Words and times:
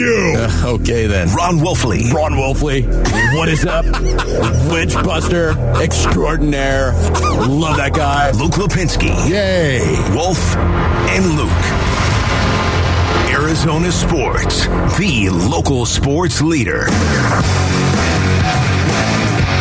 you. 0.00 0.34
Uh, 0.36 0.62
okay, 0.80 1.06
then. 1.06 1.28
Ron 1.34 1.58
Wolfley. 1.58 2.12
Ron 2.12 2.32
Wolfley. 2.32 2.86
What 3.36 3.48
is 3.48 3.64
up? 3.64 3.84
Witch 4.72 4.94
Buster 4.94 5.50
extraordinaire. 5.80 6.92
Love 6.92 7.76
that 7.76 7.92
guy. 7.94 8.30
Luke 8.32 8.52
Lapinski. 8.52 9.12
Yay. 9.28 9.80
Wolf 10.14 10.56
and 10.56 11.26
Luke. 11.36 11.90
Arizona 13.32 13.90
Sports, 13.90 14.66
the 14.98 15.28
local 15.30 15.86
sports 15.86 16.42
leader. 16.42 16.84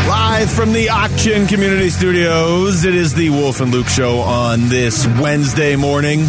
Live 0.08 0.52
from 0.52 0.74
the 0.74 0.90
Auction 0.90 1.48
Community 1.48 1.90
Studios, 1.90 2.86
it 2.86 2.96
is 2.96 3.14
the 3.14 3.30
Wolf 3.30 3.62
and 3.62 3.72
Luke 3.72 3.88
Show 3.88 4.20
on 4.20 4.70
this 4.70 5.06
Wednesday 5.08 5.76
morning. 5.76 6.26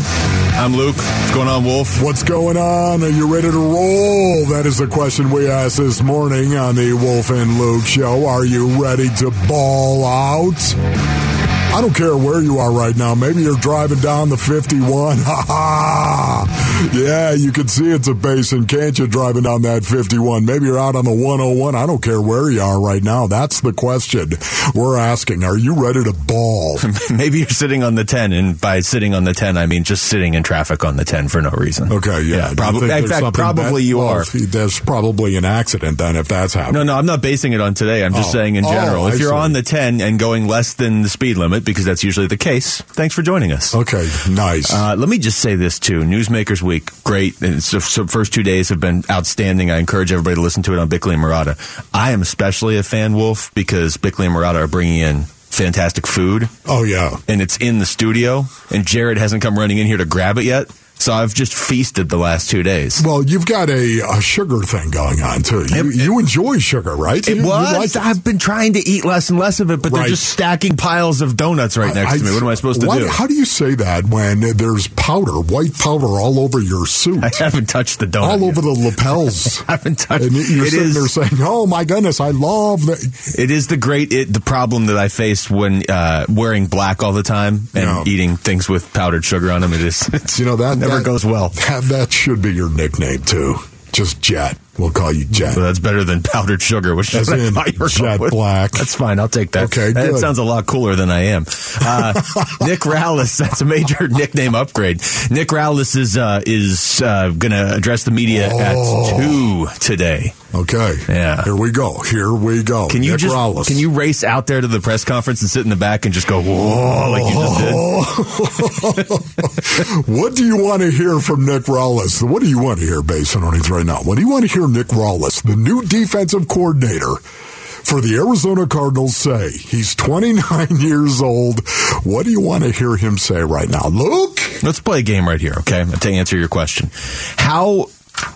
I'm 0.61 0.77
Luke. 0.77 0.97
What's 0.97 1.35
going 1.35 1.49
on, 1.49 1.65
Wolf? 1.65 2.03
What's 2.03 2.23
going 2.23 2.59
on? 2.59 3.03
Are 3.03 3.09
you 3.09 3.33
ready 3.33 3.51
to 3.51 3.57
roll? 3.57 4.45
That 4.45 4.67
is 4.67 4.77
the 4.77 4.87
question 4.87 5.31
we 5.31 5.49
asked 5.49 5.79
this 5.79 6.03
morning 6.03 6.55
on 6.55 6.75
the 6.75 6.93
Wolf 6.93 7.31
and 7.31 7.59
Luke 7.59 7.87
show. 7.87 8.27
Are 8.27 8.45
you 8.45 8.69
ready 8.83 9.09
to 9.21 9.31
ball 9.49 10.05
out? 10.05 11.30
I 11.73 11.81
don't 11.81 11.95
care 11.95 12.17
where 12.17 12.43
you 12.43 12.59
are 12.59 12.71
right 12.73 12.95
now. 12.97 13.15
Maybe 13.15 13.43
you're 13.43 13.57
driving 13.57 14.01
down 14.01 14.29
the 14.29 14.37
51. 14.37 15.19
Ha 15.19 15.45
ha! 15.47 16.91
Yeah, 16.93 17.33
you 17.33 17.53
can 17.53 17.69
see 17.69 17.91
it's 17.91 18.09
a 18.09 18.15
basin, 18.15 18.67
can't 18.67 18.99
you, 18.99 19.07
driving 19.07 19.45
down 19.45 19.63
that 19.63 19.85
51? 19.85 20.45
Maybe 20.45 20.67
you're 20.67 20.79
out 20.79 20.97
on 20.97 21.05
the 21.05 21.13
101. 21.13 21.75
I 21.75 21.87
don't 21.87 22.03
care 22.03 22.21
where 22.21 22.51
you 22.51 22.61
are 22.61 22.81
right 22.81 23.03
now. 23.03 23.29
That's 23.29 23.61
the 23.61 23.73
question 23.73 24.31
we're 24.75 24.99
asking. 24.99 25.45
Are 25.45 25.57
you 25.57 25.75
ready 25.75 26.03
to 26.05 26.13
ball? 26.13 26.79
Maybe 27.11 27.39
you're 27.39 27.49
sitting 27.49 27.83
on 27.83 27.95
the 27.95 28.05
10, 28.05 28.33
and 28.33 28.61
by 28.61 28.81
sitting 28.81 29.15
on 29.15 29.25
the 29.25 29.33
10, 29.33 29.57
I 29.57 29.67
mean 29.67 29.85
just 29.85 30.05
sitting 30.05 30.35
in 30.35 30.43
traffic 30.43 30.85
on 30.85 30.97
the 30.97 31.05
10 31.05 31.29
for 31.29 31.41
no 31.41 31.51
reason. 31.51 31.93
Okay, 31.93 32.23
yeah. 32.23 32.49
yeah 32.49 32.55
probably. 32.57 32.91
In 32.91 33.07
fact, 33.07 33.33
probably 33.35 33.85
you 33.85 33.99
well, 33.99 34.09
are. 34.09 34.25
There's 34.25 34.81
probably 34.81 35.37
an 35.37 35.45
accident 35.45 35.99
then 35.99 36.17
if 36.17 36.29
that's 36.29 36.53
happening. 36.55 36.75
No, 36.87 36.95
no, 36.95 36.99
I'm 36.99 37.07
not 37.07 37.23
basing 37.23 37.53
it 37.53 37.61
on 37.61 37.75
today. 37.75 38.05
I'm 38.05 38.13
just 38.13 38.31
Oh. 38.31 38.33
saying 38.33 38.57
in 38.57 38.65
general. 38.65 39.05
Oh, 39.05 39.09
if 39.09 39.15
I 39.15 39.17
you're 39.19 39.31
see. 39.31 39.35
on 39.37 39.53
the 39.53 39.63
10 39.63 40.01
and 40.01 40.19
going 40.19 40.47
less 40.47 40.75
than 40.75 41.03
the 41.03 41.09
speed 41.09 41.37
limit, 41.37 41.60
because 41.65 41.85
that's 41.85 42.05
usually 42.05 42.27
the 42.27 42.37
case, 42.37 42.81
thanks 42.81 43.15
for 43.15 43.23
joining 43.23 43.53
us. 43.53 43.75
Okay, 43.75 44.09
nice. 44.29 44.73
Uh, 44.73 44.97
let 44.97 45.09
me 45.09 45.19
just 45.19 45.39
say 45.39 45.55
this 45.55 45.79
too. 45.79 46.01
Newsmakers 46.01 46.63
Week, 46.63 46.91
great. 47.05 47.41
And 47.43 47.63
so, 47.63 47.79
so 47.79 48.07
first 48.07 48.33
two 48.33 48.43
days 48.43 48.69
have 48.69 48.81
been 48.81 49.05
outstanding. 49.11 49.71
I 49.71 49.79
encourage 49.79 50.13
everybody 50.13 50.37
to 50.37 50.41
listen 50.41 50.63
to 50.65 50.73
it 50.73 50.79
on 50.79 50.89
Bickley 50.89 51.15
and 51.15 51.23
Marotta. 51.23 51.59
I 51.93 52.13
am 52.13 52.23
especially 52.23 52.79
a 52.79 52.83
fan, 52.83 53.15
Wolf, 53.15 53.53
because 53.55 53.97
Bickley 53.97 54.27
and 54.27 54.35
Marotta 54.35 54.65
are 54.65 54.69
bringing 54.69 55.01
in 55.01 55.25
fantastic 55.25 56.07
food, 56.07 56.49
oh, 56.67 56.85
yeah. 56.85 57.17
and 57.29 57.43
it's 57.43 57.57
in 57.59 57.79
the 57.79 57.87
studio, 57.87 58.45
and 58.71 58.87
Jared 58.87 59.19
hasn't 59.19 59.43
come 59.43 59.59
running 59.59 59.79
in 59.79 59.87
here 59.87 59.97
to 59.97 60.05
grab 60.05 60.39
it 60.39 60.45
yet. 60.45 60.71
So 61.01 61.13
I've 61.15 61.33
just 61.35 61.55
feasted 61.55 62.09
the 62.11 62.19
last 62.19 62.51
two 62.51 62.63
days. 62.63 63.03
Well, 63.05 63.25
you've 63.25 63.47
got 63.47 63.71
a, 63.71 64.01
a 64.01 64.21
sugar 64.21 64.61
thing 64.61 64.91
going 64.91 65.23
on, 65.23 65.43
too. 65.43 65.65
You, 65.69 65.89
It- 65.91 65.95
you 65.97 66.19
enjoy 66.19 66.59
sugar, 66.59 66.95
right? 66.95 67.27
It 67.27 67.37
You- 67.39 67.43
you 67.43 67.49
like 67.49 67.91
it. 67.91 67.97
I've 67.97 68.23
been 68.23 68.39
trying 68.39 68.75
to 68.75 68.81
eat 68.87 69.05
less 69.05 69.31
and 69.31 69.39
less 69.39 69.61
of 69.61 69.71
it, 69.71 69.81
but 69.83 69.93
they're 69.93 70.09
just 70.09 70.29
stacking 70.29 70.77
piles 70.77 71.23
of 71.23 71.37
donuts 71.37 71.77
right 71.79 71.95
next 71.95 72.19
to 72.19 72.25
me. 72.25 72.33
What 72.33 72.43
am 72.43 72.49
I 72.49 72.55
supposed 72.55 72.83
to 72.83 72.87
do? 72.87 73.07
How 73.09 73.27
do 73.27 73.35
you 73.35 73.45
say 73.47 73.75
that 73.77 74.05
when 74.05 74.41
there's 74.57 74.89
powder, 74.89 75.33
white 75.41 75.73
powder 75.79 76.07
all 76.07 76.39
over 76.39 76.61
your 76.61 76.87
suit? 76.87 77.25
I 77.25 77.31
haven't 77.39 77.71
touched 77.71 77.99
the 77.99 78.07
donut. 78.07 78.23
all 78.29 78.39
yet. 78.41 78.49
over 78.51 78.61
the 78.61 78.71
lapels. 78.71 79.63
I 79.69 79.73
haven't 79.73 80.01
touched. 80.01 80.25
and 80.25 80.33
you're 80.35 80.67
it 80.67 80.71
sitting 80.71 80.89
is- 80.89 80.95
there 80.95 81.09
saying, 81.09 81.41
"Oh 81.41 81.67
my 81.67 81.85
goodness, 81.85 82.21
I 82.21 82.31
love 82.31 82.85
that." 82.87 83.35
It 83.39 83.51
is 83.51 83.69
the 83.69 83.77
great 83.79 84.13
it, 84.13 84.33
the 84.33 84.41
problem 84.41 84.87
that 84.87 84.97
I 84.99 85.09
face 85.09 85.49
when 85.51 85.83
uh, 85.89 86.27
wearing 86.29 86.67
black 86.67 87.03
all 87.03 87.13
the 87.13 87.23
time 87.23 87.69
and 87.75 87.85
Yeah. 87.85 88.05
eating 88.07 88.37
things 88.37 88.69
with 88.69 88.93
powdered 88.93 89.25
sugar 89.25 89.51
on 89.51 89.63
them. 89.63 89.71
It's, 89.73 90.39
You 90.39 90.45
know 90.45 90.57
that 90.57 90.79
never 90.91 91.01
that- 91.01 91.07
goes 91.07 91.25
well. 91.25 91.53
That, 91.91 92.13
should 92.13 92.43
be 92.43 92.53
your 92.53 92.71
nickname 92.71 93.23
too. 93.23 93.57
Just 93.93 94.21
Jet. 94.21 94.57
We'll 94.79 94.91
call 94.93 95.13
you 95.13 95.25
Jet. 95.25 95.57
That's 95.57 95.81
better 95.81 96.05
than 96.05 96.23
powdered 96.23 96.63
sugar, 96.63 96.95
which 96.95 97.13
is 97.13 97.29
what 97.29 97.41
I 97.41 97.47
in 97.49 97.55
thought 97.55 97.73
you 97.73 97.79
were 97.81 97.89
jet 97.89 98.21
with. 98.21 98.31
black. 98.31 98.71
That's 98.71 98.95
fine. 98.95 99.19
I'll 99.19 99.29
take 99.29 99.51
that. 99.53 99.65
Okay, 99.65 99.93
that 99.93 100.11
good. 100.11 100.19
sounds 100.21 100.39
a 100.39 100.45
lot 100.45 100.65
cooler 100.67 100.95
than 100.95 101.11
I 101.11 101.23
am. 101.25 101.45
Uh, 101.81 102.13
Nick 102.61 102.81
Rallis, 102.81 103.37
that's 103.39 103.61
a 103.61 103.65
major 103.65 104.07
nickname 104.09 104.55
upgrade. 104.55 104.99
Nick 105.31 105.49
Rallis 105.49 105.97
is 105.97 106.17
uh, 106.17 106.41
is 106.47 107.03
uh, 107.03 107.31
going 107.31 107.51
to 107.53 107.75
address 107.75 108.05
the 108.05 108.13
media 108.13 108.49
Oh. 108.53 109.09
at 109.11 109.17
two 109.17 109.79
today. 109.81 110.35
Okay. 110.55 110.95
Yeah. 111.09 111.45
Here 111.45 111.55
we 111.55 111.71
go. 111.71 112.01
Here 112.01 112.33
we 112.33 112.63
go. 112.63 112.89
Can 112.89 113.03
you 113.03 113.13
Nick 113.13 113.21
just 113.21 113.35
Rallis. 113.35 113.67
can 113.69 113.77
you 113.77 113.91
race 113.91 114.25
out 114.25 114.47
there 114.47 114.61
to 114.61 114.67
the 114.67 114.81
press 114.81 115.05
conference 115.05 115.43
and 115.43 115.51
sit 115.51 115.63
in 115.63 115.71
the 115.71 115.77
back 115.77 116.05
and 116.05 116.15
just 116.15 116.27
go 116.27 116.41
whoa 116.43 117.11
like 117.11 117.25
you 117.25 119.07
just 119.07 120.07
did? 120.07 120.07
what 120.21 120.35
do 120.35 120.45
you 120.45 120.63
want 120.63 120.83
to 120.83 120.91
hear 120.91 121.21
from 121.21 121.47
Nick 121.47 121.65
Rallis? 121.65 122.23
What 122.23 122.43
do 122.43 122.49
you 122.49 122.59
want 122.59 122.81
to 122.81 122.85
hear, 122.87 123.03
based 123.03 123.37
on 123.37 123.45
earnings 123.45 123.71
right 123.71 123.87
now? 123.87 123.99
What 124.03 124.17
do 124.17 124.23
you 124.23 124.29
want 124.29 124.49
to 124.49 124.53
hear 124.53 124.67
Nick 124.67 124.89
Rallis, 124.89 125.43
the 125.43 125.57
new 125.57 125.83
defensive 125.83 126.49
coordinator 126.49 127.17
for 127.17 128.01
the 128.01 128.17
Arizona 128.17 128.67
Cardinals, 128.67 129.17
say? 129.17 129.51
He's 129.51 129.95
29 129.95 130.69
years 130.79 131.23
old. 131.23 131.67
What 132.03 132.25
do 132.25 132.31
you 132.33 132.41
want 132.41 132.65
to 132.65 132.73
hear 132.73 132.97
him 132.97 133.19
say 133.19 133.41
right 133.43 133.69
now? 133.69 133.89
Luke? 133.89 134.39
Let's 134.63 134.81
play 134.81 134.99
a 134.99 135.03
game 135.03 135.29
right 135.29 135.41
here, 135.41 135.55
okay? 135.59 135.85
To 135.85 136.11
answer 136.11 136.37
your 136.37 136.49
question. 136.49 136.91
How 137.37 137.87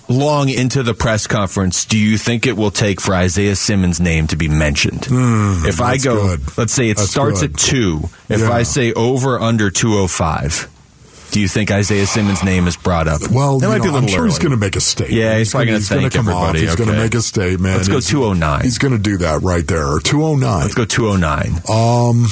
long 0.09 0.49
into 0.49 0.83
the 0.83 0.95
press 0.95 1.27
conference 1.27 1.85
do 1.85 1.99
you 1.99 2.19
think 2.19 2.47
it 2.47 2.57
will 2.57 2.71
take 2.71 3.01
for 3.01 3.15
Isaiah 3.15 3.57
Simmons' 3.57 4.01
name 4.01 4.27
to 4.29 4.37
be 4.37 4.49
mentioned? 4.49 5.07
if 5.11 5.81
I 5.81 5.97
go, 5.99 6.37
good. 6.37 6.59
let's 6.59 6.73
say 6.73 6.91
it 6.91 6.97
That's 6.97 7.11
starts 7.11 7.41
good. 7.41 7.53
at 7.53 7.57
2. 7.59 8.01
If 8.29 8.41
Yeah. 8.41 8.51
I 8.53 8.63
say 8.65 8.93
over 8.93 9.39
under 9.39 9.71
205, 9.71 10.69
do 11.31 11.41
you 11.41 11.49
think 11.49 11.71
Isaiah 11.71 12.07
Simmons' 12.07 12.45
name 12.45 12.67
is 12.69 12.77
brought 12.77 13.09
up? 13.09 13.21
Well, 13.31 13.59
that 13.59 13.69
might 13.69 13.83
be 13.83 13.89
a 13.89 13.93
know, 13.93 13.99
I'm 13.99 14.07
sure 14.07 14.25
he's 14.25 14.39
going 14.39 14.53
to 14.53 14.57
make 14.57 14.77
a 14.77 14.81
statement. 14.81 15.19
Yeah, 15.19 15.39
he's 15.39 15.51
probably 15.51 15.73
he's 15.73 15.89
gonna 15.89 16.03
thank 16.03 16.13
come 16.13 16.29
off. 16.29 16.49
everybody. 16.51 16.61
He's 16.67 16.77
going 16.77 16.91
to 16.91 16.97
make 16.97 17.15
a 17.15 17.23
statement. 17.23 17.77
Let's 17.77 17.89
go 17.89 17.95
He's- 17.95 18.09
209. 18.11 18.63
He's 18.63 18.79
going 18.79 18.93
to 18.93 18.99
do 19.03 19.17
that 19.19 19.43
right 19.43 19.67
there. 19.67 19.99
209. 19.99 20.61
Let's 20.61 20.75
go 20.75 20.85
209. 20.85 21.61
Um, 21.69 22.27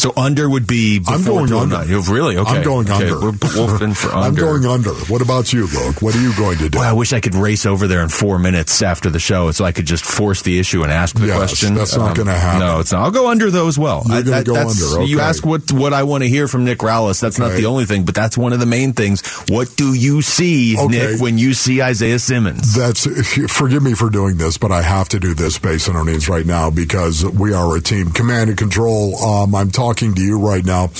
So 0.00 0.12
under 0.16 0.48
would 0.48 0.66
be 0.66 0.98
before 0.98 1.14
I'm 1.14 1.24
going 1.24 1.46
209. 1.48 1.80
under. 1.80 1.92
You're 1.92 2.00
Really? 2.02 2.38
Okay. 2.38 2.50
I'm 2.50 2.62
going 2.64 2.90
okay. 2.90 3.10
under. 3.10 3.20
We're 3.20 3.32
wolfing 3.54 3.92
for 3.94 4.08
under. 4.14 4.26
I'm 4.26 4.34
going 4.34 4.64
under. 4.64 4.94
What 5.12 5.20
about 5.20 5.52
you, 5.52 5.66
Luke? 5.66 6.00
What 6.00 6.16
are 6.16 6.20
you 6.22 6.34
going 6.36 6.56
to 6.58 6.70
do? 6.70 6.78
I 6.78 6.94
wish 6.94 7.12
I 7.12 7.20
could 7.20 7.34
race 7.34 7.66
over 7.66 7.86
there 7.86 8.02
in 8.02 8.08
four 8.08 8.38
minutes 8.38 8.80
after 8.82 9.10
the 9.10 9.18
show 9.20 9.50
so 9.50 9.64
I 9.66 9.72
could 9.72 9.84
just 9.84 10.02
force 10.04 10.40
the 10.40 10.58
issue 10.58 10.82
and 10.82 10.90
ask 10.90 11.14
the 11.16 11.26
Yes, 11.26 11.36
question. 11.36 11.68
Um, 11.70 11.74
that's 11.74 11.94
not 11.96 12.16
gonna 12.16 12.32
happen. 12.32 12.60
No, 12.60 12.80
it's 12.80 12.92
not. 12.92 13.02
I'll 13.02 13.10
go 13.10 13.28
under 13.28 13.50
though 13.50 13.68
as 13.68 13.78
well. 13.78 14.02
You're 14.06 14.22
gonna 14.22 14.42
go 14.42 14.54
that's- 14.54 14.92
under, 14.94 15.04
You 15.04 15.20
ask 15.20 15.44
what 15.44 15.70
what 15.70 15.92
I 15.92 16.04
want 16.04 16.22
to 16.24 16.28
hear 16.30 16.48
from 16.48 16.64
Nick 16.64 16.78
Rallis. 16.78 17.20
That's 17.20 17.38
not 17.38 17.52
the 17.52 17.66
only 17.66 17.84
thing, 17.84 18.04
but 18.04 18.14
that's 18.14 18.38
one 18.38 18.54
of 18.54 18.60
the 18.60 18.66
main 18.66 18.94
things. 18.94 19.20
What 19.50 19.76
do 19.76 19.92
you 19.92 20.22
see, 20.22 20.78
Okay. 20.78 20.88
Nick, 21.12 21.20
when 21.20 21.36
you 21.36 21.52
see 21.52 21.82
Isaiah 21.82 22.18
Simmons? 22.18 22.74
That's 22.74 23.06
forgive 23.52 23.82
me 23.82 23.92
for 23.92 24.08
doing 24.08 24.38
this, 24.38 24.56
but 24.56 24.72
I 24.72 24.80
have 24.80 25.10
to 25.10 25.20
do 25.20 25.34
this 25.34 25.58
based 25.58 25.88
on 25.90 25.96
our 25.96 26.04
needs 26.06 26.26
right 26.28 26.46
now 26.46 26.70
because 26.70 27.22
we 27.24 27.52
are 27.52 27.76
a 27.76 27.80
team. 27.82 28.10
Command 28.12 28.48
and 28.48 28.58
control. 28.58 29.22
Um, 29.22 29.54
I'm 29.54 29.70
talking 29.70 29.89
to 29.98 30.22
you 30.22 30.38
right 30.38 30.64
now. 30.64 30.90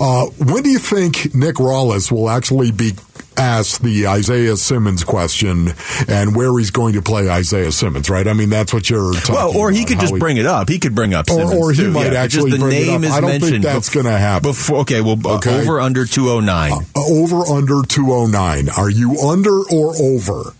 Uh, 0.00 0.26
when 0.38 0.62
do 0.62 0.70
you 0.70 0.78
think 0.78 1.34
Nick 1.34 1.56
Rallis 1.56 2.10
will 2.12 2.28
actually 2.30 2.70
be 2.72 2.92
asked 3.36 3.82
the 3.82 4.06
Isaiah 4.06 4.56
Simmons 4.56 5.02
question 5.02 5.68
and 6.08 6.36
where 6.36 6.56
he's 6.56 6.70
going 6.70 6.92
to 6.94 7.02
play 7.02 7.28
Isaiah 7.28 7.72
Simmons? 7.72 8.08
Right? 8.10 8.26
I 8.28 8.32
mean, 8.32 8.50
that's 8.50 8.72
what 8.72 8.88
you're 8.90 9.12
talking. 9.14 9.34
About. 9.34 9.50
Well, 9.54 9.58
or 9.58 9.70
he 9.70 9.84
could 9.84 9.98
just 10.00 10.14
bring 10.18 10.36
it 10.36 10.46
up. 10.46 10.68
He 10.68 10.78
could 10.78 10.94
bring 10.94 11.14
up 11.14 11.28
Or- 11.30 11.34
Simmons 11.38 11.54
or 11.54 11.72
he 11.72 11.82
too. 11.82 11.90
might 11.90 12.12
yeah, 12.12 12.22
actually 12.22 12.52
the 12.52 12.58
name 12.58 12.96
up. 12.96 13.02
is 13.02 13.10
I 13.12 13.20
don't 13.20 13.40
think 13.40 13.62
that's 13.62 13.88
gonna 13.90 14.16
happen. 14.18 14.50
Before, 14.50 14.78
okay, 14.80 15.00
well, 15.00 15.18
uh, 15.24 15.36
Okay. 15.36 15.60
over 15.62 15.80
under 15.80 16.04
209. 16.04 16.72
Uh, 16.72 17.00
over 17.08 17.44
under 17.46 17.82
209. 17.82 18.68
Are 18.68 18.90
you 18.90 19.18
under 19.20 19.58
or 19.72 19.94
over? 20.00 20.52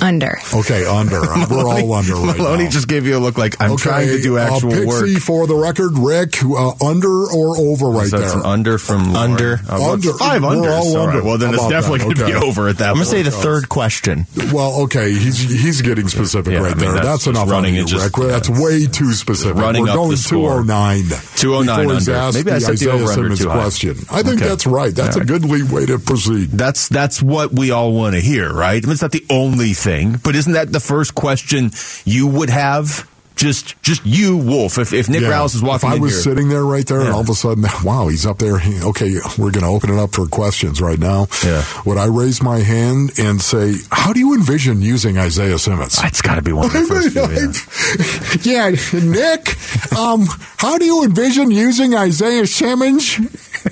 Under. 0.00 0.38
Okay, 0.54 0.86
under. 0.86 1.20
We're 1.50 1.66
all 1.66 1.92
under 1.94 2.14
right 2.14 2.36
Maloney 2.38 2.64
now. 2.64 2.70
just 2.70 2.88
gave 2.88 3.06
you 3.06 3.16
a 3.16 3.20
look 3.20 3.36
like 3.38 3.56
I'm 3.60 3.76
trying 3.76 4.08
to 4.08 4.20
do 4.22 4.38
actual 4.38 4.72
uh, 4.72 4.76
Pixie 4.76 5.14
work. 5.14 5.22
for 5.22 5.46
the 5.46 5.56
record, 5.56 5.98
Rick, 5.98 6.42
uh, 6.44 6.72
under 6.84 7.24
or 7.26 7.56
over 7.58 7.86
right 7.90 8.08
So 8.08 8.18
that's 8.18 8.32
there? 8.32 8.40
an 8.42 8.46
under 8.46 8.78
from 8.78 9.12
Lauren. 9.12 9.32
Under. 9.32 9.54
Uh, 9.54 9.60
well, 9.70 9.90
Under. 9.92 10.12
Five 10.14 10.42
We're 10.42 10.48
unders. 10.48 10.70
all 10.72 10.96
All 10.96 11.06
right, 11.06 11.14
under. 11.16 11.24
Well, 11.24 11.38
then 11.38 11.48
How 11.54 11.54
it's 11.56 11.68
definitely 11.68 11.98
going 12.00 12.16
to 12.16 12.26
be 12.26 12.34
over 12.34 12.68
at 12.68 12.78
that 12.78 12.88
I'm 12.90 12.94
going 12.94 13.04
to 13.06 13.10
say 13.10 13.22
the 13.22 13.30
third 13.30 13.68
question. 13.68 14.26
Well, 14.52 14.82
okay, 14.84 15.10
he's 15.12 15.38
he's 15.40 15.82
getting 15.82 16.08
specific 16.08 16.52
Yeah, 16.52 16.60
right 16.60 16.72
I 16.72 16.74
mean, 16.74 16.80
there. 16.84 16.92
that's 16.94 17.06
That's, 17.06 17.24
just 17.24 17.36
enough 17.36 17.50
running 17.50 17.74
on 17.74 17.80
you, 17.80 17.84
just- 17.86 18.16
Rick. 18.16 18.28
That's 18.28 18.48
way 18.48 18.86
too 18.86 19.12
specific. 19.12 19.56
running 19.56 19.82
We're 19.82 19.88
up 19.90 19.94
going 19.96 20.10
the 20.12 20.16
score. 20.16 20.62
209. 20.62 21.04
209 21.36 21.90
under. 21.90 22.38
Maybe 22.38 22.50
I 22.50 22.54
the 22.54 22.60
set 22.60 22.66
the 22.68 22.72
Isaiah 22.72 22.92
over-under 22.92 23.12
Simmons 23.14 23.38
too 23.40 23.46
question. 23.46 23.96
I 24.10 24.22
think 24.22 24.40
that's 24.40 24.66
right. 24.66 24.94
That's 24.94 25.16
a 25.16 25.24
good 25.24 25.44
way 25.44 25.86
to 25.86 25.98
proceed. 25.98 26.50
That's 26.52 26.88
that's 26.88 27.22
what 27.22 27.52
we 27.52 27.70
all 27.70 27.92
want 27.92 28.14
to 28.14 28.20
hear, 28.20 28.52
right? 28.52 28.82
I 28.82 28.86
mean, 28.86 28.92
it's 28.92 29.02
not 29.02 29.12
the 29.12 29.24
only 29.30 29.72
thing, 29.74 29.87
but 30.22 30.34
isn't 30.36 30.52
that 30.52 30.72
the 30.72 30.80
first 30.80 31.14
question 31.14 31.70
you 32.04 32.26
would 32.26 32.50
have? 32.50 33.08
Just 33.36 33.80
just 33.82 34.04
you, 34.04 34.36
Wolf. 34.36 34.78
If 34.78 34.92
if 34.92 35.08
Nick 35.08 35.20
Yeah. 35.20 35.28
Rouse 35.28 35.54
is 35.54 35.62
walking 35.62 35.90
if 35.90 35.94
I 35.94 35.98
was 36.00 36.10
here, 36.12 36.22
sitting 36.22 36.48
there 36.48 36.64
right 36.64 36.84
there, 36.84 37.02
and 37.02 37.10
all 37.10 37.20
of 37.20 37.28
a 37.28 37.34
sudden, 37.36 37.64
wow, 37.84 38.08
he's 38.08 38.26
up 38.26 38.38
there. 38.38 38.58
He- 38.58 38.82
Okay, 38.82 39.14
we're 39.38 39.52
going 39.52 39.62
to 39.62 39.68
open 39.70 39.90
it 39.90 39.98
up 40.00 40.12
for 40.12 40.26
questions 40.26 40.80
right 40.80 40.98
now. 40.98 41.28
Yeah. 41.44 41.62
Would 41.86 41.98
I 41.98 42.06
raise 42.06 42.42
my 42.42 42.58
hand 42.58 43.12
and 43.16 43.40
say, 43.40 43.74
"How 43.92 44.12
do 44.12 44.18
you 44.18 44.34
envision 44.34 44.82
using 44.82 45.18
Isaiah 45.18 45.56
Simmons?" 45.56 46.00
it's 46.02 46.20
got 46.20 46.34
to 46.34 46.42
be 46.42 46.52
one 46.52 46.66
of 46.66 46.72
the 46.72 46.82
first. 48.34 48.42
two, 48.42 48.50
yeah. 48.50 48.70
yeah, 48.74 49.00
Nick. 49.04 49.56
Um, 49.96 50.26
how 50.56 50.76
do 50.76 50.84
you 50.84 51.04
envision 51.04 51.52
using 51.52 51.94
Isaiah 51.94 52.44
Simmons? 52.44 53.20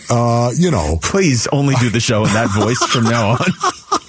Uh, 0.08 0.52
you 0.56 0.70
know, 0.70 1.00
Please 1.02 1.48
only 1.50 1.74
do 1.80 1.90
the 1.90 1.98
show 1.98 2.24
in 2.24 2.32
that 2.34 2.50
voice 2.54 2.78
from 2.86 3.02
now 3.02 3.30
on. 3.30 3.38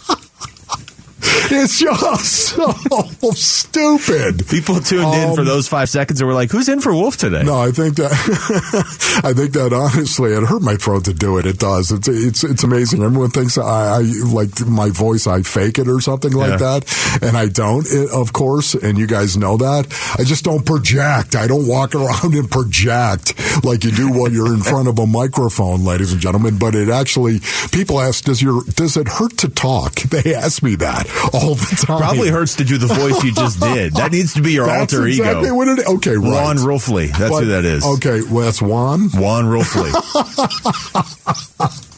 It's 1.49 1.79
just 1.79 2.55
so 2.55 3.31
stupid. 3.31 4.47
People 4.47 4.79
tuned 4.79 5.13
in 5.13 5.33
for 5.35 5.41
Um, 5.41 5.47
those 5.47 5.67
five 5.67 5.89
seconds 5.89 6.19
and 6.19 6.27
were 6.27 6.33
like, 6.33 6.51
"Who's 6.51 6.67
in 6.69 6.81
for 6.81 6.93
Wolf 6.93 7.17
today?" 7.17 7.43
No, 7.43 7.59
I 7.61 7.71
think 7.71 7.95
that 7.97 8.11
I 9.23 9.33
think 9.33 9.53
that 9.53 9.73
honestly, 9.73 10.33
it 10.33 10.43
hurt 10.43 10.61
my 10.61 10.75
throat 10.75 11.05
to 11.05 11.13
do 11.13 11.37
it. 11.37 11.45
It 11.45 11.57
does. 11.59 11.91
It's 11.91 12.07
it's 12.07 12.43
it's 12.43 12.63
amazing. 12.63 13.03
Everyone 13.03 13.29
thinks 13.29 13.57
I, 13.57 13.97
I 13.97 14.01
like 14.25 14.65
my 14.67 14.89
voice. 14.89 15.27
I 15.27 15.41
fake 15.41 15.79
it 15.79 15.87
or 15.87 16.01
something 16.01 16.31
like 16.33 16.59
Yeah. 16.59 16.79
that, 16.79 17.19
and 17.21 17.37
I 17.37 17.47
don't. 17.47 17.87
It, 17.89 18.09
of 18.11 18.33
course, 18.33 18.73
and 18.73 18.97
you 18.97 19.07
guys 19.07 19.37
know 19.37 19.57
that. 19.57 19.87
I 20.19 20.23
just 20.23 20.43
don't 20.43 20.65
project. 20.65 21.35
I 21.35 21.47
don't 21.47 21.67
walk 21.67 21.95
around 21.95 22.33
and 22.33 22.49
project 22.49 23.33
like 23.63 23.83
you 23.83 23.91
do 23.91 24.11
when 24.11 24.33
you're 24.33 24.53
in 24.53 24.61
front 24.61 24.87
of 24.87 24.99
a 24.99 25.07
microphone, 25.07 25.83
ladies 25.85 26.11
and 26.11 26.21
gentlemen. 26.21 26.57
But 26.57 26.75
it 26.75 26.89
actually, 26.89 27.39
people 27.71 27.99
ask, 28.01 28.23
does 28.25 28.41
your 28.41 28.63
does 28.75 28.97
it 28.97 29.07
hurt 29.07 29.37
to 29.39 29.49
talk? 29.49 29.95
They 30.17 30.33
ask 30.33 30.63
me 30.63 30.75
that 30.77 31.05
all 31.33 31.55
the 31.55 31.83
time. 31.85 31.97
Probably 31.99 32.29
hurts 32.29 32.55
to 32.55 32.63
do 32.63 32.77
the 32.77 32.87
voice 32.87 33.23
you 33.23 33.31
just 33.33 33.59
did. 33.59 33.93
That 33.93 34.11
needs 34.11 34.33
to 34.35 34.41
be 34.41 34.51
your 34.53 34.65
That's 34.67 34.93
alter 34.93 35.07
exactly 35.07 35.45
ego. 35.47 35.55
what 35.55 35.67
it. 35.67 35.87
Okay, 35.87 36.15
right. 36.17 36.31
Juan 36.31 36.57
Rolfley. 36.57 37.07
That's 37.17 37.31
But- 37.31 37.43
who 37.43 37.49
that 37.49 37.65
is. 37.65 37.85
Okay, 37.85 38.21
well, 38.21 38.45
that's 38.45 38.61
Juan. 38.61 39.09
Juan 39.09 39.45
Rolfley. 39.45 39.93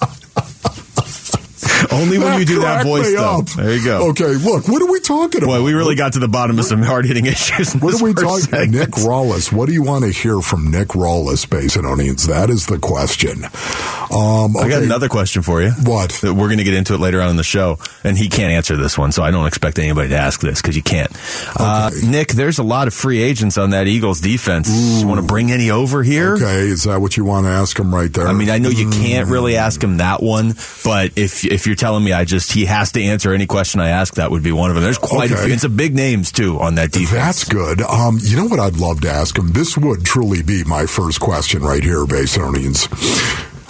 Only 1.91 2.17
when 2.19 2.39
you 2.39 2.45
do 2.45 2.61
that 2.61 2.85
voice, 2.85 3.13
though. 3.13 3.39
up. 3.39 3.45
There 3.47 3.73
you 3.73 3.83
go. 3.83 4.09
Okay, 4.09 4.35
look, 4.35 4.67
what 4.67 4.81
are 4.81 4.91
we 4.91 4.99
talking 4.99 5.43
about? 5.43 5.59
Boy, 5.59 5.63
we 5.63 5.73
really 5.73 5.95
got 5.95 6.13
to 6.13 6.19
the 6.19 6.27
bottom 6.27 6.59
of 6.59 6.65
some 6.65 6.81
hard 6.81 7.05
hitting 7.05 7.25
issues. 7.25 7.73
What 7.73 7.99
are 7.99 8.03
we 8.03 8.13
talking? 8.13 8.71
Nick. 8.71 8.89
Rallis. 8.91 9.51
What 9.51 9.67
do 9.67 9.73
you 9.73 9.83
want 9.83 10.05
to 10.05 10.11
hear 10.11 10.41
from 10.41 10.69
Nick 10.71 10.89
Rallis, 10.89 11.45
Basinonians? 11.47 12.27
That 12.27 12.49
is 12.49 12.65
the 12.67 12.77
question. 12.79 13.45
Um, 14.11 14.57
I 14.57 14.67
got 14.69 14.83
another 14.83 15.07
question 15.09 15.41
for 15.41 15.61
you. 15.61 15.71
What? 15.83 16.19
We're 16.23 16.33
going 16.33 16.57
to 16.57 16.63
get 16.63 16.73
into 16.73 16.93
it 16.93 16.99
later 16.99 17.21
on 17.21 17.29
in 17.29 17.35
the 17.35 17.43
show, 17.43 17.77
and 18.03 18.17
he 18.17 18.29
can't 18.29 18.51
answer 18.51 18.75
this 18.75 18.97
one, 18.97 19.11
so 19.11 19.23
I 19.23 19.31
don't 19.31 19.45
expect 19.47 19.77
anybody 19.79 20.09
to 20.09 20.17
ask 20.17 20.41
this 20.41 20.61
because 20.61 20.75
you 20.75 20.83
can't. 20.83 21.11
Uh, 21.55 21.91
Nick, 22.05 22.29
there's 22.29 22.59
a 22.59 22.63
lot 22.63 22.87
of 22.87 22.93
free 22.93 23.21
agents 23.21 23.57
on 23.57 23.71
that 23.71 23.87
Eagles 23.87 24.19
defense. 24.21 24.69
You 24.69 25.07
want 25.07 25.21
to 25.21 25.25
bring 25.27 25.51
any 25.51 25.69
over 25.71 26.03
here? 26.03 26.35
Okay, 26.35 26.61
is 26.67 26.83
that 26.83 27.01
what 27.01 27.17
you 27.17 27.25
want 27.25 27.45
to 27.45 27.51
ask 27.51 27.77
him 27.79 27.93
right 27.93 28.11
there? 28.11 28.27
I 28.27 28.33
mean, 28.33 28.49
I 28.49 28.57
know 28.57 28.69
you 28.69 28.89
can't 28.89 29.29
really 29.29 29.55
ask 29.55 29.83
him 29.83 29.97
that 29.97 30.21
one, 30.21 30.53
but 30.83 31.11
if 31.17 31.45
if 31.45 31.67
you're 31.67 31.75
telling 31.79 32.03
me 32.03 32.11
I 32.13 32.25
just 32.25 32.51
he 32.51 32.65
has 32.65 32.91
to 32.91 33.01
answer 33.03 33.33
any 33.33 33.47
question 33.47 33.79
I 33.81 33.89
ask, 33.89 34.15
that 34.15 34.29
would 34.31 34.43
be 34.43 34.51
one 34.51 34.69
of 34.69 34.75
them. 34.75 34.83
There's 34.83 34.97
quite 34.97 35.31
a 35.31 35.37
few. 35.37 35.53
It's 35.53 35.63
a 35.63 35.69
big 35.69 35.95
names 35.95 36.31
too 36.31 36.59
on 36.59 36.75
that 36.75 36.91
defense. 36.91 37.11
That's 37.11 37.43
good. 37.45 37.81
Um, 37.81 38.19
you 38.21 38.35
know 38.37 38.45
what 38.45 38.59
I'd 38.59 38.77
love 38.77 39.01
to 39.01 39.09
ask 39.09 39.37
him? 39.37 39.51
This 39.53 39.77
would 39.77 40.05
truly 40.05 40.43
be 40.43 40.63
my 40.65 40.85
first 40.85 41.19
question 41.19 41.61
right 41.63 41.83
here, 41.83 42.05
Basinonians. 42.05 42.87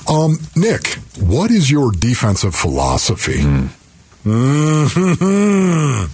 Um, 0.09 0.39
Nick, 0.55 0.95
what 1.19 1.51
is 1.51 1.69
your 1.69 1.91
defensive 1.91 2.55
philosophy? 2.55 3.41
Mhm. 3.41 3.69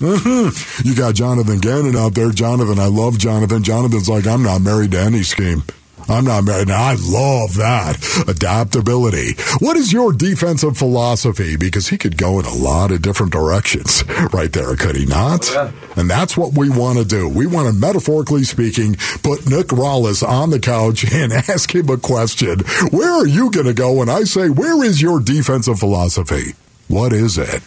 You 0.00 0.94
got 0.94 1.14
Jonathan 1.16 1.58
Gannon 1.58 1.96
out 1.96 2.14
there. 2.14 2.30
Jonathan, 2.30 2.78
I 2.78 2.86
love 2.86 3.18
Jonathan. 3.18 3.64
Jonathan's 3.64 4.08
like, 4.08 4.26
I'm 4.28 4.44
not 4.44 4.60
married 4.62 4.92
to 4.92 5.00
any 5.00 5.24
scheme. 5.24 5.64
I'm 6.08 6.24
not 6.24 6.44
married. 6.44 6.70
I 6.70 6.92
love 6.94 7.54
that. 7.56 8.24
Adaptability. 8.26 9.34
What 9.58 9.76
is 9.76 9.92
your 9.92 10.12
defensive 10.12 10.76
philosophy? 10.76 11.56
Because 11.56 11.88
he 11.88 11.98
could 11.98 12.16
go 12.16 12.38
in 12.40 12.46
a 12.46 12.54
lot 12.54 12.90
of 12.90 13.02
different 13.02 13.32
directions 13.32 14.02
right 14.32 14.52
there, 14.52 14.74
could 14.76 14.96
he 14.96 15.04
not? 15.04 15.48
And 15.96 16.08
that's 16.08 16.36
what 16.36 16.54
we 16.56 16.70
want 16.70 16.98
to 16.98 17.04
do. 17.04 17.28
We 17.28 17.46
want 17.46 17.68
to, 17.68 17.74
metaphorically 17.74 18.44
speaking, 18.44 18.94
put 19.22 19.48
Nick 19.48 19.66
Rallis 19.68 20.26
on 20.26 20.50
the 20.50 20.58
couch 20.60 21.04
and 21.12 21.32
ask 21.32 21.74
him 21.74 21.88
a 21.90 21.98
question. 21.98 22.60
Where 22.90 23.12
are 23.12 23.26
you 23.26 23.50
going 23.50 23.66
to 23.66 23.74
go 23.74 23.92
when 23.92 24.08
I 24.08 24.24
say, 24.24 24.48
where 24.48 24.82
is 24.84 25.02
your 25.02 25.20
defensive 25.20 25.78
philosophy? 25.78 26.54
What 26.88 27.12
is 27.12 27.36
it? 27.36 27.62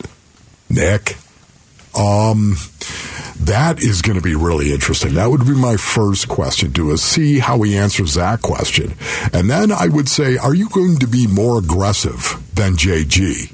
Nick? 0.70 1.16
Um, 1.98 2.56
that 3.46 3.80
is 3.82 4.02
going 4.02 4.18
to 4.18 4.22
be 4.22 4.36
really 4.36 4.72
interesting. 4.74 5.14
That 5.16 5.30
would 5.30 5.46
be 5.46 5.54
my 5.56 5.78
first 5.78 6.28
question 6.28 6.74
to 6.74 6.92
us. 6.92 7.02
See 7.02 7.40
how 7.40 7.62
he 7.62 7.78
answers 7.78 8.14
that 8.16 8.42
question. 8.42 8.94
And 9.34 9.50
then 9.50 9.72
I 9.72 9.88
would 9.88 10.08
say, 10.10 10.38
are 10.38 10.54
you 10.54 10.70
going 10.70 10.98
to 11.00 11.08
be 11.08 11.28
more 11.28 11.58
aggressive 11.60 12.42
than 12.54 12.74
JG? 12.76 13.54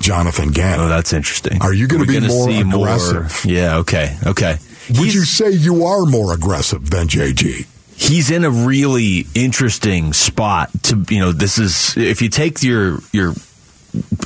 Jonathan 0.00 0.48
Oh, 0.48 0.52
Gannon. 0.52 0.88
that's 0.88 1.12
interesting. 1.12 1.62
Are 1.62 1.72
you 1.72 1.86
gonna 1.86 2.04
be 2.06 2.14
gonna 2.14 2.26
more 2.26 2.50
aggressive? 2.50 3.44
Yeah. 3.44 3.76
Okay. 3.78 4.16
Okay. 4.26 4.58
Would 4.88 4.96
He's- 4.98 5.14
you 5.14 5.24
say 5.24 5.50
you 5.52 5.84
are 5.84 6.04
more 6.06 6.32
aggressive 6.34 6.90
than 6.90 7.06
JG? 7.08 7.66
he's 7.94 8.32
in 8.32 8.42
a 8.44 8.50
really 8.50 9.26
interesting 9.32 10.12
spot 10.12 10.70
to 10.82 11.04
you 11.08 11.20
know 11.20 11.30
this 11.30 11.56
is 11.58 11.96
if 11.96 12.20
you 12.20 12.28
take 12.28 12.60
your 12.64 12.98
your 13.12 13.32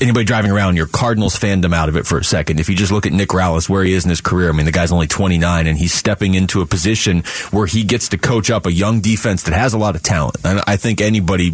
anybody 0.00 0.24
driving 0.24 0.50
around 0.50 0.76
your 0.76 0.86
Cardinals 0.86 1.36
fandom 1.36 1.74
out 1.74 1.88
of 1.88 1.96
it 1.96 2.06
for 2.06 2.18
a 2.18 2.24
second. 2.24 2.60
If 2.60 2.68
you 2.68 2.76
just 2.76 2.92
look 2.92 3.06
at 3.06 3.12
Nick 3.12 3.30
Rallis 3.30 3.68
where 3.68 3.82
he 3.82 3.92
is 3.92 4.04
in 4.04 4.10
his 4.10 4.20
career 4.20 4.48
I 4.48 4.52
mean 4.52 4.66
the 4.66 4.72
guy's 4.72 4.92
only 4.92 5.06
29 5.06 5.66
and 5.66 5.76
he's 5.78 5.92
stepping 5.92 6.34
into 6.34 6.60
a 6.60 6.66
position 6.66 7.22
where 7.50 7.66
he 7.66 7.82
gets 7.82 8.08
to 8.10 8.18
coach 8.18 8.50
up 8.50 8.66
a 8.66 8.72
young 8.72 9.00
defense 9.00 9.42
that 9.44 9.54
has 9.54 9.74
a 9.74 9.78
lot 9.78 9.96
of 9.96 10.02
talent. 10.02 10.36
And 10.44 10.60
I 10.66 10.76
think 10.76 11.00
anybody 11.00 11.52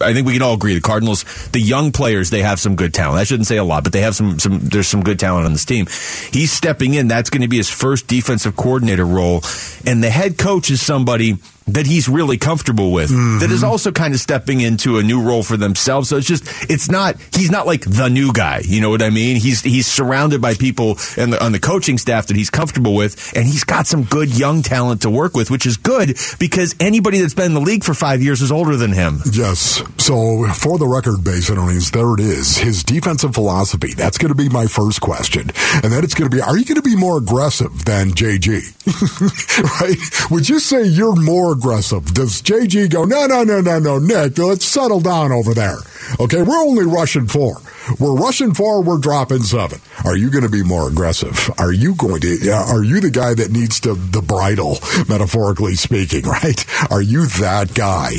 I 0.00 0.14
think 0.14 0.26
we 0.26 0.32
can 0.32 0.42
all 0.42 0.54
agree 0.54 0.74
the 0.74 0.80
Cardinals 0.80 1.24
the 1.48 1.60
young 1.60 1.92
players 1.92 2.30
they 2.30 2.42
have 2.42 2.58
some 2.58 2.76
good 2.76 2.94
talent. 2.94 3.18
I 3.18 3.24
shouldn't 3.24 3.46
say 3.46 3.58
a 3.58 3.64
lot 3.64 3.84
but 3.84 3.92
they 3.92 4.00
have 4.00 4.14
some 4.14 4.38
some 4.38 4.60
there's 4.60 4.88
some 4.88 5.02
good 5.02 5.18
talent 5.18 5.46
on 5.46 5.52
this 5.52 5.64
team. 5.64 5.86
He's 6.32 6.52
stepping 6.52 6.94
in. 6.94 7.08
That's 7.08 7.30
going 7.30 7.42
to 7.42 7.48
be 7.48 7.58
his 7.58 7.70
first 7.70 8.06
defensive 8.06 8.56
coordinator 8.56 9.04
role 9.04 9.42
and 9.84 10.02
the 10.02 10.10
head 10.10 10.38
coach 10.38 10.70
is 10.70 10.80
somebody 10.80 11.38
that 11.74 11.86
he's 11.86 12.08
really 12.08 12.38
comfortable 12.38 12.92
with 12.92 13.10
that 13.10 13.50
is 13.50 13.60
mm-hmm. 13.60 13.70
also 13.70 13.92
kind 13.92 14.14
of 14.14 14.20
stepping 14.20 14.60
into 14.60 14.98
a 14.98 15.02
new 15.02 15.22
role 15.22 15.42
for 15.42 15.56
themselves 15.56 16.08
so 16.08 16.16
it's 16.16 16.26
just 16.26 16.44
it's 16.70 16.90
not 16.90 17.16
he's 17.32 17.50
not 17.50 17.66
like 17.66 17.82
the 17.82 18.08
new 18.08 18.32
guy 18.32 18.60
you 18.64 18.80
know 18.80 18.90
what 18.90 19.02
i 19.02 19.10
mean 19.10 19.36
he's 19.36 19.62
he's 19.62 19.86
surrounded 19.86 20.40
by 20.40 20.54
people 20.54 20.98
and 21.16 21.32
the, 21.32 21.44
on 21.44 21.52
the 21.52 21.60
coaching 21.60 21.98
staff 21.98 22.26
that 22.26 22.36
he's 22.36 22.50
comfortable 22.50 22.94
with 22.94 23.32
and 23.36 23.46
he's 23.46 23.64
got 23.64 23.86
some 23.86 24.04
good 24.04 24.36
young 24.36 24.62
talent 24.62 25.02
to 25.02 25.10
work 25.10 25.34
with 25.34 25.50
which 25.50 25.66
is 25.66 25.76
good 25.76 26.16
because 26.38 26.74
anybody 26.80 27.18
that's 27.18 27.34
been 27.34 27.46
in 27.46 27.54
the 27.54 27.60
league 27.60 27.84
for 27.84 27.94
5 27.94 28.22
years 28.22 28.40
is 28.42 28.52
older 28.52 28.76
than 28.76 28.92
him 28.92 29.20
Yes. 29.32 29.82
So 29.98 30.46
for 30.54 30.78
the 30.78 30.86
record, 30.86 31.20
Basinonians, 31.20 31.90
there 31.92 32.12
it 32.14 32.20
is. 32.20 32.56
His 32.58 32.82
defensive 32.82 33.34
philosophy. 33.34 33.94
That's 33.94 34.18
going 34.18 34.30
to 34.30 34.34
be 34.34 34.48
my 34.48 34.66
first 34.66 35.00
question. 35.00 35.50
And 35.82 35.92
then 35.92 36.04
it's 36.04 36.14
going 36.14 36.30
to 36.30 36.34
be, 36.34 36.42
are 36.42 36.56
you 36.56 36.64
going 36.64 36.76
to 36.76 36.82
be 36.82 36.96
more 36.96 37.18
aggressive 37.18 37.84
than 37.84 38.10
JG? 38.10 38.60
right? 39.80 40.30
Would 40.30 40.48
you 40.48 40.58
say 40.58 40.84
you're 40.84 41.16
more 41.16 41.52
aggressive? 41.64 42.06
Does 42.14 42.40
JG 42.40 42.90
go, 42.90 43.04
no, 43.04 43.26
no, 43.26 43.44
no, 43.44 43.60
no, 43.60 43.78
no, 43.78 43.98
Nick, 43.98 44.38
let's 44.38 44.64
settle 44.64 45.00
down 45.00 45.30
over 45.30 45.52
there. 45.52 45.76
Okay, 46.18 46.42
we're 46.42 46.56
only 46.56 46.84
rushing 46.86 47.26
four. 47.26 47.56
We're 47.98 48.14
rushing 48.14 48.54
four, 48.54 48.82
we're 48.82 48.98
dropping 48.98 49.42
seven. 49.42 49.80
Are 50.04 50.16
you 50.16 50.30
going 50.30 50.44
to 50.44 50.48
be 50.50 50.62
more 50.62 50.88
aggressive? 50.88 51.50
Are 51.58 51.72
you 51.72 51.94
going 51.94 52.20
to, 52.22 52.50
are 52.50 52.82
you 52.82 53.00
the 53.00 53.10
guy 53.10 53.34
that 53.34 53.50
needs 53.50 53.80
to, 53.80 53.94
the 53.94 54.22
bridle, 54.22 54.78
metaphorically 55.08 55.74
speaking, 55.74 56.22
right? 56.26 56.64
Are 56.90 57.02
you 57.02 57.26
that 57.26 57.74
guy? 57.74 58.12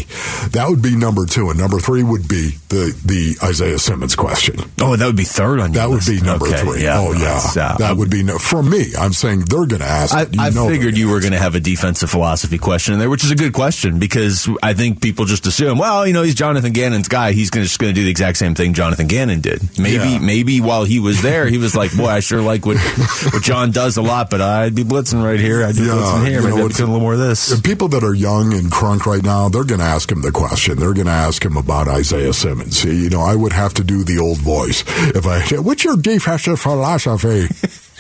That 0.51 0.67
would 0.69 0.81
be 0.81 0.95
number 0.95 1.25
two. 1.25 1.49
And 1.49 1.59
number 1.59 1.79
three 1.79 2.03
would 2.03 2.27
be 2.27 2.51
the, 2.69 2.95
the 3.05 3.35
Isaiah 3.43 3.79
Simmons 3.79 4.15
question. 4.15 4.55
oh 4.79 4.95
that 4.95 5.05
would 5.05 5.15
be 5.15 5.23
third 5.23 5.59
on 5.59 5.73
your 5.73 5.81
That 5.83 5.89
would 5.89 6.05
be 6.05 6.21
number 6.21 6.47
Okay, 6.47 6.57
three. 6.61 6.83
yeah, 6.83 6.99
oh, 6.99 7.13
yeah. 7.13 7.41
uh, 7.63 7.77
that 7.77 7.97
would 7.97 8.09
be, 8.09 8.23
no, 8.23 8.37
from 8.37 8.69
me, 8.69 8.93
I'm 8.97 9.13
saying 9.13 9.41
they're 9.41 9.65
going 9.65 9.81
to 9.81 9.87
ask. 9.87 10.13
I. 10.13 10.21
You 10.31 10.41
I 10.41 10.51
figured 10.51 10.97
you 10.97 11.09
were 11.09 11.19
going 11.19 11.33
to 11.33 11.39
have 11.39 11.55
a 11.55 11.59
defensive 11.59 12.09
philosophy 12.09 12.57
question 12.57 12.93
in 12.93 12.99
there, 12.99 13.09
which 13.21 13.25
is 13.27 13.31
a 13.31 13.35
good 13.35 13.53
question 13.53 13.99
because 13.99 14.49
I 14.63 14.73
think 14.73 14.99
people 14.99 15.25
just 15.25 15.45
assume, 15.45 15.77
well, 15.77 16.07
you 16.07 16.13
know, 16.13 16.23
he's 16.23 16.33
Jonathan 16.33 16.73
Gannon's 16.73 17.07
guy. 17.07 17.33
He's 17.33 17.51
gonna, 17.51 17.65
just 17.65 17.77
going 17.77 17.93
to 17.93 17.99
do 17.99 18.03
the 18.03 18.09
exact 18.09 18.37
same 18.39 18.55
thing 18.55 18.73
Jonathan 18.73 19.05
Gannon 19.07 19.41
did. 19.41 19.61
Maybe, 19.77 20.09
Yeah. 20.13 20.19
maybe 20.19 20.59
while 20.59 20.85
he 20.85 20.97
was 20.99 21.21
there, 21.21 21.45
he 21.45 21.59
was 21.59 21.75
like, 21.75 21.95
boy, 21.95 22.07
I 22.07 22.19
sure 22.21 22.41
like 22.41 22.65
what 22.65 22.77
what 23.31 23.43
John 23.43 23.69
does 23.71 23.97
a 23.97 24.01
lot, 24.01 24.31
but 24.31 24.41
I'd 24.41 24.73
be 24.73 24.83
blitzing 24.83 25.23
right 25.23 25.39
here. 25.39 25.63
I'd 25.63 25.75
be 25.75 25.83
Yeah, 25.83 25.89
blitzing 25.93 26.27
here. 26.27 26.39
you 26.41 26.47
Maybe 26.47 26.57
know, 26.57 26.65
I'd 26.65 26.67
be 26.69 26.73
doing 26.73 26.89
a 26.89 26.93
little 26.93 26.99
more 27.01 27.13
of 27.13 27.19
this. 27.19 27.61
People 27.61 27.89
that 27.89 28.03
are 28.03 28.15
young 28.15 28.53
and 28.55 28.71
crunk 28.71 29.05
right 29.05 29.23
now, 29.23 29.49
they're 29.49 29.65
going 29.65 29.81
to 29.81 29.85
ask 29.85 30.11
him 30.11 30.23
the 30.23 30.31
question. 30.31 30.79
They're 30.79 30.93
going 30.93 31.05
to 31.07 31.11
ask 31.13 31.45
him 31.45 31.57
about 31.57 31.87
Isaiah 31.87 32.33
Simmons. 32.33 32.83
You 32.83 33.09
know, 33.11 33.21
I 33.21 33.35
would 33.35 33.53
have 33.53 33.75
to 33.75 33.83
do 33.83 34.03
the 34.03 34.17
old 34.17 34.39
voice 34.39 34.83
if 35.13 35.27
I. 35.27 35.41
What's 35.61 35.83
your 35.83 35.95
defensive 35.97 36.59
philosophy? 36.59 37.47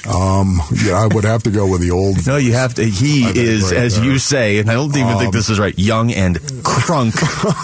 Um, 0.07 0.61
yeah, 0.83 0.93
I 0.93 1.07
would 1.07 1.23
have 1.23 1.43
to 1.43 1.51
go 1.51 1.67
with 1.67 1.81
the 1.81 1.91
old. 1.91 2.25
No, 2.25 2.37
you 2.37 2.53
have 2.53 2.73
to. 2.75 2.83
He 2.83 3.23
is, 3.23 3.71
right 3.71 3.81
as 3.81 3.95
there. 3.97 4.05
you 4.05 4.17
say, 4.19 4.57
and 4.59 4.69
I 4.69 4.73
don't 4.73 4.89
even 4.95 5.17
think 5.17 5.25
Um, 5.27 5.31
this 5.31 5.49
is 5.49 5.59
right. 5.59 5.77
Young 5.77 6.11
and 6.11 6.37
crunk. 6.63 7.13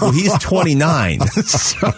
well, 0.00 0.12
he's 0.12 0.36
twenty 0.40 0.74
nine. 0.74 1.20
so, 1.46 1.92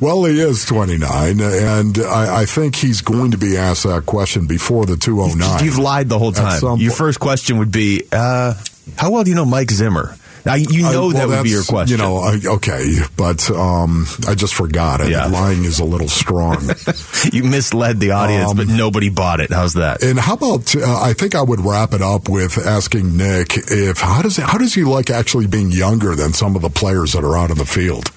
Well, 0.00 0.24
he 0.24 0.40
is 0.40 0.64
29, 0.64 1.40
and 1.40 1.98
I, 1.98 2.42
I 2.42 2.44
think 2.46 2.76
he's 2.76 3.00
going 3.02 3.30
to 3.32 3.38
be 3.38 3.56
asked 3.56 3.84
that 3.84 4.06
question 4.06 4.46
before 4.46 4.86
the 4.86 4.96
209. 4.96 5.64
You've 5.64 5.78
lied 5.78 6.08
the 6.08 6.18
whole 6.18 6.32
time. 6.32 6.78
Your 6.78 6.92
first 6.92 7.20
question 7.20 7.58
would 7.58 7.70
be, 7.72 8.02
uh, 8.12 8.54
how 8.96 9.10
well 9.10 9.24
do 9.24 9.30
you 9.30 9.36
know 9.36 9.44
Mike 9.44 9.70
Zimmer? 9.70 10.16
Now, 10.46 10.54
you 10.54 10.86
I- 10.86 10.92
know 10.92 11.06
well, 11.08 11.10
that 11.10 11.28
would 11.28 11.42
be 11.44 11.50
your 11.50 11.64
question. 11.64 11.96
You 11.98 12.04
know, 12.04 12.16
I, 12.18 12.38
okay, 12.56 12.96
but 13.16 13.50
um, 13.50 14.06
I 14.28 14.34
just 14.34 14.52
forgot 14.54 15.00
it. 15.00 15.10
Yeah. 15.10 15.26
Lying 15.26 15.64
is 15.64 15.78
a 15.80 15.84
little 15.84 16.08
strong. 16.08 16.58
You 17.32 17.42
misled 17.44 18.00
the 18.00 18.10
audience, 18.10 18.50
Um, 18.50 18.56
but 18.58 18.68
nobody 18.68 19.08
bought 19.08 19.40
it. 19.40 19.50
How's 19.50 19.72
that? 19.74 20.02
And 20.02 20.18
how 20.18 20.34
about? 20.34 20.76
Uh, 20.76 21.00
I 21.00 21.14
think 21.14 21.34
I 21.34 21.40
would 21.40 21.60
wrap 21.60 21.94
it 21.94 22.02
up 22.02 22.28
with 22.28 22.58
asking 22.58 23.16
Nick 23.16 23.56
if 23.56 23.98
how 24.00 24.20
does 24.20 24.36
how 24.36 24.58
does 24.58 24.74
he 24.74 24.84
like 24.84 25.08
actually 25.08 25.46
being 25.46 25.70
younger 25.72 26.14
than 26.14 26.34
some 26.34 26.54
of 26.54 26.60
the 26.60 26.68
players 26.68 27.12
that 27.14 27.24
are 27.24 27.36
out 27.38 27.50
in 27.50 27.56
the 27.56 27.64
field? 27.64 28.10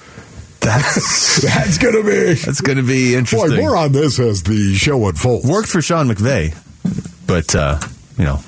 That's 0.59 1.41
That's 1.41 1.77
going 1.77 1.95
to 1.95 2.03
be. 2.03 2.33
that's 2.33 2.59
going 2.61 2.77
to 2.77 2.83
be 2.83 3.15
interesting. 3.15 3.51
Boy, 3.51 3.57
more 3.61 3.77
on 3.77 3.93
this 3.93 4.19
as 4.19 4.43
the 4.43 4.73
show 4.75 5.07
unfolds. 5.07 5.47
Worked 5.47 5.69
for 5.69 5.81
Sean 5.81 6.09
McVay, 6.09 6.53
but 7.25 7.55
uh, 7.55 7.79
you 8.17 8.25
know, 8.25 8.41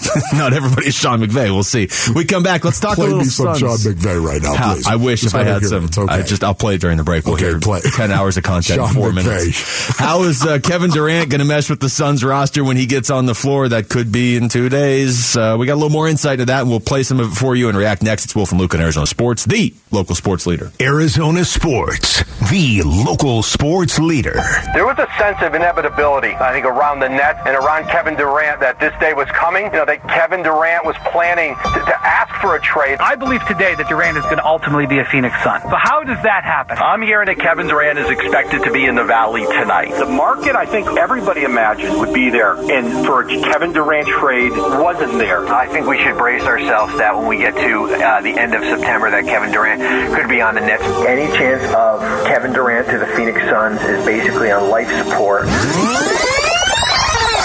not 0.34 0.52
everybody's 0.52 0.94
Sean 0.94 1.20
McVay. 1.20 1.52
We'll 1.52 1.62
see. 1.62 1.88
We 2.14 2.24
come 2.24 2.42
back. 2.42 2.64
Let's 2.64 2.80
talk 2.80 2.96
Play 2.96 3.06
a 3.06 3.08
little 3.08 3.24
me 3.24 3.24
some 3.26 3.54
Suns. 3.56 3.82
Sean 3.82 3.92
McVay 3.94 4.24
right 4.24 4.42
now, 4.42 4.54
How- 4.54 4.74
please. 4.74 4.86
I 4.86 4.96
wish 4.96 5.22
Just 5.22 5.34
if 5.34 5.40
I 5.40 5.44
had 5.44 5.60
hear 5.62 5.68
some. 5.68 5.84
it. 5.84 5.98
Okay. 5.98 6.12
I 6.12 6.22
just 6.22 6.42
I'll 6.44 6.54
play 6.54 6.74
it 6.76 6.80
during 6.80 6.96
the 6.96 7.04
break. 7.04 7.24
We'll 7.24 7.34
Okay, 7.34 7.46
hear 7.46 7.58
play. 7.60 7.80
ten 7.82 8.10
hours 8.10 8.36
of 8.36 8.44
content 8.44 8.80
in 8.80 8.88
four 8.88 9.10
McVay. 9.10 9.14
minutes. 9.26 9.98
How 9.98 10.22
is 10.22 10.44
uh, 10.44 10.58
Kevin 10.60 10.90
Durant 10.90 11.30
going 11.30 11.40
to 11.40 11.44
mesh 11.44 11.68
with 11.70 11.80
the 11.80 11.88
Suns 11.88 12.24
roster 12.24 12.64
when 12.64 12.76
he 12.76 12.86
gets 12.86 13.10
on 13.10 13.26
the 13.26 13.34
floor? 13.34 13.68
That 13.68 13.88
could 13.88 14.10
be 14.12 14.36
in 14.36 14.48
two 14.48 14.68
days. 14.68 15.36
Uh, 15.36 15.56
we 15.58 15.66
got 15.66 15.74
a 15.74 15.80
little 15.80 15.90
more 15.90 16.08
insight 16.08 16.34
into 16.34 16.46
that, 16.46 16.60
and 16.62 16.70
we'll 16.70 16.80
play 16.80 17.02
some 17.02 17.20
of 17.20 17.32
it 17.32 17.34
for 17.34 17.54
you 17.54 17.68
and 17.68 17.76
react 17.76 18.02
next. 18.02 18.24
It's 18.24 18.34
Wolf 18.36 18.50
and 18.52 18.60
Luke 18.60 18.74
in 18.74 18.80
Arizona 18.80 19.06
Sports, 19.06 19.44
the 19.44 19.74
local 19.90 20.14
sports 20.14 20.46
leader. 20.46 20.72
Arizona 20.80 21.44
Sports, 21.44 22.24
the 22.50 22.82
local 22.84 23.42
sports 23.42 23.98
leader. 23.98 24.34
There 24.74 24.84
was 24.86 24.98
a 24.98 25.06
sense 25.18 25.38
of 25.42 25.54
inevitability, 25.54 26.28
I 26.34 26.52
think, 26.52 26.66
around 26.66 27.00
the 27.00 27.08
net 27.08 27.42
and 27.46 27.56
around 27.56 27.88
Kevin 27.88 28.14
Durant 28.16 28.60
that 28.60 28.78
this 28.80 28.92
day 29.00 29.12
was 29.14 29.28
coming. 29.28 29.64
You 29.66 29.72
know, 29.72 29.81
that 29.84 30.06
Kevin 30.08 30.42
Durant 30.42 30.84
was 30.84 30.96
planning 31.10 31.54
to, 31.54 31.78
to 31.80 31.96
ask 32.06 32.34
for 32.40 32.56
a 32.56 32.60
trade. 32.60 32.98
I 33.00 33.16
believe 33.16 33.44
today 33.46 33.74
that 33.74 33.88
Durant 33.88 34.16
is 34.16 34.24
going 34.24 34.36
to 34.36 34.46
ultimately 34.46 34.86
be 34.86 34.98
a 34.98 35.04
Phoenix 35.04 35.34
Sun. 35.42 35.62
But 35.64 35.78
how 35.78 36.02
does 36.02 36.22
that 36.22 36.44
happen? 36.44 36.78
I'm 36.78 37.02
hearing 37.02 37.26
that 37.26 37.38
Kevin 37.38 37.66
Durant 37.66 37.98
is 37.98 38.10
expected 38.10 38.62
to 38.64 38.72
be 38.72 38.84
in 38.84 38.94
the 38.94 39.04
Valley 39.04 39.42
tonight. 39.46 39.90
The 39.98 40.06
market, 40.06 40.56
I 40.56 40.66
think 40.66 40.88
everybody 40.98 41.42
imagined 41.42 41.98
would 41.98 42.14
be 42.14 42.30
there, 42.30 42.54
and 42.54 43.06
for 43.06 43.22
a 43.22 43.26
Kevin 43.26 43.72
Durant 43.72 44.08
trade 44.08 44.52
wasn't 44.52 45.18
there. 45.18 45.46
I 45.46 45.66
think 45.68 45.86
we 45.86 45.98
should 45.98 46.16
brace 46.16 46.42
ourselves 46.42 46.96
that 46.98 47.16
when 47.16 47.26
we 47.26 47.38
get 47.38 47.54
to 47.54 47.84
uh, 47.94 48.20
the 48.20 48.38
end 48.38 48.54
of 48.54 48.62
September, 48.62 49.10
that 49.10 49.24
Kevin 49.24 49.52
Durant 49.52 49.80
could 50.14 50.28
be 50.28 50.40
on 50.40 50.54
the 50.54 50.60
Nets. 50.60 50.84
Any 51.06 51.30
chance 51.36 51.62
of 51.74 52.00
Kevin 52.26 52.52
Durant 52.52 52.88
to 52.88 52.98
the 52.98 53.06
Phoenix 53.06 53.40
Suns 53.48 53.80
is 53.82 54.04
basically 54.04 54.50
on 54.50 54.68
life 54.68 54.90
support. 55.04 55.46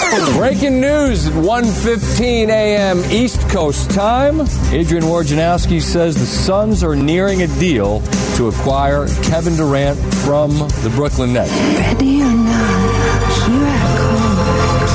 Breaking 0.08 0.80
news 0.80 1.26
at 1.26 1.34
1.15 1.34 2.48
a.m. 2.48 3.04
East 3.10 3.40
Coast 3.50 3.90
time. 3.90 4.40
Adrian 4.72 5.04
Wojnarowski 5.04 5.82
says 5.82 6.14
the 6.14 6.24
Suns 6.24 6.82
are 6.82 6.96
nearing 6.96 7.42
a 7.42 7.46
deal 7.58 8.00
to 8.36 8.48
acquire 8.48 9.06
Kevin 9.24 9.54
Durant 9.56 9.98
from 10.24 10.50
the 10.82 10.90
Brooklyn 10.94 11.34
Nets. 11.34 11.50
Ready 11.50 12.22
or 12.22 12.32
not, 12.32 13.20
here 13.44 13.68
I 13.68 13.96
come. 13.98 14.28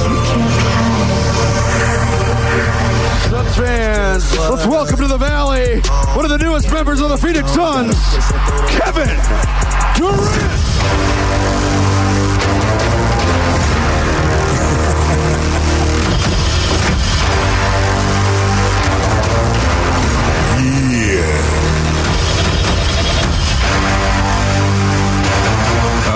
You 0.09 0.17
can't 0.31 0.53
hide. 3.21 3.29
Suns 3.29 3.55
fans, 3.55 4.37
let's 4.49 4.65
welcome 4.65 4.97
to 4.97 5.07
the 5.07 5.17
Valley 5.17 5.81
one 6.15 6.25
of 6.25 6.31
the 6.31 6.37
newest 6.37 6.71
members 6.71 7.01
of 7.01 7.09
the 7.09 7.17
Phoenix 7.17 7.51
Suns, 7.51 7.95
Kevin 8.69 9.07
Durant. 9.97 11.62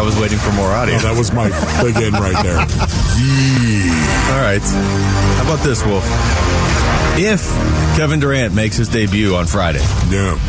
Was 0.07 0.17
waiting 0.17 0.37
for 0.37 0.53
more 0.53 0.71
audio. 0.71 0.95
Oh, 0.95 0.99
that 0.99 1.17
was 1.17 1.33
my 1.33 1.49
big 1.83 1.97
in 1.97 2.13
right 2.13 2.41
there. 2.41 2.55
Yeah. 3.19 4.31
All 4.31 4.39
right. 4.41 4.61
How 4.63 5.43
about 5.43 5.59
this, 5.65 5.83
Wolf? 5.85 6.05
If 7.19 7.43
Kevin 7.97 8.21
Durant 8.21 8.53
makes 8.55 8.77
his 8.77 8.87
debut 8.87 9.35
on 9.35 9.47
Friday, 9.47 9.81
Yeah. 10.09 10.39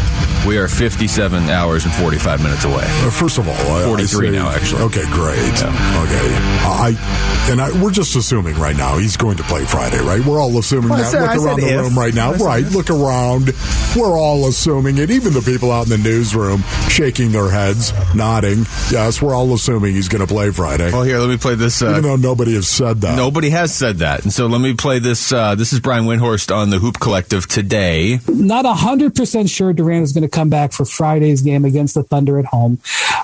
We 0.46 0.56
are 0.56 0.68
57 0.68 1.50
hours 1.50 1.84
and 1.84 1.92
45 1.94 2.42
minutes 2.42 2.64
away. 2.64 2.84
Uh, 2.84 3.10
First 3.10 3.38
of 3.38 3.48
all, 3.48 3.54
I, 3.54 3.84
43 3.84 4.28
I 4.28 4.30
say- 4.30 4.36
now, 4.36 4.50
actually. 4.50 4.82
Okay, 4.82 5.04
great. 5.10 5.38
Okay, 5.38 6.28
I 6.64 7.46
and 7.50 7.60
I 7.60 7.82
we're 7.82 7.90
just 7.90 8.14
assuming 8.16 8.56
right 8.58 8.76
now 8.76 8.98
he's 8.98 9.16
going 9.16 9.36
to 9.38 9.42
play 9.44 9.64
Friday, 9.64 9.98
right? 10.00 10.24
We're 10.24 10.40
all 10.40 10.56
assuming 10.58 10.90
Well, 10.90 10.98
that. 10.98 11.10
said- 11.10 11.20
look 11.22 11.30
I 11.30 11.36
around 11.44 11.60
the 11.60 11.74
if. 11.74 11.80
room 11.80 11.98
right 11.98 12.14
now, 12.14 12.32
right? 12.34 12.64
if. 12.64 12.74
Look 12.74 12.90
around. 12.90 13.52
We're 13.96 14.18
all 14.18 14.46
assuming 14.48 14.98
it. 14.98 15.10
Even 15.10 15.32
the 15.32 15.40
people 15.42 15.72
out 15.72 15.84
in 15.84 15.90
the 15.90 15.98
newsroom 15.98 16.62
shaking 16.88 17.32
their 17.32 17.50
heads, 17.50 17.92
nodding. 18.14 18.66
Yes, 18.90 19.20
we're 19.20 19.34
all 19.34 19.52
assuming 19.54 19.94
he's 19.94 20.08
going 20.08 20.26
to 20.26 20.32
play 20.32 20.50
Friday, 20.50 20.92
Well, 20.92 21.02
here, 21.02 21.18
let 21.18 21.28
me 21.28 21.36
play 21.36 21.54
this. 21.56 21.82
Uh, 21.82 21.90
even 21.90 22.02
though 22.02 22.16
nobody 22.16 22.54
has 22.54 22.68
said 22.68 23.00
that. 23.02 23.16
Nobody 23.16 23.50
has 23.50 23.74
said 23.74 23.98
that. 23.98 24.22
And 24.22 24.32
so 24.32 24.46
let 24.46 24.60
me 24.60 24.74
play 24.74 24.98
this. 24.98 25.32
Uh, 25.32 25.54
this 25.54 25.72
is 25.72 25.80
Brian 25.80 26.04
Windhorst 26.04 26.54
on 26.54 26.70
the 26.70 26.78
Hoop 26.78 27.00
Collective 27.00 27.46
today. 27.48 28.20
not 28.28 28.64
100% 28.64 29.50
sure 29.50 29.72
Durant 29.72 30.04
is 30.04 30.12
going 30.12 30.22
to 30.22 30.27
come 30.28 30.48
back 30.48 30.72
for 30.72 30.84
Friday's 30.84 31.42
game 31.42 31.64
against 31.64 31.94
the 31.94 32.02
Thunder 32.02 32.38
at 32.38 32.46
home. 32.46 32.78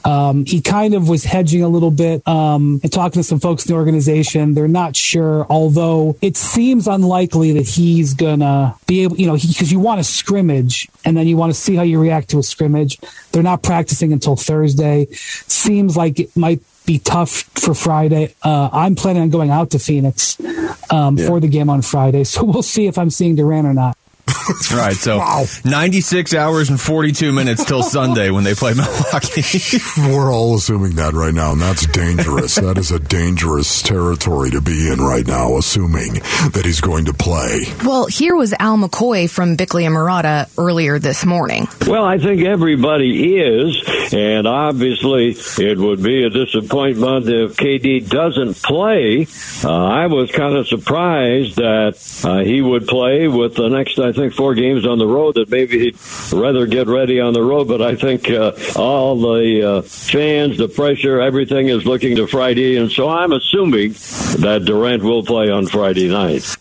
Um, 0.04 0.44
he 0.44 0.60
kind 0.60 0.94
of 0.94 1.08
was 1.08 1.24
hedging 1.24 1.62
a 1.62 1.68
little 1.68 1.90
bit 1.90 2.26
um, 2.28 2.80
and 2.82 2.92
talking 2.92 3.20
to 3.20 3.22
some 3.22 3.40
folks 3.40 3.64
in 3.64 3.72
the 3.72 3.78
organization. 3.78 4.54
They're 4.54 4.68
not 4.68 4.96
sure, 4.96 5.46
although 5.48 6.16
it 6.20 6.36
seems 6.36 6.86
unlikely 6.86 7.52
that 7.52 7.66
he's 7.66 8.14
going 8.14 8.40
to 8.40 8.74
be 8.86 9.02
able, 9.02 9.16
you 9.16 9.26
know, 9.26 9.34
because 9.34 9.72
you 9.72 9.78
want 9.78 10.00
a 10.00 10.04
scrimmage 10.04 10.88
and 11.04 11.16
then 11.16 11.26
you 11.26 11.36
want 11.36 11.54
to 11.54 11.58
see 11.58 11.74
how 11.74 11.82
you 11.82 12.00
react 12.00 12.30
to 12.30 12.38
a 12.38 12.42
scrimmage. 12.42 12.98
They're 13.32 13.42
not 13.42 13.62
practicing 13.62 14.12
until 14.12 14.36
Thursday. 14.36 15.06
Seems 15.12 15.96
like 15.96 16.20
it 16.20 16.36
might 16.36 16.60
be 16.86 16.98
tough 16.98 17.30
for 17.54 17.74
Friday. 17.74 18.34
Uh, 18.42 18.68
I'm 18.72 18.94
planning 18.94 19.22
on 19.22 19.30
going 19.30 19.50
out 19.50 19.70
to 19.70 19.78
Phoenix 19.78 20.38
um, 20.90 21.16
for 21.16 21.40
the 21.40 21.48
game 21.48 21.70
on 21.70 21.82
Friday, 21.82 22.24
so 22.24 22.44
we'll 22.44 22.62
see 22.62 22.86
if 22.86 22.98
I'm 22.98 23.10
seeing 23.10 23.36
Durant 23.36 23.66
or 23.66 23.74
not. 23.74 23.96
All 24.28 24.76
right, 24.78 24.94
so 24.94 25.18
Wow. 25.18 25.44
96 25.64 26.34
hours 26.34 26.68
and 26.70 26.80
42 26.80 27.32
minutes 27.32 27.64
till 27.64 27.82
Sunday 27.94 28.30
when 28.30 28.44
they 28.44 28.54
play 28.54 28.74
Milwaukee. 28.74 29.42
We're 30.12 30.32
all 30.32 30.54
assuming 30.56 30.96
that 30.96 31.14
right 31.14 31.32
now, 31.32 31.52
and 31.52 31.60
that's 31.62 31.86
dangerous. 31.86 32.56
that 32.56 32.76
is 32.78 32.90
a 32.90 32.98
dangerous 32.98 33.82
territory 33.82 34.50
to 34.50 34.60
be 34.60 34.90
in 34.90 34.98
right 35.00 35.26
now, 35.26 35.56
assuming 35.56 36.14
that 36.52 36.62
he's 36.64 36.80
going 36.80 37.06
to 37.06 37.14
play. 37.14 37.64
Well, 37.84 38.06
here 38.06 38.36
was 38.36 38.52
Al 38.58 38.76
McCoy 38.76 39.30
from 39.30 39.56
Bickley 39.56 39.84
and 39.86 39.94
Marotta 39.94 40.50
earlier 40.58 40.98
this 40.98 41.24
morning. 41.24 41.66
Well, 41.86 42.04
I 42.04 42.18
think 42.18 42.42
everybody 42.42 43.38
is, 43.38 44.12
and 44.12 44.46
obviously 44.46 45.30
it 45.58 45.78
would 45.78 46.02
be 46.02 46.24
a 46.24 46.30
disappointment 46.30 47.28
if 47.28 47.56
KD 47.56 48.08
doesn't 48.08 48.62
play. 48.62 49.26
Uh, 49.62 49.70
I 49.86 50.06
was 50.06 50.30
kind 50.32 50.54
of 50.56 50.66
surprised 50.68 51.56
that 51.56 51.96
uh, 52.24 52.38
he 52.44 52.60
would 52.60 52.86
play 52.86 53.28
with 53.28 53.54
the 53.54 53.68
next, 53.68 53.98
I 53.98 54.12
think, 54.14 54.32
four 54.32 54.54
games 54.54 54.86
on 54.86 54.98
the 54.98 55.06
road. 55.06 55.34
That 55.34 55.50
maybe 55.50 55.78
he'd 55.78 55.98
rather 56.32 56.66
get 56.66 56.86
ready 56.86 57.20
on 57.20 57.34
the 57.34 57.42
road, 57.42 57.68
but 57.68 57.82
I 57.82 57.94
think 57.94 58.30
uh, 58.30 58.52
all 58.76 59.20
the 59.20 59.78
uh, 59.78 59.82
fans, 59.82 60.56
the 60.56 60.68
pressure, 60.68 61.20
everything 61.20 61.68
is 61.68 61.84
looking 61.84 62.16
to 62.16 62.26
Friday, 62.26 62.76
and 62.76 62.90
so 62.90 63.08
I'm 63.08 63.32
assuming 63.32 63.92
that 64.40 64.62
Durant 64.64 65.02
will 65.02 65.24
play 65.24 65.50
on 65.50 65.66
Friday 65.66 66.08
night. 66.08 66.56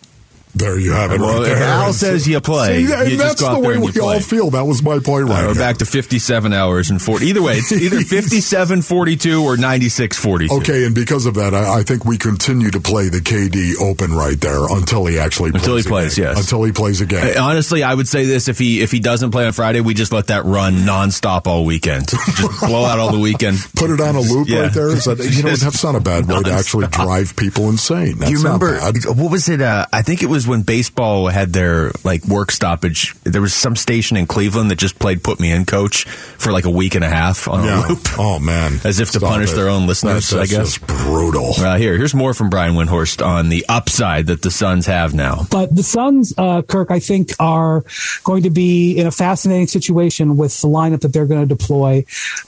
There 0.55 0.77
you 0.79 0.91
have 0.91 1.12
it. 1.12 1.19
Well, 1.19 1.41
right 1.41 1.51
if 1.51 1.57
there. 1.57 1.67
Al 1.67 1.93
says 1.93 2.27
you 2.27 2.39
play, 2.39 2.86
See, 2.86 2.93
and 2.93 3.10
you 3.12 3.17
just 3.17 3.39
that's 3.39 3.41
go 3.41 3.48
out 3.48 3.55
the 3.55 3.62
there 3.62 3.69
way 3.69 3.74
and 3.75 3.81
we 3.81 3.88
you 3.91 4.01
play. 4.01 4.15
all 4.15 4.22
feel. 4.22 4.50
That 4.51 4.65
was 4.65 4.83
my 4.83 5.00
point 5.00 5.27
right 5.27 5.43
Uh, 5.45 5.48
we're 5.48 5.53
there. 5.55 5.63
back 5.74 5.77
to 5.79 5.86
57 5.86 6.53
hours 6.53 6.91
and 6.91 7.01
40. 7.01 7.25
Either 7.25 7.41
way, 7.41 7.57
it's 7.57 7.72
either 7.72 8.01
57 8.01 8.81
42 8.83 9.43
or 9.43 9.57
96 9.57 10.17
42. 10.17 10.53
Okay, 10.57 10.86
and 10.86 10.93
because 10.93 11.25
of 11.25 11.33
that, 11.36 11.55
I, 11.55 11.79
I 11.79 11.83
think 11.83 12.05
we 12.05 12.17
continue 12.19 12.69
to 12.69 12.79
play 12.79 13.10
the 13.10 13.17
KD 13.19 13.81
Open 13.81 14.13
right 14.13 14.39
there 14.39 14.63
until 14.69 15.05
he 15.07 15.17
actually 15.17 15.51
plays 15.51 15.62
Until 15.63 15.75
he 15.75 15.81
again. 15.81 15.89
plays, 15.91 16.17
yes. 16.19 16.39
Until 16.39 16.63
he 16.63 16.72
plays 16.72 17.01
again. 17.01 17.36
Uh, 17.38 17.41
Honestly, 17.43 17.81
I 17.83 17.93
would 17.93 18.07
say 18.07 18.25
this: 18.25 18.48
if 18.48 18.60
he 18.60 18.81
if 18.81 18.91
he 18.91 19.00
doesn't 19.00 19.31
play 19.31 19.48
on 19.48 19.53
Friday, 19.53 19.81
we 19.81 19.93
just 19.95 20.12
let 20.13 20.27
that 20.27 20.45
run 20.45 20.74
nonstop 20.86 21.48
all 21.48 21.65
weekend. 21.65 22.10
Just 22.10 22.60
blow 22.65 22.86
out 22.86 23.00
all 23.00 23.12
the 23.12 23.19
weekend. 23.19 23.57
Put 23.75 23.89
it 23.89 24.00
on 24.00 24.15
a 24.15 24.22
loop 24.22 24.48
Yeah. 24.48 24.62
right 24.63 24.74
there. 24.74 24.89
Is 24.89 25.05
that, 25.05 25.17
you 25.17 25.41
know, 25.43 25.50
Just 25.53 25.63
that's 25.63 25.83
not 25.83 25.95
a 25.95 26.00
bad 26.00 26.27
way 26.27 26.41
to 26.43 26.51
actually 26.51 26.88
drive 26.88 27.36
people 27.36 27.69
insane. 27.69 28.17
That's 28.19 28.31
you 28.31 28.38
remember 28.38 28.79
Not 28.79 28.93
bad. 28.93 29.05
what 29.17 29.31
was 29.31 29.50
it? 29.50 29.60
Uh, 29.62 29.86
I 29.91 30.03
think 30.03 30.22
it 30.22 30.27
was 30.27 30.42
when 30.47 30.62
baseball 30.63 31.27
had 31.27 31.53
their 31.53 31.91
like 32.03 32.25
work 32.25 32.51
stoppage. 32.51 33.13
There 33.23 33.41
was 33.41 33.53
some 33.53 33.75
station 33.75 34.17
in 34.17 34.27
Cleveland 34.27 34.71
that 34.71 34.77
just 34.77 35.00
played 35.00 35.23
"Put 35.23 35.39
Me 35.39 35.51
In, 35.51 35.65
Coach" 35.65 36.05
for 36.05 36.51
like 36.51 36.65
a 36.65 36.69
week 36.69 36.95
and 36.95 37.03
a 37.03 37.09
half 37.09 37.47
on 37.47 37.63
Yeah. 37.63 37.85
a 37.85 37.89
loop, 37.89 38.07
Oh 38.17 38.39
man. 38.39 38.79
as 38.83 39.00
if 39.00 39.12
to 39.12 39.19
Stop 39.19 39.29
punish 39.31 39.51
it. 39.51 39.55
their 39.55 39.69
own 39.69 39.88
listeners. 39.88 40.29
That's, 40.29 40.51
I 40.51 40.55
guess. 40.55 40.73
just 40.77 40.88
brutal. 40.88 41.53
Uh, 41.57 41.77
here, 41.77 41.97
here's 41.97 42.13
more 42.15 42.33
from 42.33 42.50
Brian 42.50 42.75
Windhorst 42.75 43.25
on 43.25 43.50
the 43.50 43.65
upside 43.69 44.27
that 44.27 44.41
the 44.41 44.51
Suns 44.51 44.85
have 44.85 45.13
now. 45.13 45.45
But 45.50 45.75
the 45.75 45.83
Suns, 45.83 46.33
uh, 46.38 46.62
Kirk, 46.63 46.91
I 46.91 47.00
think 47.00 47.31
are 47.39 47.83
going 48.23 48.43
to 48.43 48.50
be 48.50 48.97
in 48.97 49.07
a 49.07 49.12
fascinating 49.12 49.67
situation 49.67 50.38
with 50.38 50.59
the 50.62 50.67
lineup 50.67 51.01
that 51.01 51.13
they're 51.13 51.25
going 51.27 51.47
to 51.47 51.55
deploy. 51.55 52.05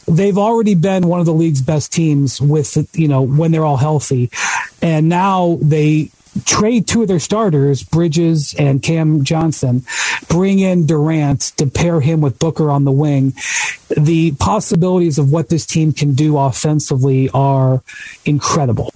They've 0.07 0.37
already 0.37 0.75
been 0.75 1.07
one 1.07 1.19
of 1.19 1.25
the 1.25 1.33
league's 1.33 1.61
best 1.61 1.91
teams 1.93 2.39
with, 2.41 2.77
you 2.97 3.07
know, 3.07 3.21
when 3.21 3.51
they're 3.51 3.65
all 3.65 3.77
healthy. 3.77 4.29
And 4.81 5.09
now 5.09 5.57
they 5.61 6.11
trade 6.43 6.87
two 6.87 7.03
of 7.03 7.07
their 7.07 7.19
starters, 7.19 7.83
Bridges 7.83 8.53
and 8.57 8.81
Cam 8.81 9.23
Johnson, 9.23 9.85
bring 10.27 10.59
in 10.59 10.85
Durant 10.85 11.41
to 11.57 11.67
pair 11.67 12.01
him 12.01 12.21
with 12.21 12.39
Booker 12.39 12.69
on 12.69 12.83
the 12.83 12.91
wing. 12.91 13.33
The 13.95 14.33
possibilities 14.33 15.17
of 15.17 15.31
what 15.31 15.49
this 15.49 15.65
team 15.65 15.93
can 15.93 16.13
do 16.13 16.37
offensively 16.37 17.29
are 17.29 17.81
incredible. 18.25 18.93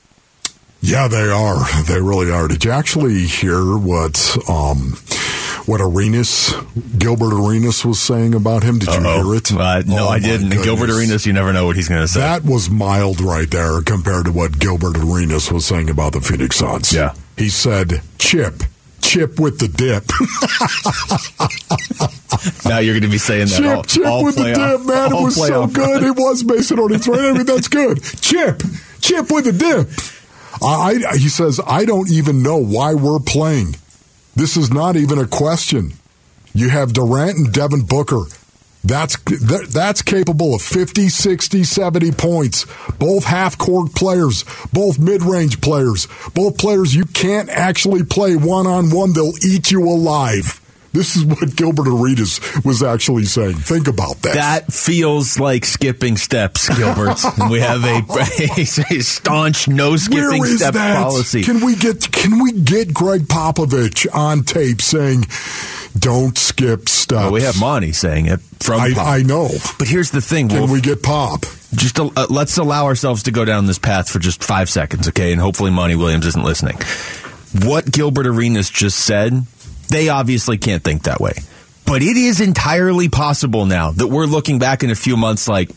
Yeah, 0.82 1.08
they 1.08 1.30
are. 1.30 1.84
They 1.84 2.02
really 2.02 2.32
are. 2.32 2.48
Did 2.48 2.64
you 2.64 2.72
actually 2.72 3.26
hear 3.26 3.78
what 3.78 4.38
um, 4.50 4.98
what 5.70 5.82
Arenas, 5.82 6.52
Gilbert 6.98 7.32
Arenas 7.32 7.86
was 7.86 8.00
saying 8.00 8.34
about 8.34 8.64
him? 8.64 8.80
Did 8.80 8.90
you 8.90 8.96
Uh-oh. 9.02 9.24
hear 9.24 9.36
it? 9.36 9.52
Uh, 9.52 9.84
no, 9.86 10.08
Oh, 10.08 10.10
I 10.10 10.18
didn't. 10.20 10.50
Gilbert. 10.64 10.90
Arenas, 10.90 11.28
you 11.28 11.34
never 11.34 11.54
know 11.54 11.68
what 11.68 11.76
he's 11.76 11.88
going 11.88 12.02
to 12.02 12.08
say. 12.08 12.22
That 12.22 12.44
was 12.44 12.70
mild 12.72 13.22
right 13.22 13.50
there 13.50 13.80
compared 13.84 14.26
to 14.26 14.32
what 14.32 14.58
Gilbert 14.58 14.98
Arenas 14.98 15.52
was 15.52 15.66
saying 15.66 15.92
about 15.92 16.14
the 16.14 16.22
Phoenix 16.22 16.56
Suns. 16.56 16.92
Yeah. 16.92 17.14
He 17.38 17.50
said, 17.50 18.02
chip, 18.18 18.64
chip 19.02 19.40
with 19.40 19.60
the 19.60 19.68
dip. 19.68 20.06
now 22.66 22.80
you're 22.80 22.96
going 22.96 23.04
to 23.04 23.10
be 23.10 23.20
saying 23.20 23.48
that 23.48 23.58
chip, 23.58 23.78
all, 23.78 23.84
chip 23.84 24.06
all 24.08 24.24
with 24.26 24.38
playoff, 24.38 24.56
the 24.56 24.78
dip, 24.78 24.88
man. 24.88 25.12
It 25.12 25.24
was 25.24 25.48
so 25.48 25.68
good. 25.68 26.04
It 26.04 26.16
was 26.16 26.44
Mason 26.44 26.80
on 26.80 26.94
its 26.94 27.08
right. 27.08 27.20
I 27.20 27.34
mean, 27.34 27.46
that's 27.46 27.68
good. 27.68 28.02
Chip, 28.22 28.64
chip 29.02 29.32
with 29.32 29.46
the 29.46 29.52
dip. 29.52 29.88
I, 30.64 31.00
I, 31.12 31.18
he 31.18 31.30
says, 31.30 31.60
I 31.66 31.86
don't 31.86 32.10
even 32.10 32.42
know 32.42 32.58
why 32.58 32.96
we're 32.96 33.20
playing. 33.20 33.76
This 34.40 34.56
is 34.56 34.72
not 34.72 34.96
even 34.96 35.20
a 35.20 35.28
question. 35.28 35.96
You 36.54 36.70
have 36.70 36.94
Durant 36.94 37.38
and 37.38 37.52
Devin 37.52 37.82
Booker. 37.82 38.24
That's 38.86 39.18
that's 39.68 40.02
capable 40.02 40.56
of 40.56 40.62
50, 40.62 41.10
60, 41.10 41.66
70 41.66 42.12
points. 42.14 42.66
Both 42.98 43.26
half-court 43.26 43.96
players, 43.96 44.46
both 44.72 44.98
mid-range 44.98 45.60
players, 45.60 46.08
both 46.34 46.58
players 46.58 46.96
you 46.96 47.04
can't 47.04 47.50
actually 47.50 48.04
play 48.04 48.38
one-on-one. 48.38 49.12
They'll 49.12 49.34
eat 49.46 49.72
you 49.72 49.84
alive. 49.84 50.62
This 50.92 51.16
is 51.16 51.24
what 51.24 51.56
Gilbert 51.56 51.88
Arenas 51.88 52.40
was 52.66 52.82
actually 52.82 53.26
saying. 53.26 53.56
Think 53.56 53.88
about 53.88 54.22
that. 54.24 54.34
That 54.34 54.74
feels 54.74 55.40
like 55.40 55.66
skipping 55.66 56.18
steps, 56.18 56.68
Gilbert. 56.76 57.18
we 57.50 57.60
have 57.60 57.84
a, 57.84 58.02
a, 58.58 58.66
staunch 58.66 59.68
no 59.68 59.96
skipping 59.98 60.44
step 60.46 60.74
that? 60.74 60.98
policy. 60.98 61.44
Can 61.44 61.64
we 61.64 61.76
get 61.76 62.12
can 62.12 62.42
we 62.42 62.52
get 62.54 62.94
Gregg 62.94 63.24
Popovich 63.24 64.08
on 64.14 64.44
tape 64.44 64.82
saying, 64.82 65.26
"Don't 65.98 66.38
skip 66.38 66.90
steps"? 66.90 67.22
Well, 67.22 67.34
we 67.34 67.44
have 67.44 67.60
Monty 67.60 67.92
saying 67.92 68.26
it 68.26 68.40
from 68.60 68.82
I, 68.82 68.94
Pop. 68.94 69.08
I 69.08 69.22
know. 69.22 69.50
But 69.78 69.88
here's 69.88 70.12
the 70.12 70.22
thing, 70.22 70.50
Can 70.50 70.60
Wolf. 70.60 70.72
we 70.72 70.82
get 70.82 71.04
Pop? 71.04 71.46
just 71.76 72.00
uh, 72.00 72.10
let's 72.30 72.58
allow 72.58 72.86
ourselves 72.86 73.24
to 73.24 73.32
go 73.32 73.46
down 73.46 73.66
this 73.66 73.80
path 73.80 74.10
for 74.10 74.20
just 74.20 74.44
five 74.44 74.70
seconds, 74.70 75.08
okay? 75.10 75.32
And 75.32 75.42
hopefully 75.42 75.72
Monty 75.72 75.96
Williams 75.96 76.26
isn't 76.26 76.44
listening. 76.44 76.78
What 77.64 77.92
Gilbert 77.92 78.28
Arenas 78.28 78.70
just 78.70 79.00
said, 79.00 79.46
they 79.90 80.10
obviously 80.10 80.58
can't 80.58 80.84
think 80.84 81.04
that 81.04 81.20
way. 81.20 81.34
But 81.86 82.02
it 82.02 82.18
is 82.18 82.40
entirely 82.40 83.10
possible 83.10 83.66
now 83.66 83.92
that 83.92 84.08
we're 84.08 84.26
looking 84.26 84.60
back 84.60 84.84
in 84.84 84.92
a 84.92 84.96
few 84.96 85.18
months 85.18 85.48
like, 85.48 85.72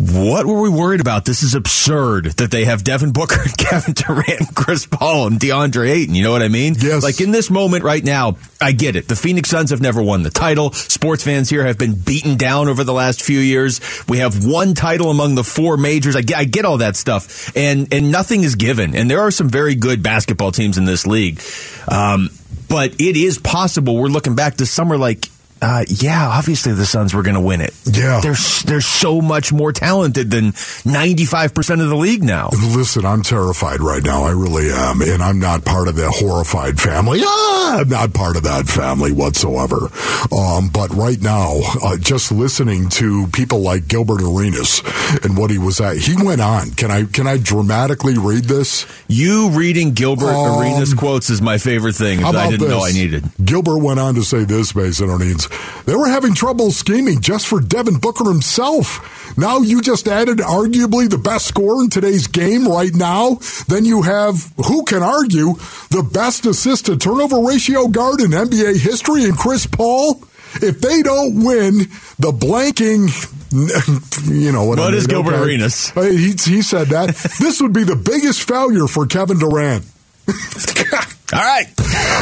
what 0.00 0.46
were 0.46 0.62
we 0.62 0.70
worried 0.70 1.02
about? 1.02 1.26
This 1.26 1.42
is 1.42 1.54
absurd 1.54 2.24
that 2.38 2.50
they 2.50 2.64
have 2.64 2.82
Devin 2.82 3.12
Booker 3.12 3.42
and 3.42 3.56
Kevin 3.58 3.92
Durant, 3.92 4.54
Chris 4.54 4.86
Paul, 4.86 5.26
and 5.26 5.38
DeAndre 5.38 5.90
Ayton. 5.90 6.14
You 6.14 6.22
know 6.22 6.32
what 6.32 6.42
I 6.42 6.48
mean? 6.48 6.74
Yes. 6.78 7.02
Like 7.02 7.20
in 7.20 7.32
this 7.32 7.50
moment 7.50 7.84
right 7.84 8.02
now, 8.02 8.38
I 8.62 8.72
get 8.72 8.96
it. 8.96 9.08
The 9.08 9.16
Phoenix 9.16 9.50
Suns 9.50 9.70
have 9.70 9.82
never 9.82 10.02
won 10.02 10.22
the 10.22 10.30
title. 10.30 10.72
Sports 10.72 11.22
fans 11.22 11.50
here 11.50 11.64
have 11.66 11.76
been 11.76 11.94
beaten 11.94 12.38
down 12.38 12.68
over 12.68 12.82
the 12.82 12.94
last 12.94 13.22
few 13.22 13.38
years. 13.38 13.80
We 14.08 14.18
have 14.18 14.46
one 14.46 14.72
title 14.72 15.10
among 15.10 15.34
the 15.34 15.44
four 15.44 15.76
majors. 15.76 16.16
I 16.16 16.22
get, 16.22 16.38
I 16.38 16.44
get 16.44 16.64
all 16.64 16.78
that 16.78 16.96
stuff, 16.96 17.54
and 17.54 17.92
and 17.92 18.10
nothing 18.10 18.42
is 18.42 18.54
given. 18.54 18.96
And 18.96 19.10
there 19.10 19.20
are 19.20 19.30
some 19.30 19.50
very 19.50 19.74
good 19.74 20.02
basketball 20.02 20.50
teams 20.50 20.78
in 20.78 20.86
this 20.86 21.06
league, 21.06 21.42
um, 21.88 22.30
but 22.70 22.98
it 23.00 23.16
is 23.16 23.36
possible. 23.36 23.96
We're 23.96 24.06
looking 24.06 24.34
back 24.34 24.56
this 24.56 24.70
summer 24.70 24.96
like. 24.96 25.28
Uh, 25.62 25.84
yeah, 25.88 26.26
obviously 26.28 26.72
the 26.72 26.86
Suns 26.86 27.12
were 27.12 27.22
going 27.22 27.34
to 27.34 27.40
win 27.40 27.60
it. 27.60 27.74
Yeah. 27.84 28.20
They're, 28.22 28.34
they're 28.64 28.80
so 28.80 29.20
much 29.20 29.52
more 29.52 29.72
talented 29.72 30.30
than 30.30 30.52
95% 30.52 31.82
of 31.82 31.88
the 31.88 31.96
league 31.96 32.22
now. 32.22 32.48
Listen, 32.74 33.04
I'm 33.04 33.22
terrified 33.22 33.80
right 33.80 34.02
now. 34.02 34.24
I 34.24 34.30
really 34.30 34.70
am. 34.70 35.02
And 35.02 35.22
I'm 35.22 35.38
not 35.38 35.64
part 35.64 35.88
of 35.88 35.96
that 35.96 36.10
horrified 36.14 36.80
family. 36.80 37.20
Ah, 37.22 37.80
I'm 37.80 37.88
not 37.88 38.14
part 38.14 38.36
of 38.36 38.44
that 38.44 38.66
family 38.66 39.12
whatsoever. 39.12 39.90
Um, 40.32 40.68
but 40.72 40.90
right 40.94 41.20
now, 41.20 41.58
uh, 41.84 41.96
just 41.98 42.32
listening 42.32 42.88
to 42.90 43.26
people 43.28 43.60
like 43.60 43.86
Gilbert 43.86 44.22
Arenas 44.22 44.82
and 45.22 45.36
what 45.36 45.50
he 45.50 45.58
was 45.58 45.80
at, 45.80 45.96
he 45.98 46.16
went 46.22 46.40
on. 46.40 46.70
Can 46.72 46.90
I, 46.90 47.04
can 47.04 47.26
I 47.26 47.36
dramatically 47.36 48.16
read 48.18 48.44
this? 48.44 48.86
You 49.08 49.50
reading 49.50 49.92
Gilbert 49.92 50.30
Um, 50.32 50.60
Arenas 50.60 50.94
quotes 50.94 51.28
is 51.30 51.42
my 51.42 51.58
favorite 51.58 51.94
thing 51.96 52.24
I 52.24 52.48
didn't 52.50 52.68
know 52.68 52.80
I 52.80 52.88
this? 52.88 52.96
needed. 52.96 53.24
Gilbert 53.44 53.78
went 53.78 54.00
on 54.00 54.14
to 54.14 54.22
say 54.22 54.44
this, 54.44 54.72
Basinonians. 54.72 55.48
They 55.86 55.94
were 55.94 56.08
having 56.08 56.34
trouble 56.34 56.70
scheming 56.70 57.20
just 57.20 57.46
for 57.46 57.60
Devin 57.60 57.98
Booker 57.98 58.24
himself. 58.24 59.36
Now 59.38 59.58
you 59.58 59.80
just 59.80 60.08
added 60.08 60.38
arguably 60.38 61.08
the 61.08 61.18
best 61.18 61.46
scorer 61.46 61.82
in 61.82 61.90
today's 61.90 62.26
game 62.26 62.66
right 62.68 62.94
now. 62.94 63.36
Then 63.68 63.84
you 63.84 64.02
have, 64.02 64.52
who 64.66 64.84
can 64.84 65.02
argue, 65.02 65.54
the 65.90 66.08
best 66.12 66.46
assist 66.46 66.86
to 66.86 66.96
turnover 66.96 67.40
ratio 67.40 67.88
guard 67.88 68.20
in 68.20 68.30
NBA 68.30 68.80
history 68.80 69.24
in 69.24 69.34
Chris 69.34 69.66
Paul. 69.66 70.22
If 70.54 70.80
they 70.80 71.02
don't 71.02 71.44
win 71.44 71.78
the 72.18 72.32
blanking, 72.32 73.08
you 74.28 74.50
know 74.52 74.64
what, 74.64 74.78
I 74.80 74.82
What 74.86 74.94
is 74.94 75.06
mean, 75.06 75.22
Gilbert 75.22 75.40
Arenas? 75.40 75.92
Uh, 75.96 76.02
He, 76.02 76.32
he 76.32 76.62
said 76.62 76.88
that. 76.88 77.08
this 77.40 77.60
would 77.60 77.72
be 77.72 77.84
the 77.84 77.96
biggest 77.96 78.46
failure 78.48 78.86
for 78.88 79.06
Kevin 79.06 79.38
Durant. 79.38 79.84
All 81.32 81.38
right. 81.38 81.66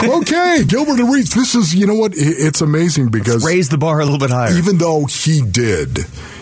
okay, 0.04 0.64
Gilbert 0.66 1.00
Arenas. 1.00 1.30
This 1.30 1.54
is, 1.54 1.74
you 1.74 1.87
know 1.87 1.94
what? 1.94 2.12
It's 2.14 2.61
amazing 2.61 3.08
because 3.08 3.44
Raise 3.44 3.70
the 3.70 3.78
bar 3.78 4.00
a 4.00 4.04
little 4.04 4.18
bit 4.18 4.28
higher. 4.30 4.52
even 4.54 4.76
though 4.76 5.06
he 5.06 5.40
did, 5.40 6.00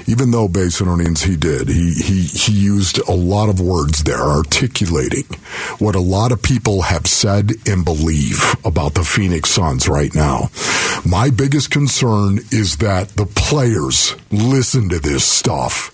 even 0.09 0.33
though 0.33 0.49
Basinonians 0.49 1.23
he 1.23 1.37
did, 1.37 1.69
he, 1.69 1.93
he, 1.93 2.23
he 2.23 2.53
used 2.53 2.99
a 3.09 3.13
lot 3.13 3.49
of 3.49 3.61
words 3.61 4.03
there 4.03 4.21
articulating 4.21 5.25
what 5.79 5.95
a 5.95 6.01
lot 6.01 6.33
of 6.33 6.43
people 6.43 6.83
have 6.83 7.07
said 7.07 7.53
and 7.69 7.85
believe 7.85 8.57
about 8.65 8.95
the 8.95 9.05
Phoenix 9.05 9.51
Suns 9.51 9.89
right 9.89 10.13
now. 10.15 10.51
My 11.05 11.31
biggest 11.31 11.71
concern 11.71 12.39
is 12.51 12.79
that 12.79 13.11
the 13.11 13.27
players 13.27 14.17
listen 14.33 14.89
to 14.89 14.99
this 14.99 15.25
stuff. 15.25 15.93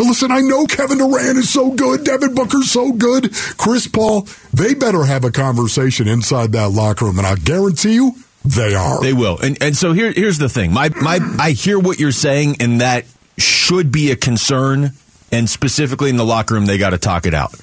Listen, 0.00 0.30
I 0.30 0.40
know 0.40 0.66
Kevin 0.66 0.98
Durant 0.98 1.38
is 1.38 1.52
so 1.52 1.70
good, 1.70 2.04
Devin 2.04 2.34
Booker's 2.34 2.70
so 2.70 2.92
good, 2.92 3.32
Chris 3.56 3.86
Paul. 3.86 4.26
They 4.52 4.74
better 4.74 5.04
have 5.04 5.24
a 5.24 5.30
conversation 5.30 6.08
inside 6.08 6.52
that 6.52 6.70
locker 6.70 7.04
room, 7.04 7.18
and 7.18 7.26
I 7.26 7.36
guarantee 7.36 7.94
you, 7.94 8.12
they 8.44 8.74
are. 8.74 9.00
They 9.00 9.12
will. 9.12 9.38
And 9.42 9.56
and 9.62 9.76
so 9.76 9.92
here 9.92 10.12
here's 10.12 10.38
the 10.38 10.48
thing. 10.48 10.72
My 10.72 10.90
my 10.90 11.18
I 11.38 11.52
hear 11.52 11.78
what 11.78 11.98
you're 11.98 12.12
saying 12.12 12.56
and 12.60 12.80
that 12.80 13.06
should 13.38 13.90
be 13.90 14.10
a 14.10 14.16
concern 14.16 14.92
and 15.32 15.48
specifically 15.48 16.10
in 16.10 16.16
the 16.16 16.24
locker 16.24 16.54
room 16.54 16.66
they 16.66 16.76
got 16.76 16.90
to 16.90 16.98
talk 16.98 17.26
it 17.26 17.34
out. 17.34 17.54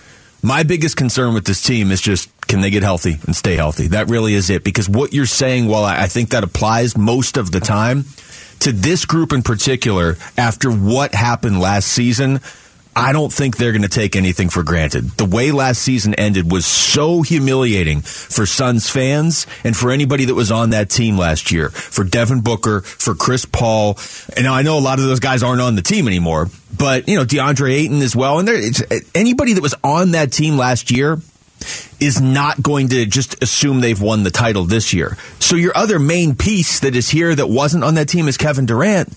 My 0.42 0.64
biggest 0.64 0.98
concern 0.98 1.36
with 1.36 1.46
this 1.46 1.62
team 1.62 1.92
is 1.92 2.02
just 2.02 2.30
can 2.48 2.62
they 2.62 2.72
get 2.72 2.82
healthy 2.82 3.20
and 3.28 3.36
stay 3.36 3.56
healthy? 3.56 3.90
That 3.90 4.10
really 4.10 4.34
is 4.34 4.50
it 4.50 4.64
because 4.64 4.90
what 4.90 5.14
you're 5.14 5.28
saying 5.28 5.68
while 5.68 5.86
I, 5.86 6.04
I 6.04 6.08
think 6.08 6.32
that 6.32 6.44
applies 6.44 6.98
most 6.98 7.38
of 7.38 7.52
the 7.52 7.60
time 7.60 8.06
to 8.62 8.72
this 8.72 9.06
group 9.06 9.34
in 9.34 9.44
particular 9.44 10.18
after 10.38 10.72
what 10.72 11.14
happened 11.14 11.60
last 11.60 11.88
season 11.88 12.40
I 12.96 13.14
don't 13.14 13.32
think 13.32 13.56
they're 13.56 13.72
going 13.72 13.84
to 13.84 13.88
take 13.88 14.18
anything 14.18 14.50
for 14.50 14.64
granted. 14.64 15.12
The 15.12 15.24
way 15.24 15.52
last 15.52 15.82
season 15.82 16.14
ended 16.16 16.52
was 16.52 16.66
so 16.66 17.22
humiliating 17.22 18.02
for 18.02 18.46
Suns 18.46 18.90
fans 18.90 19.48
and 19.64 19.76
for 19.76 19.92
anybody 19.92 20.26
that 20.26 20.36
was 20.36 20.52
on 20.52 20.72
that 20.72 20.90
team 20.90 21.18
last 21.18 21.54
year. 21.54 21.70
For 21.70 22.04
Devin 22.04 22.42
Booker, 22.42 22.82
for 22.82 23.16
Chris 23.16 23.46
Paul. 23.46 23.98
And 24.36 24.46
I 24.46 24.62
know 24.64 24.78
a 24.78 24.82
lot 24.82 25.00
of 25.00 25.06
those 25.06 25.22
guys 25.22 25.42
aren't 25.42 25.62
on 25.62 25.76
the 25.76 25.82
team 25.82 26.06
anymore, 26.06 26.50
but 26.78 27.08
you 27.08 27.16
know, 27.16 27.24
DeAndre 27.24 27.72
Ayton 27.72 28.02
as 28.02 28.14
well. 28.14 28.40
And 28.40 28.48
there, 28.48 28.62
anybody 29.16 29.54
that 29.54 29.62
was 29.62 29.76
on 29.86 30.12
that 30.12 30.34
team 30.34 30.58
last 30.58 30.92
year 30.92 31.18
is 32.02 32.20
not 32.20 32.62
going 32.62 32.90
to 32.90 33.06
just 33.06 33.42
assume 33.44 33.80
they've 33.80 34.02
won 34.02 34.24
the 34.24 34.32
title 34.32 34.66
this 34.66 34.92
year. 34.94 35.18
So 35.40 35.56
your 35.56 35.78
other 35.78 36.00
main 36.00 36.36
piece 36.36 36.80
that 36.82 36.96
is 36.96 37.08
here 37.10 37.34
that 37.34 37.48
wasn't 37.48 37.84
on 37.84 37.94
that 37.96 38.10
team 38.10 38.28
is 38.28 38.38
Kevin 38.38 38.66
Durant. 38.66 39.16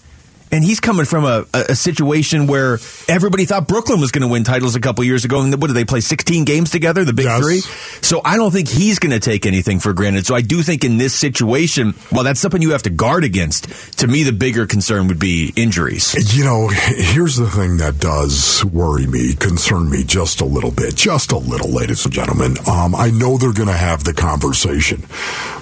And 0.54 0.62
he's 0.62 0.78
coming 0.78 1.04
from 1.04 1.24
a, 1.24 1.44
a, 1.52 1.74
situation 1.74 2.46
where 2.46 2.78
everybody 3.08 3.44
thought 3.44 3.66
Brooklyn 3.66 3.98
was 4.00 4.12
going 4.12 4.22
to 4.22 4.28
win 4.28 4.44
titles 4.44 4.76
a 4.76 4.80
couple 4.80 5.02
years 5.02 5.24
ago. 5.24 5.40
And 5.40 5.52
what 5.60 5.66
did 5.66 5.74
they 5.74 5.84
play 5.84 5.98
16 5.98 6.44
games 6.44 6.70
together, 6.70 7.04
the 7.04 7.12
big 7.12 7.24
Yes. 7.24 7.42
three? 7.42 7.60
So 8.02 8.20
I 8.24 8.36
don't 8.36 8.52
think 8.52 8.68
he's 8.68 9.00
going 9.00 9.10
to 9.10 9.18
take 9.18 9.46
anything 9.46 9.80
for 9.80 9.92
granted. 9.92 10.26
So 10.26 10.36
I 10.36 10.42
do 10.42 10.62
think 10.62 10.84
in 10.84 10.96
this 10.96 11.12
situation, 11.12 11.94
while 12.10 12.22
that's 12.22 12.38
something 12.38 12.62
you 12.62 12.70
have 12.70 12.84
to 12.84 12.90
guard 12.90 13.24
against, 13.24 13.98
to 13.98 14.06
me, 14.06 14.22
the 14.22 14.32
bigger 14.32 14.64
concern 14.64 15.08
would 15.08 15.18
be 15.18 15.52
injuries. 15.56 16.14
You 16.36 16.44
know, 16.44 16.68
here's 16.68 17.34
the 17.34 17.50
thing 17.50 17.78
that 17.78 17.98
does 17.98 18.64
worry 18.64 19.08
me, 19.08 19.34
concern 19.34 19.90
me 19.90 20.04
just 20.04 20.40
a 20.40 20.44
little 20.44 20.70
bit, 20.70 20.94
just 20.94 21.32
a 21.32 21.36
little, 21.36 21.70
ladies 21.70 22.04
and 22.04 22.14
gentlemen. 22.14 22.58
Um, 22.70 22.94
I 22.94 23.10
know 23.10 23.38
they're 23.38 23.52
going 23.52 23.66
to 23.66 23.72
have 23.72 24.04
the 24.04 24.14
conversation, 24.14 25.02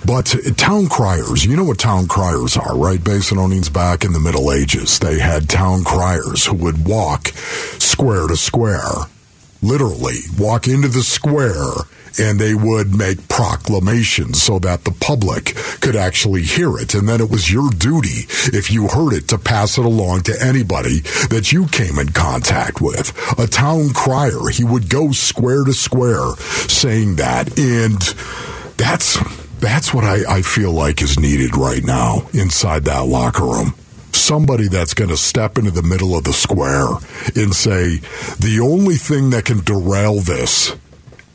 but 0.05 0.37
town 0.59 0.89
criers, 0.89 1.47
you 1.47 1.57
know 1.57 1.65
what 1.65 1.79
town 1.79 2.09
criers 2.09 2.59
are, 2.59 2.77
right? 2.77 3.01
Basinonians 3.01 3.73
back 3.73 4.05
in 4.05 4.13
the 4.13 4.21
Middle 4.21 4.53
Ages. 4.53 4.82
They 4.99 5.19
had 5.19 5.49
town 5.49 5.85
criers 5.85 6.47
who 6.47 6.57
would 6.57 6.87
walk 6.87 7.29
square 7.29 8.27
to 8.27 8.37
square, 8.37 9.07
literally 9.63 10.19
walk 10.39 10.67
into 10.67 10.89
the 10.89 11.03
square 11.03 11.87
and 12.19 12.39
they 12.39 12.55
would 12.55 12.95
make 12.95 13.27
proclamations 13.29 14.43
so 14.43 14.59
that 14.59 14.85
the 14.85 14.91
public 14.91 15.55
could 15.81 15.97
actually 15.97 16.43
hear 16.43 16.77
it. 16.79 16.95
And 16.95 17.09
then 17.09 17.21
it 17.23 17.31
was 17.31 17.51
your 17.51 17.71
duty, 17.71 18.27
if 18.53 18.71
you 18.71 18.89
heard 18.89 19.15
it, 19.15 19.29
to 19.29 19.39
pass 19.39 19.79
it 19.79 19.85
along 19.87 20.23
to 20.25 20.37
anybody 20.43 21.01
that 21.31 21.53
you 21.53 21.67
came 21.69 21.99
in 21.99 22.11
contact 22.11 22.83
with. 22.83 23.17
A 23.39 23.47
town 23.47 23.95
crier, 23.95 24.51
he 24.53 24.63
would 24.63 24.91
go 24.91 25.13
square 25.13 25.65
to 25.65 25.73
square 25.73 26.35
saying 26.69 27.17
that. 27.17 27.59
And 27.59 28.01
that's 28.77 29.17
That's 29.61 29.95
what 29.95 30.05
I, 30.05 30.39
I 30.39 30.43
feel 30.43 30.73
like 30.73 31.01
is 31.03 31.19
needed 31.19 31.57
right 31.57 31.85
now 31.85 32.29
inside 32.35 32.85
that 32.87 33.07
locker 33.07 33.45
room. 33.45 33.75
Somebody 34.23 34.69
that's 34.69 34.95
going 34.95 35.11
to 35.11 35.17
step 35.17 35.59
into 35.59 35.73
the 35.73 35.83
middle 35.83 36.17
of 36.17 36.23
the 36.23 36.33
square 36.33 36.87
and 37.35 37.53
say, 37.53 37.97
the 38.39 38.61
only 38.63 38.95
thing 38.95 39.31
that 39.31 39.47
can 39.47 39.65
derail 39.65 40.21
this 40.21 40.77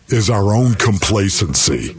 is 0.08 0.30
our 0.30 0.54
own 0.54 0.73
complacency. 0.76 1.97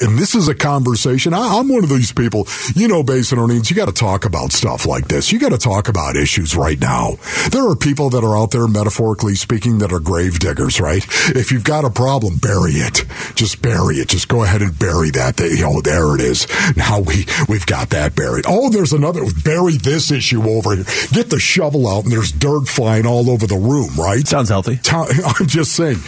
And 0.00 0.18
this 0.18 0.34
is 0.34 0.48
a 0.48 0.54
conversation. 0.54 1.32
I, 1.32 1.58
am 1.58 1.68
one 1.68 1.84
of 1.84 1.90
these 1.90 2.12
people, 2.12 2.46
you 2.74 2.88
know, 2.88 3.02
Basinonians, 3.02 3.70
you 3.70 3.76
got 3.76 3.86
to 3.86 3.92
talk 3.92 4.24
about 4.24 4.52
stuff 4.52 4.86
like 4.86 5.08
this. 5.08 5.32
You 5.32 5.38
got 5.38 5.52
to 5.52 5.58
talk 5.58 5.88
about 5.88 6.16
issues 6.16 6.56
right 6.56 6.78
now. 6.78 7.16
There 7.50 7.68
are 7.68 7.76
people 7.76 8.10
that 8.10 8.24
are 8.24 8.36
out 8.36 8.50
there, 8.50 8.68
metaphorically 8.68 9.34
speaking, 9.34 9.78
that 9.78 9.92
are 9.92 10.00
grave 10.00 10.38
diggers, 10.38 10.80
right? 10.80 11.04
If 11.34 11.50
you've 11.50 11.64
got 11.64 11.84
a 11.84 11.90
problem, 11.90 12.36
bury 12.36 12.72
it. 12.72 13.04
Just 13.34 13.62
bury 13.62 13.96
it. 13.96 14.08
Just 14.08 14.28
go 14.28 14.42
ahead 14.42 14.62
and 14.62 14.78
bury 14.78 15.10
that. 15.10 15.36
They, 15.36 15.62
oh, 15.64 15.80
there 15.80 16.14
it 16.14 16.20
is. 16.20 16.46
Now 16.76 17.00
we, 17.00 17.26
we've 17.48 17.66
got 17.66 17.90
that 17.90 18.14
buried. 18.14 18.44
Oh, 18.46 18.70
there's 18.70 18.92
another, 18.92 19.22
bury 19.44 19.76
this 19.76 20.10
issue 20.10 20.42
over 20.42 20.74
here. 20.74 20.84
Get 21.12 21.30
the 21.30 21.38
shovel 21.38 21.88
out 21.88 22.04
and 22.04 22.12
there's 22.12 22.32
dirt 22.32 22.68
flying 22.68 23.06
all 23.06 23.30
over 23.30 23.46
the 23.46 23.56
room, 23.56 23.90
right? 23.96 24.26
Sounds 24.26 24.48
healthy. 24.48 24.78
I'm 24.92 25.46
just 25.46 25.72
saying, 25.72 25.98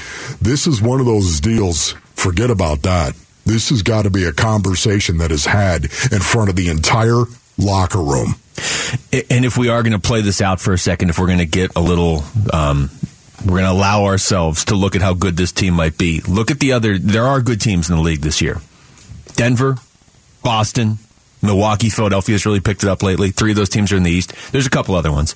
this 0.41 0.67
is 0.67 0.83
one 0.83 1.01
of 1.01 1.07
those 1.07 1.41
deals. 1.41 1.93
Forget 2.15 2.51
about 2.51 2.83
that. 2.83 3.15
This 3.49 3.71
has 3.71 3.83
got 3.83 4.03
to 4.03 4.11
be 4.11 4.25
a 4.25 4.33
conversation 4.33 5.19
that 5.19 5.33
is 5.33 5.47
had 5.47 5.85
in 5.85 6.21
front 6.21 6.51
of 6.51 6.57
the 6.57 6.69
entire 6.69 7.25
locker 7.57 8.03
room. 8.03 8.35
And 9.31 9.45
if 9.45 9.57
we 9.57 9.69
are 9.69 9.83
going 9.83 9.95
to 9.95 9.99
play 9.99 10.21
this 10.21 10.43
out 10.43 10.61
for 10.61 10.73
a 10.73 10.79
second, 10.79 11.09
if 11.11 11.19
we're 11.19 11.27
going 11.27 11.39
to 11.39 11.47
get 11.47 11.75
a 11.75 11.81
little, 11.81 12.25
um, 12.53 12.91
we're 13.45 13.61
going 13.61 13.65
to 13.65 13.73
allow 13.73 14.05
ourselves 14.05 14.67
to 14.67 14.75
look 14.75 14.97
at 14.97 15.03
how 15.03 15.15
good 15.15 15.37
this 15.37 15.51
team 15.51 15.75
might 15.75 15.97
be. 15.97 16.21
Look 16.21 16.51
at 16.51 16.61
the 16.61 16.73
other, 16.73 16.99
there 16.99 17.25
are 17.25 17.41
good 17.41 17.61
teams 17.61 17.89
in 17.89 17.97
the 17.97 18.03
league 18.03 18.21
this 18.21 18.43
year 18.43 18.61
Denver, 19.35 19.77
Boston, 20.43 20.99
Milwaukee, 21.43 21.89
Philadelphia 21.89 22.35
has 22.35 22.45
really 22.45 22.61
picked 22.61 22.83
it 22.83 22.89
up 22.89 23.03
lately. 23.03 23.31
Three 23.31 23.53
of 23.53 23.57
those 23.57 23.69
teams 23.69 23.93
are 23.93 23.97
in 23.97 24.03
the 24.03 24.11
East. 24.11 24.35
There's 24.53 24.67
a 24.67 24.71
couple 24.71 24.95
other 24.95 25.13
ones. 25.13 25.35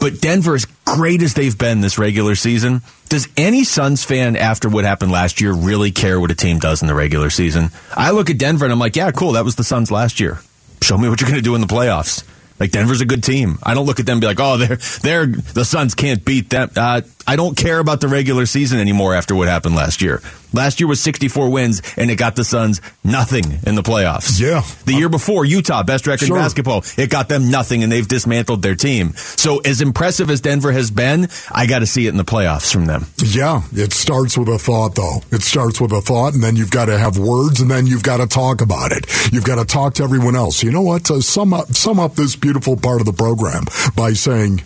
But 0.00 0.20
Denver, 0.20 0.54
as 0.54 0.64
great 0.84 1.22
as 1.22 1.34
they've 1.34 1.56
been 1.56 1.80
this 1.80 1.98
regular 1.98 2.34
season, 2.34 2.82
does 3.08 3.28
any 3.36 3.64
Suns 3.64 4.04
fan 4.04 4.36
after 4.36 4.68
what 4.68 4.84
happened 4.84 5.10
last 5.10 5.40
year 5.40 5.52
really 5.52 5.90
care 5.90 6.20
what 6.20 6.30
a 6.30 6.34
team 6.34 6.58
does 6.58 6.82
in 6.82 6.88
the 6.88 6.94
regular 6.94 7.30
season? 7.30 7.70
I 7.96 8.12
look 8.12 8.30
at 8.30 8.38
Denver 8.38 8.64
and 8.64 8.72
I'm 8.72 8.78
like, 8.78 8.96
yeah, 8.96 9.10
cool, 9.10 9.32
that 9.32 9.44
was 9.44 9.56
the 9.56 9.64
Suns 9.64 9.90
last 9.90 10.20
year. 10.20 10.38
Show 10.82 10.96
me 10.96 11.08
what 11.08 11.20
you're 11.20 11.28
going 11.28 11.40
to 11.40 11.44
do 11.44 11.54
in 11.56 11.60
the 11.60 11.66
playoffs. 11.66 12.22
Like 12.60 12.70
Denver's 12.70 13.00
a 13.00 13.06
good 13.06 13.22
team. 13.22 13.58
I 13.62 13.74
don't 13.74 13.86
look 13.86 14.00
at 14.00 14.06
them 14.06 14.14
and 14.14 14.20
be 14.20 14.26
like, 14.26 14.40
oh, 14.40 14.56
they're 14.56 14.76
they're 15.02 15.26
the 15.26 15.64
Suns 15.64 15.94
can't 15.94 16.24
beat 16.24 16.50
them. 16.50 16.70
Uh, 16.76 17.02
I 17.26 17.36
don't 17.36 17.56
care 17.56 17.78
about 17.78 18.00
the 18.00 18.08
regular 18.08 18.46
season 18.46 18.80
anymore 18.80 19.14
after 19.14 19.34
what 19.34 19.48
happened 19.48 19.76
last 19.76 20.02
year. 20.02 20.20
Last 20.52 20.80
year 20.80 20.86
was 20.88 21.00
64 21.00 21.50
wins, 21.50 21.82
and 21.96 22.10
it 22.10 22.16
got 22.16 22.36
the 22.36 22.44
Suns 22.44 22.80
nothing 23.04 23.44
in 23.66 23.74
the 23.74 23.82
playoffs. 23.82 24.40
Yeah. 24.40 24.62
The 24.86 24.94
year 24.94 25.08
before, 25.08 25.44
Utah, 25.44 25.82
best 25.82 26.06
record 26.06 26.26
Sure. 26.26 26.36
in 26.36 26.42
basketball, 26.42 26.84
it 26.96 27.10
got 27.10 27.28
them 27.28 27.50
nothing, 27.50 27.82
and 27.82 27.92
they've 27.92 28.06
dismantled 28.06 28.62
their 28.62 28.74
team. 28.74 29.14
So, 29.16 29.58
as 29.58 29.80
impressive 29.80 30.30
as 30.30 30.40
Denver 30.40 30.72
has 30.72 30.90
been, 30.90 31.28
I 31.50 31.66
got 31.66 31.80
to 31.80 31.86
see 31.86 32.06
it 32.06 32.10
in 32.10 32.16
the 32.16 32.24
playoffs 32.24 32.72
from 32.72 32.86
them. 32.86 33.06
Yeah, 33.22 33.62
it 33.72 33.92
starts 33.92 34.38
with 34.38 34.48
a 34.48 34.58
thought, 34.58 34.94
though. 34.94 35.22
It 35.30 35.42
starts 35.42 35.80
with 35.80 35.92
a 35.92 36.00
thought, 36.00 36.34
and 36.34 36.42
then 36.42 36.56
you've 36.56 36.70
got 36.70 36.86
to 36.86 36.98
have 36.98 37.18
words, 37.18 37.60
and 37.60 37.70
then 37.70 37.86
you've 37.86 38.02
got 38.02 38.18
to 38.18 38.26
talk 38.26 38.60
about 38.60 38.92
it. 38.92 39.06
You've 39.32 39.44
got 39.44 39.56
to 39.56 39.64
talk 39.64 39.94
to 39.94 40.02
everyone 40.02 40.36
else. 40.36 40.62
You 40.62 40.70
know 40.70 40.82
what? 40.82 41.04
To 41.06 41.20
sum 41.22 41.52
up, 41.52 41.74
sum 41.74 42.00
up 42.00 42.14
this 42.14 42.36
beautiful 42.36 42.76
part 42.76 43.00
of 43.00 43.06
the 43.06 43.12
program 43.12 43.66
by 43.94 44.12
saying, 44.14 44.62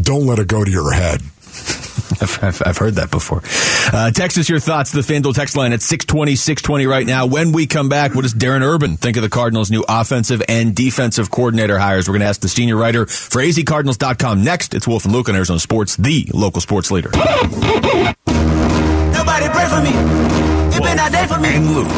"Don't 0.00 0.26
let 0.26 0.38
it 0.38 0.48
go 0.48 0.64
to 0.64 0.70
your 0.70 0.92
head." 0.92 1.22
I've, 2.20 2.62
I've, 2.64 2.76
heard 2.76 2.94
that 2.94 3.10
before. 3.10 3.42
Uh, 3.92 4.10
text 4.10 4.38
us 4.38 4.48
your 4.48 4.58
thoughts 4.58 4.90
the 4.90 5.00
FanDuel 5.00 5.34
text 5.34 5.56
line 5.56 5.72
at 5.72 5.82
620, 5.82 6.34
620 6.34 6.86
right 6.86 7.06
now. 7.06 7.26
When 7.26 7.52
we 7.52 7.66
come 7.66 7.88
back, 7.88 8.14
what 8.14 8.22
does 8.22 8.34
Darren 8.34 8.62
Urban 8.62 8.96
think 8.96 9.16
of 9.16 9.22
the 9.22 9.28
Cardinals' 9.28 9.70
new 9.70 9.84
offensive 9.88 10.42
and 10.48 10.74
defensive 10.74 11.30
coordinator 11.30 11.78
hires? 11.78 12.08
We're 12.08 12.14
going 12.14 12.22
to 12.22 12.26
ask 12.26 12.40
the 12.40 12.48
senior 12.48 12.76
writer 12.76 13.06
for 13.06 13.42
azcardinals.com. 13.42 14.42
Next, 14.42 14.74
it's 14.74 14.88
Wolf 14.88 15.04
and 15.04 15.14
Luke 15.14 15.28
on 15.28 15.36
Arizona 15.36 15.60
Sports, 15.60 15.96
the 15.96 16.28
local 16.34 16.60
sports 16.60 16.90
leader. 16.90 17.10
Nobody 17.14 18.14
pray 19.48 19.68
for 19.68 19.80
me. 19.82 20.49
It 20.72 20.82
been 20.82 20.98
a 20.98 21.10
day 21.10 21.26
for 21.26 21.38
me. 21.40 21.48
And 21.56 21.74
Luke, 21.74 21.90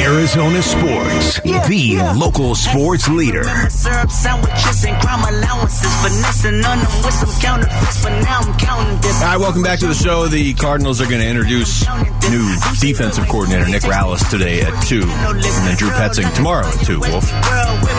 Arizona 0.00 0.60
Sports, 0.62 1.40
the 1.68 1.98
local 2.16 2.54
sports 2.54 3.08
leader. 3.08 3.44
Syrup 3.70 4.10
sandwiches 4.10 4.84
and 4.84 5.00
crime 5.00 5.22
allowances. 5.34 5.92
Finessing 6.02 6.64
on 6.64 6.78
them 6.78 6.92
with 7.04 7.14
some 7.14 7.40
counterfeits, 7.40 8.02
but 8.02 8.10
now 8.22 8.40
I'm 8.40 8.58
counting 8.58 9.00
this. 9.00 9.22
All 9.22 9.28
right, 9.28 9.36
welcome 9.38 9.62
back 9.62 9.78
to 9.80 9.86
the 9.86 9.94
show. 9.94 10.26
The 10.26 10.54
Cardinals 10.54 11.00
are 11.00 11.06
going 11.06 11.20
to 11.20 11.28
introduce 11.28 11.86
new 12.28 12.44
defensive 12.80 13.28
coordinator 13.28 13.66
Nick 13.68 13.82
Rallis 13.82 14.28
today 14.28 14.60
at 14.62 14.74
2, 14.86 15.02
and 15.02 15.42
then 15.42 15.76
Drew 15.76 15.90
Petzing 15.90 16.32
tomorrow 16.34 16.66
at 16.66 16.84
2, 16.84 16.98
Wolf. 17.00 17.30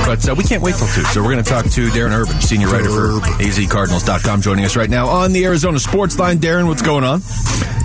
But 0.06 0.28
uh, 0.28 0.36
we 0.36 0.44
can't 0.44 0.62
wait 0.62 0.76
till 0.76 0.88
2, 0.88 1.04
so 1.16 1.22
we're 1.24 1.32
going 1.32 1.44
to 1.44 1.50
talk 1.50 1.66
to 1.66 1.88
Darren 1.90 2.12
Urban, 2.12 2.40
senior 2.42 2.68
writer 2.68 2.90
for 2.90 3.20
azcardinals.com, 3.40 4.42
joining 4.42 4.66
us 4.66 4.76
right 4.76 4.90
now 4.90 5.08
on 5.08 5.32
the 5.32 5.46
Arizona 5.46 5.80
Sports 5.80 6.20
Line. 6.20 6.40
Darren, 6.40 6.68
what's 6.68 6.82
going 6.82 7.04
on? 7.04 7.22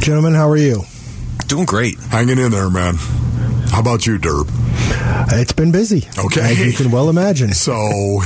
Gentlemen, 0.00 0.34
how 0.34 0.48
are 0.48 0.56
you? 0.56 0.84
Doing 1.46 1.66
great. 1.66 1.98
Hanging 1.98 2.38
in 2.38 2.50
there, 2.50 2.70
man. 2.70 2.96
How 3.70 3.80
about 3.80 4.06
you, 4.06 4.18
Derp? 4.18 4.48
It's 5.32 5.52
been 5.52 5.72
busy. 5.72 6.06
Okay. 6.18 6.40
As 6.40 6.60
you 6.60 6.72
can 6.72 6.90
well 6.90 7.08
imagine. 7.08 7.52
So, 7.52 7.74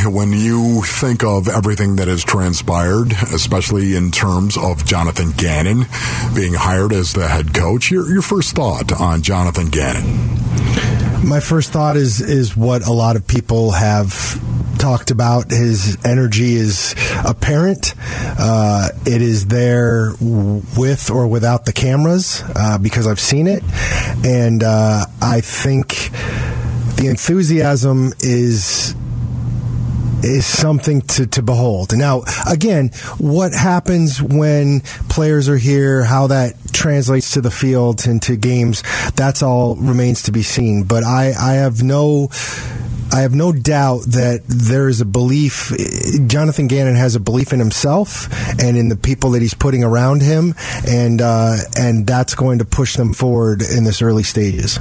when 0.07 0.33
you 0.33 0.83
think 0.83 1.23
of 1.23 1.49
everything 1.49 1.97
that 1.97 2.09
has 2.09 2.25
transpired, 2.25 3.12
especially 3.33 3.95
in 3.95 4.11
terms 4.11 4.57
of 4.57 4.85
Jonathan 4.85 5.31
Gannon 5.33 5.87
being 6.35 6.55
hired 6.55 6.92
as 6.92 7.12
the 7.12 7.29
head 7.29 7.55
coach, 7.55 7.90
your, 7.90 8.09
your 8.09 8.23
first 8.23 8.57
thought 8.57 8.92
on 8.92 9.23
Jonathan 9.23 9.69
Gannon? 9.69 10.37
My 11.27 11.40
first 11.40 11.73
thought 11.73 11.97
is 11.97 12.21
is 12.21 12.57
what 12.57 12.87
a 12.87 12.92
lot 12.92 13.16
of 13.16 13.27
people 13.27 13.73
have 13.73 14.40
talked 14.76 15.10
about. 15.10 15.50
His 15.50 15.98
energy 16.04 16.54
is 16.54 16.94
apparent. 17.24 17.94
Uh, 18.38 18.88
it 19.04 19.22
is 19.22 19.46
there 19.46 20.12
with 20.20 21.10
or 21.10 21.26
without 21.26 21.64
the 21.64 21.72
cameras 21.72 22.42
uh, 22.54 22.78
because 22.78 23.06
I've 23.06 23.20
seen 23.20 23.46
it, 23.46 23.62
and 24.24 24.62
uh, 24.62 25.04
I 25.20 25.40
think 25.40 26.10
the 26.96 27.08
enthusiasm 27.08 28.12
is 28.20 28.94
is 30.22 30.46
something 30.46 31.02
to, 31.02 31.26
to 31.26 31.42
behold. 31.42 31.96
Now, 31.96 32.22
again, 32.50 32.88
what 33.18 33.52
happens 33.52 34.20
when 34.20 34.80
players 35.08 35.48
are 35.48 35.56
here, 35.56 36.04
how 36.04 36.28
that 36.28 36.54
translates 36.72 37.32
to 37.32 37.40
the 37.40 37.50
field 37.50 38.06
and 38.06 38.20
to 38.22 38.36
games, 38.36 38.82
that's 39.14 39.42
all 39.42 39.76
remains 39.76 40.22
to 40.24 40.32
be 40.32 40.42
seen. 40.42 40.84
But 40.84 41.04
I, 41.04 41.32
I 41.38 41.54
have 41.54 41.82
no. 41.82 42.30
I 43.16 43.20
have 43.20 43.35
no 43.35 43.50
doubt 43.50 44.02
that 44.09 44.42
there 44.46 44.90
is 44.90 45.00
a 45.00 45.07
belief. 45.07 45.72
Jonathan 46.26 46.66
Gannon 46.66 46.96
has 46.96 47.14
a 47.14 47.20
belief 47.20 47.55
in 47.55 47.59
himself 47.59 48.29
and 48.62 48.76
in 48.76 48.90
the 48.90 48.96
people 48.96 49.31
that 49.31 49.40
he's 49.40 49.55
putting 49.55 49.83
around 49.83 50.20
him, 50.20 50.55
and 50.87 51.22
uh, 51.22 51.57
and 51.79 52.07
that's 52.07 52.35
going 52.35 52.59
to 52.59 52.66
push 52.66 52.96
them 52.96 53.14
forward 53.14 53.62
in 53.62 53.85
this 53.85 54.02
early 54.02 54.22
stages. 54.22 54.79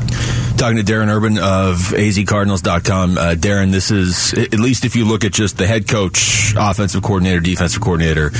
Talking 0.58 0.78
to 0.78 0.84
Darren 0.84 1.14
Urban 1.14 1.38
of 1.38 1.92
azcardinals.com. 1.92 3.18
Uh, 3.18 3.36
Darren, 3.38 3.72
this 3.72 3.92
is, 3.92 4.34
at 4.34 4.54
least 4.54 4.86
if 4.86 4.96
you 4.96 5.04
look 5.04 5.26
at 5.26 5.34
just 5.34 5.58
the 5.58 5.68
head 5.68 5.86
coach, 5.86 6.54
offensive 6.58 7.04
coordinator, 7.04 7.42
defensive 7.42 7.82
coordinator, 7.82 8.32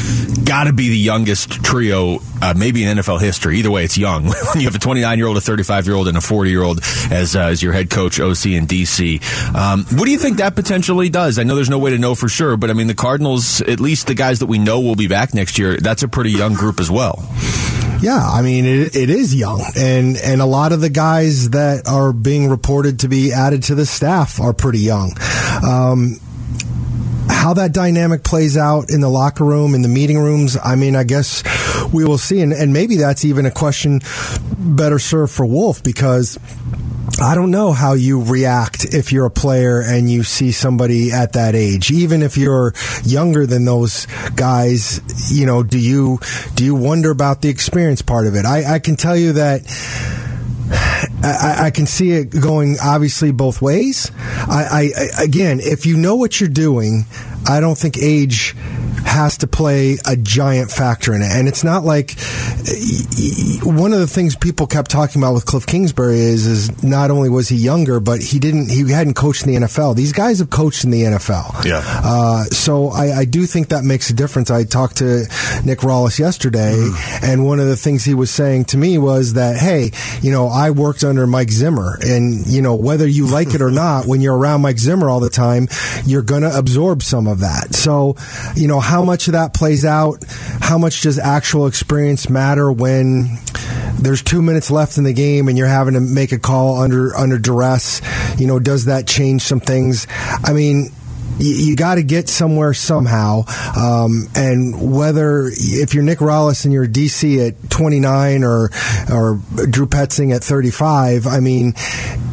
got 0.46 0.64
to 0.64 0.74
be 0.74 0.88
the 0.88 0.98
youngest 0.98 1.52
trio, 1.64 2.20
uh, 2.42 2.54
maybe 2.56 2.86
in 2.86 2.98
NFL 2.98 3.20
history. 3.20 3.60
Either 3.60 3.70
way, 3.70 3.84
it's 3.84 3.98
young. 3.98 4.24
when 4.54 4.62
you 4.62 4.64
have 4.64 4.76
a 4.76 4.80
29 4.80 5.18
year 5.18 5.28
old, 5.28 5.36
a 5.36 5.42
35 5.42 5.88
year 5.88 5.96
old, 5.96 6.08
and 6.08 6.18
a 6.18 6.22
40 6.22 6.50
year 6.50 6.64
old 6.64 6.80
as, 7.12 7.36
uh, 7.36 7.42
as 7.42 7.62
your 7.62 7.74
head 7.74 7.90
coach, 7.90 8.18
OC, 8.18 8.46
and 8.46 8.68
DC. 8.68 9.54
Um, 9.54 9.84
what 9.98 10.06
do 10.06 10.12
you 10.12 10.18
think 10.18 10.38
that 10.38 10.56
potentially 10.56 11.10
does? 11.10 11.38
I 11.38 11.44
know 11.44 11.56
there's 11.56 11.70
no 11.70 11.80
way 11.80 11.92
to 11.92 11.98
know 11.98 12.16
for 12.16 12.30
sure, 12.30 12.56
but 12.56 12.70
I 12.70 12.74
mean, 12.74 12.88
the 12.88 12.96
Cardinals, 12.96 13.60
at 13.62 13.82
least 13.82 14.08
the 14.08 14.16
guys 14.16 14.40
that 14.40 14.48
we 14.48 14.58
know 14.58 14.80
will 14.80 14.96
be 14.96 15.08
back 15.08 15.34
next 15.34 15.60
year, 15.60 15.76
that's 15.78 16.02
a 16.02 16.08
pretty 16.08 16.32
young 16.32 16.54
group 16.54 16.80
as 16.80 16.90
well. 16.90 17.28
Yeah, 18.02 18.20
I 18.20 18.42
mean 18.42 18.66
it, 18.66 18.96
it 18.96 19.10
is 19.10 19.34
young, 19.34 19.64
and 19.76 20.18
and 20.18 20.42
a 20.42 20.46
lot 20.46 20.74
of 20.74 20.82
the 20.82 20.90
guys 20.90 21.52
that 21.52 21.88
are 21.88 22.05
being 22.14 22.50
reported 22.50 23.00
to 23.00 23.08
be 23.08 23.32
added 23.32 23.64
to 23.64 23.76
the 23.76 23.86
staff 23.86 24.40
are 24.40 24.54
pretty 24.54 24.80
young. 24.80 25.12
Um, 25.68 26.20
how 27.46 27.54
that 27.54 27.74
dynamic 27.74 28.24
plays 28.24 28.58
out 28.58 28.90
in 28.90 29.02
the 29.02 29.10
locker 29.10 29.44
room, 29.44 29.76
in 29.76 29.82
the 29.84 29.88
meeting 29.88 30.18
rooms, 30.18 30.58
I 30.64 30.76
mean, 30.76 30.96
I 30.96 31.04
guess 31.04 31.44
we 31.94 32.04
will 32.04 32.18
see, 32.18 32.42
and, 32.42 32.52
and 32.52 32.74
maybe 32.74 32.98
that's 32.98 33.24
even 33.24 33.46
a 33.46 33.52
question 33.52 34.02
better 34.58 35.00
served 35.00 35.32
for 35.34 35.46
Wolf 35.46 35.84
because. 35.84 36.40
I 37.22 37.34
don't 37.34 37.52
know 37.52 37.72
how 37.72 37.94
you 37.94 38.24
react 38.24 38.84
if 38.84 39.14
you're 39.14 39.28
a 39.28 39.32
player 39.32 39.80
and 39.80 40.12
you 40.12 40.24
see 40.24 40.52
somebody 40.52 41.14
at 41.14 41.34
that 41.34 41.56
age. 41.56 41.90
Even 41.90 42.22
if 42.22 42.36
you're 42.36 42.74
younger 43.06 43.46
than 43.46 43.64
those 43.64 44.06
guys, 44.36 45.00
you 45.32 45.46
know, 45.46 45.64
do 45.64 45.80
you 45.80 46.20
do 46.56 46.66
you 46.66 46.76
wonder 46.76 47.12
about 47.12 47.42
the 47.42 47.48
experience 47.48 48.02
part 48.02 48.28
of 48.28 48.36
it? 48.36 48.46
I, 48.46 48.74
I 48.74 48.80
can 48.80 48.98
tell 48.98 49.16
you 49.16 49.34
that 49.34 49.62
I, 50.72 51.66
I, 51.66 51.72
can 51.72 51.86
see 51.86 52.12
it 52.12 52.30
going 52.30 52.78
obviously 52.82 53.32
both 53.32 53.62
ways. 53.62 54.12
I, 54.18 54.92
I, 55.18 55.24
again, 55.24 55.60
if 55.60 55.86
you 55.86 55.98
know 55.98 56.16
what 56.16 56.40
you're 56.40 56.50
doing, 56.50 57.06
I 57.48 57.60
don't 57.60 57.78
think 57.78 57.98
age 57.98 58.56
has 59.06 59.38
to 59.40 59.48
play 59.48 59.98
a 60.06 60.16
giant 60.16 60.72
factor 60.72 61.14
in 61.14 61.22
it. 61.22 61.32
And 61.32 61.48
it's 61.48 61.64
not 61.64 61.84
like 61.84 62.20
one 63.64 63.94
of 63.94 64.00
the 64.00 64.08
things 64.08 64.36
people 64.36 64.68
kept 64.68 64.90
talking 64.92 65.22
about 65.22 65.34
with 65.34 65.46
Kliff 65.46 65.66
Kingsbury 65.66 66.20
is 66.20 66.46
is 66.46 66.84
not 66.84 67.12
only 67.12 67.30
was 67.30 67.50
he 67.50 67.56
younger, 67.56 68.00
but 68.00 68.22
he 68.22 68.40
didn't 68.40 68.70
he 68.70 68.90
hadn't 68.92 69.16
coached 69.16 69.46
in 69.46 69.54
the 69.54 69.68
NFL. 69.68 69.96
These 69.96 70.14
guys 70.14 70.40
have 70.40 70.50
coached 70.50 70.84
in 70.84 70.92
the 70.92 71.04
NFL. 71.04 71.66
Yeah. 71.66 71.82
Uh, 71.86 72.44
so 72.46 72.90
I, 72.90 73.20
I 73.20 73.26
do 73.26 73.46
think 73.46 73.70
that 73.70 73.84
makes 73.84 74.10
a 74.10 74.14
difference. 74.14 74.52
I 74.52 74.64
talked 74.64 74.98
to 74.98 75.26
Nick 75.64 75.80
Rallis 75.80 76.20
yesterday, 76.20 76.76
mm. 76.76 77.24
and 77.24 77.46
one 77.46 77.60
of 77.60 77.68
the 77.68 77.76
things 77.76 78.04
he 78.04 78.14
was 78.14 78.32
saying 78.32 78.66
to 78.66 78.78
me 78.78 78.98
was 78.98 79.34
that, 79.34 79.58
hey, 79.58 79.92
you 80.22 80.32
know, 80.32 80.48
I 80.48 80.72
worked 80.72 81.04
under 81.04 81.28
Mike 81.28 81.52
Zimmer, 81.52 81.98
and 82.02 82.46
you 82.48 82.62
know 82.62 82.76
whether 82.76 83.08
you 83.08 83.28
like 83.28 83.54
it 83.54 83.62
or 83.62 83.72
not, 83.76 84.06
when 84.06 84.22
you're 84.22 84.38
around 84.38 84.62
Mike 84.62 84.80
Zimmer 84.80 85.10
all 85.10 85.20
the 85.20 85.30
time, 85.30 85.68
you're 86.06 86.22
going 86.22 86.44
to 86.44 86.58
absorb 86.58 87.04
some 87.04 87.28
of 87.28 87.40
that. 87.40 87.76
So, 87.76 88.16
you 88.56 88.68
know, 88.68 88.80
how 88.86 89.04
much 89.04 89.28
of 89.28 89.34
that 89.34 89.56
plays 89.56 89.84
out? 89.84 90.24
How 90.62 90.78
much 90.78 91.02
does 91.02 91.18
actual 91.18 91.66
experience 91.66 92.30
matter 92.30 92.72
when 92.72 93.40
there's 93.98 94.22
two 94.22 94.44
minutes 94.44 94.70
left 94.70 95.00
in 95.00 95.04
the 95.04 95.14
game 95.14 95.48
and 95.48 95.58
you're 95.58 95.66
having 95.66 95.96
to 95.96 96.00
make 96.00 96.32
a 96.32 96.38
call 96.38 96.80
under 96.80 97.16
under 97.16 97.40
duress? 97.40 98.02
You 98.38 98.46
know, 98.46 98.60
does 98.60 98.86
that 98.86 99.08
change 99.08 99.42
some 99.42 99.60
things? 99.60 100.06
I 100.44 100.54
mean, 100.54 100.92
you, 101.38 101.56
you 101.56 101.76
got 101.76 101.96
to 101.96 102.04
get 102.04 102.30
somewhere 102.30 102.74
somehow. 102.74 103.44
Um, 103.78 104.28
and 104.36 104.94
whether 104.96 105.50
if 105.52 105.94
you're 105.94 106.04
Nick 106.04 106.20
Rallis 106.20 106.66
and 106.66 106.74
you're 106.74 106.88
DC 106.88 107.48
at 107.48 107.70
29 107.70 108.44
or 108.44 108.70
or 109.12 109.40
Drew 109.70 109.88
Petzing 109.88 110.36
at 110.36 110.44
35, 110.44 111.28
I 111.28 111.40
mean, 111.40 111.74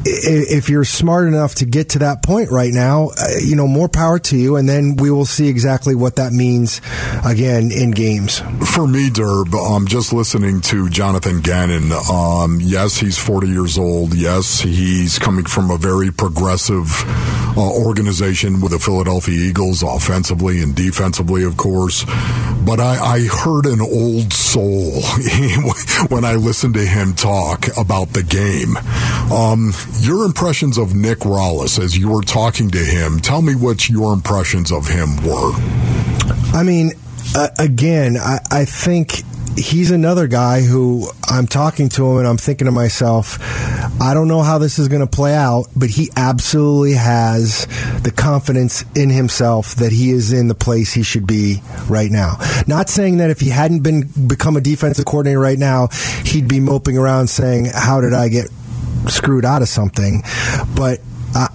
if 0.04 0.68
you're 0.68 0.84
smart 0.84 1.28
enough 1.28 1.56
to 1.56 1.64
get 1.64 1.90
to 1.90 2.00
that 2.00 2.22
point 2.22 2.50
right 2.50 2.72
now, 2.72 3.10
uh, 3.18 3.26
you 3.42 3.56
know, 3.56 3.68
more 3.68 3.88
power 3.88 4.18
to 4.18 4.36
you, 4.36 4.56
and 4.56 4.68
then 4.68 4.96
we 4.96 5.10
will 5.10 5.24
see 5.24 5.48
exactly 5.48 5.94
what 5.94 6.16
that 6.16 6.32
means 6.32 6.80
again 7.24 7.70
in 7.70 7.90
games. 7.90 8.40
For 8.74 8.86
me, 8.86 9.10
Derb, 9.10 9.54
um, 9.54 9.86
just 9.86 10.12
listening 10.12 10.60
to 10.62 10.88
Jonathan 10.88 11.40
Gannon, 11.40 11.92
um, 12.10 12.58
yes, 12.60 12.98
he's 12.98 13.18
40 13.18 13.48
years 13.48 13.78
old. 13.78 14.14
Yes, 14.14 14.60
he's 14.60 15.18
coming 15.18 15.44
from 15.44 15.70
a 15.70 15.76
very 15.76 16.10
progressive 16.10 16.88
uh, 17.56 17.84
organization 17.84 18.60
with 18.60 18.72
the 18.72 18.78
Philadelphia 18.78 19.34
Eagles, 19.34 19.82
offensively 19.82 20.62
and 20.62 20.74
defensively, 20.74 21.44
of 21.44 21.56
course. 21.56 22.04
But 22.64 22.80
I, 22.80 22.98
I 22.98 23.20
heard 23.26 23.66
an 23.66 23.80
old 23.80 24.32
soul 24.32 25.02
when 26.08 26.24
I 26.24 26.34
listened 26.36 26.74
to 26.74 26.84
him 26.84 27.14
talk 27.14 27.66
about 27.76 28.10
the 28.10 28.22
game. 28.22 28.76
Um, 29.32 29.72
your 30.00 30.24
impressions 30.24 30.78
of 30.78 30.94
Nick 30.94 31.20
Rallis 31.20 31.78
as 31.78 31.96
you 31.96 32.10
were 32.10 32.22
talking 32.22 32.70
to 32.70 32.78
him, 32.78 33.20
tell 33.20 33.42
me 33.42 33.54
what 33.54 33.88
your 33.88 34.12
impressions 34.12 34.72
of 34.72 34.88
him 34.88 35.16
were. 35.24 35.52
I 36.54 36.62
mean, 36.64 36.92
uh, 37.34 37.48
again, 37.58 38.16
I, 38.16 38.38
I 38.50 38.64
think 38.64 39.22
he's 39.56 39.90
another 39.90 40.26
guy 40.26 40.62
who 40.62 41.08
I'm 41.28 41.46
talking 41.46 41.88
to 41.90 42.10
him 42.10 42.18
and 42.18 42.26
I'm 42.26 42.36
thinking 42.36 42.66
to 42.66 42.72
myself, 42.72 43.38
I 44.00 44.14
don't 44.14 44.28
know 44.28 44.42
how 44.42 44.58
this 44.58 44.78
is 44.78 44.88
going 44.88 45.00
to 45.00 45.06
play 45.06 45.34
out, 45.34 45.66
but 45.76 45.90
he 45.90 46.10
absolutely 46.16 46.94
has 46.94 47.66
the 48.02 48.12
confidence 48.14 48.84
in 48.94 49.10
himself 49.10 49.76
that 49.76 49.92
he 49.92 50.10
is 50.10 50.32
in 50.32 50.48
the 50.48 50.54
place 50.54 50.92
he 50.92 51.02
should 51.02 51.26
be 51.26 51.62
right 51.88 52.10
now. 52.10 52.36
Not 52.66 52.88
saying 52.88 53.18
that 53.18 53.30
if 53.30 53.40
he 53.40 53.50
hadn't 53.50 53.80
been 53.80 54.08
become 54.26 54.56
a 54.56 54.60
defensive 54.60 55.04
coordinator 55.04 55.40
right 55.40 55.58
now, 55.58 55.88
he'd 56.24 56.48
be 56.48 56.60
moping 56.60 56.96
around 56.96 57.28
saying, 57.28 57.66
"How 57.74 58.00
did 58.00 58.14
I 58.14 58.28
get 58.28 58.50
screwed 59.08 59.44
out 59.44 59.62
of 59.62 59.68
something. 59.68 60.22
But 60.74 61.00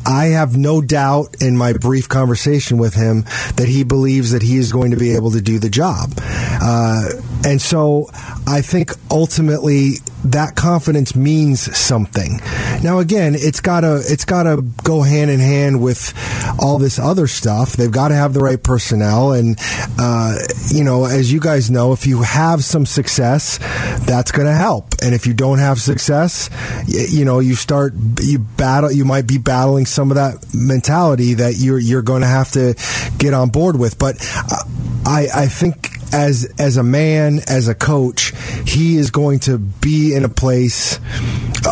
I 0.06 0.30
have 0.34 0.58
no 0.58 0.82
doubt 0.82 1.36
in 1.40 1.56
my 1.56 1.74
brief 1.74 2.10
conversation 2.10 2.80
with 2.80 2.96
him 2.96 3.26
that 3.58 3.68
he 3.68 3.84
believes 3.84 4.32
that 4.32 4.42
he 4.42 4.58
is 4.58 4.72
going 4.72 4.92
to 4.92 4.98
be 4.98 5.16
able 5.16 5.32
to 5.32 5.42
do 5.42 5.60
the 5.60 5.70
job. 5.70 6.14
Uh, 6.18 7.10
and 7.46 7.62
so 7.62 8.10
I 8.48 8.62
think 8.62 8.92
ultimately 9.12 9.96
that 10.26 10.56
confidence 10.56 11.16
means 11.16 11.76
something. 11.78 12.40
Now 12.84 13.00
again, 13.00 13.36
it's 13.36 13.60
gotta 13.60 14.02
it's 14.04 14.26
gotta 14.26 14.62
go 14.84 15.02
hand 15.02 15.32
in 15.32 15.40
hand 15.40 15.82
with 15.82 16.14
all 16.60 16.78
this 16.78 17.00
other 17.00 17.28
stuff. 17.28 17.74
They've 17.74 17.92
got 17.92 18.10
to 18.10 18.16
have 18.16 18.34
the 18.34 18.40
right 18.40 18.62
personnel, 18.62 19.34
and 19.34 19.58
uh, 20.00 20.38
you 20.70 20.84
know, 20.84 21.06
as 21.06 21.32
you 21.32 21.40
guys 21.40 21.70
know, 21.70 21.94
if 21.94 22.06
you 22.08 22.22
have 22.24 22.64
some 22.64 22.86
success, 22.86 23.58
that's 24.06 24.32
going 24.32 24.48
to 24.48 24.54
help. 24.54 24.96
And 25.04 25.14
if 25.14 25.28
you 25.28 25.34
don't 25.34 25.60
have 25.60 25.80
success, 25.80 26.50
you, 26.88 27.20
you 27.20 27.26
know, 27.26 27.40
you 27.40 27.56
start 27.56 27.94
you 28.22 28.40
battle. 28.40 28.92
You 28.92 29.06
might 29.06 29.28
be 29.28 29.38
battling 29.38 29.86
some 29.86 30.12
of 30.12 30.16
that 30.16 30.46
mentality 30.54 31.36
that 31.36 31.56
you're 31.58 31.80
you're 31.80 32.02
going 32.02 32.22
to 32.22 32.28
have 32.28 32.52
to 32.52 32.76
get 33.18 33.34
on 33.34 33.50
board 33.50 33.78
with. 33.78 33.98
But 33.98 34.16
uh, 34.36 34.64
I 35.06 35.28
I 35.34 35.46
think 35.48 35.97
as 36.14 36.52
as 36.58 36.78
a 36.78 36.84
man, 36.84 37.42
as 37.48 37.68
a 37.68 37.76
coach, 37.76 38.34
he 38.66 38.98
is 38.98 39.12
going 39.12 39.40
to 39.42 39.58
be 39.58 40.16
in 40.16 40.24
a 40.26 40.30
place. 40.30 41.00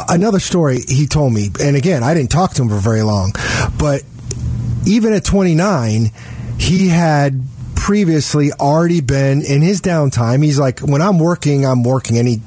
Another 0.10 0.39
story 0.39 0.80
he 0.88 1.08
told 1.08 1.34
me, 1.34 1.50
and 1.62 1.76
again, 1.76 2.04
I 2.04 2.13
didn't 2.13 2.32
talk 2.32 2.54
to 2.56 2.62
him 2.63 2.69
for 2.69 2.76
very 2.76 3.02
long, 3.02 3.34
but 3.78 4.04
even 4.86 5.13
at 5.13 5.24
29, 5.24 6.12
he 6.60 6.88
had 6.89 7.41
previously 7.76 8.52
already 8.54 9.02
been 9.02 9.43
in 9.43 9.62
his 9.62 9.82
downtime. 9.82 10.43
He's 10.43 10.58
like, 10.58 10.80
when 10.80 11.02
I'm 11.02 11.19
working, 11.19 11.65
I'm 11.65 11.84
working, 11.84 12.17
and 12.17 12.28
he 12.28 12.41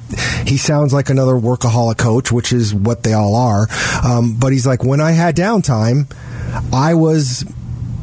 he 0.45 0.57
sounds 0.57 0.93
like 0.93 1.09
another 1.09 1.33
workaholic 1.33 1.97
coach, 1.97 2.31
which 2.31 2.51
is 2.51 2.73
what 2.73 3.03
they 3.03 3.13
all 3.13 3.35
are. 3.35 3.67
Um, 4.03 4.35
but 4.37 4.51
he's 4.51 4.67
like, 4.67 4.83
when 4.83 4.99
I 4.99 5.11
had 5.11 5.35
downtime, 5.35 6.11
I 6.73 6.95
was 6.95 7.45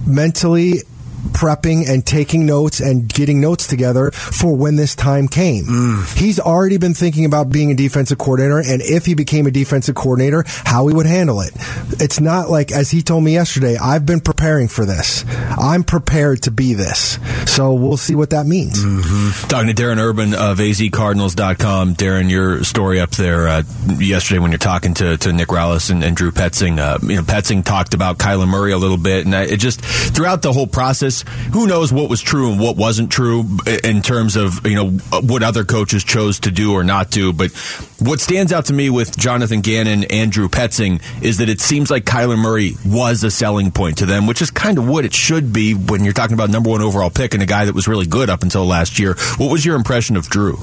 mentally 0.07 0.83
prepping 1.29 1.89
and 1.89 2.05
taking 2.05 2.47
notes 2.47 2.81
and 2.81 3.09
getting 3.09 3.41
notes 3.41 3.67
together 3.67 4.11
for 4.11 4.55
when 4.57 4.77
this 4.77 4.95
time 4.95 5.29
came. 5.29 5.65
Mm. 5.65 6.19
He's 6.19 6.41
already 6.41 6.79
been 6.79 6.95
thinking 6.95 7.25
about 7.25 7.51
being 7.51 7.71
a 7.71 7.75
defensive 7.75 8.19
coordinator 8.19 8.59
and 8.59 8.83
if 8.83 9.07
he 9.07 9.15
became 9.15 9.47
a 9.47 9.51
defensive 9.51 9.95
coordinator, 9.95 10.45
how 10.47 10.87
he 10.87 10.95
would 10.95 11.07
handle 11.07 11.41
it. 11.41 11.53
It's 12.01 12.21
not 12.21 12.51
like, 12.51 12.73
as 12.73 12.91
he 12.91 13.03
told 13.03 13.25
me 13.25 13.33
yesterday, 13.35 13.77
I've 13.77 14.07
been 14.07 14.21
preparing 14.21 14.69
for 14.69 14.85
this. 14.85 15.25
I'm 15.29 15.85
prepared 15.85 16.43
to 16.43 16.51
be 16.51 16.75
this. 16.75 17.19
So 17.47 17.73
we'll 17.75 17.97
see 17.97 18.15
what 18.15 18.31
that 18.31 18.47
means. 18.47 18.83
Mm-hmm. 18.85 19.49
Talking 19.49 19.75
to 19.75 19.83
Darren 19.83 19.99
Urban 19.99 20.35
of 20.35 20.59
azcardinals.com. 20.59 21.95
Darren, 21.95 22.31
your 22.31 22.65
story 22.65 23.01
up 23.01 23.11
there 23.13 23.49
uh, 23.49 23.63
yesterday 23.99 24.39
when 24.39 24.51
you're 24.51 24.59
talking 24.59 24.95
to, 24.95 25.17
to 25.19 25.33
Nick 25.33 25.49
Rallis 25.49 25.91
and, 25.91 26.03
and 26.05 26.17
Drew 26.17 26.31
Petzing. 26.31 26.79
Uh, 26.79 26.99
you 27.03 27.17
know, 27.17 27.23
Petzing 27.23 27.65
talked 27.65 27.95
about 27.95 28.19
Kyler 28.19 28.49
Murray 28.49 28.73
a 28.73 28.79
little 28.79 28.97
bit, 28.97 29.25
and 29.27 29.35
I, 29.35 29.45
it 29.45 29.59
just 29.59 29.81
throughout 29.81 30.43
the 30.43 30.53
whole 30.53 30.67
process, 30.67 31.16
who 31.53 31.67
knows 31.67 31.93
what 31.93 32.09
was 32.11 32.21
true 32.21 32.51
and 32.51 32.61
what 32.61 32.77
wasn't 32.77 33.11
true 33.11 33.45
in 33.85 34.03
terms 34.03 34.37
of 34.37 34.67
you 34.67 34.75
know 34.75 34.91
what 35.21 35.43
other 35.43 35.65
coaches 35.65 36.05
chose 36.05 36.41
to 36.41 36.51
do 36.51 36.73
or 36.73 36.85
not 36.85 37.11
do. 37.11 37.33
But 37.33 37.53
what 37.99 38.21
stands 38.21 38.53
out 38.53 38.67
to 38.67 38.73
me 38.73 38.91
with 38.91 39.17
Jonathan 39.17 39.61
Gannon, 39.61 39.87
and 39.87 40.13
Andrew 40.13 40.49
Petzing, 40.49 41.01
is 41.23 41.39
that 41.39 41.49
it 41.49 41.61
seems 41.61 41.91
like 41.91 42.05
Kyler 42.05 42.39
Murray 42.39 42.73
was 42.85 43.25
a 43.25 43.31
selling 43.31 43.71
point 43.71 43.99
to 43.99 44.07
them, 44.07 44.27
which 44.27 44.43
is 44.43 44.51
kind 44.51 44.79
of 44.79 44.89
what 44.89 45.05
it 45.05 45.15
should 45.15 45.53
be 45.53 45.75
when 45.75 46.05
you're 46.05 46.13
talking 46.13 46.35
about 46.35 46.51
number 46.51 46.71
one 46.71 46.83
overall 46.83 47.11
pick 47.11 47.35
and 47.35 47.43
a 47.43 47.47
guy 47.47 47.65
that 47.65 47.75
was 47.75 47.89
really 47.89 48.07
good 48.07 48.29
up 48.29 48.43
until 48.43 48.67
last 48.67 48.99
year. 48.99 49.15
What 49.37 49.51
was 49.51 49.65
your 49.65 49.77
impression 49.77 50.17
of 50.17 50.29
Drew? 50.29 50.59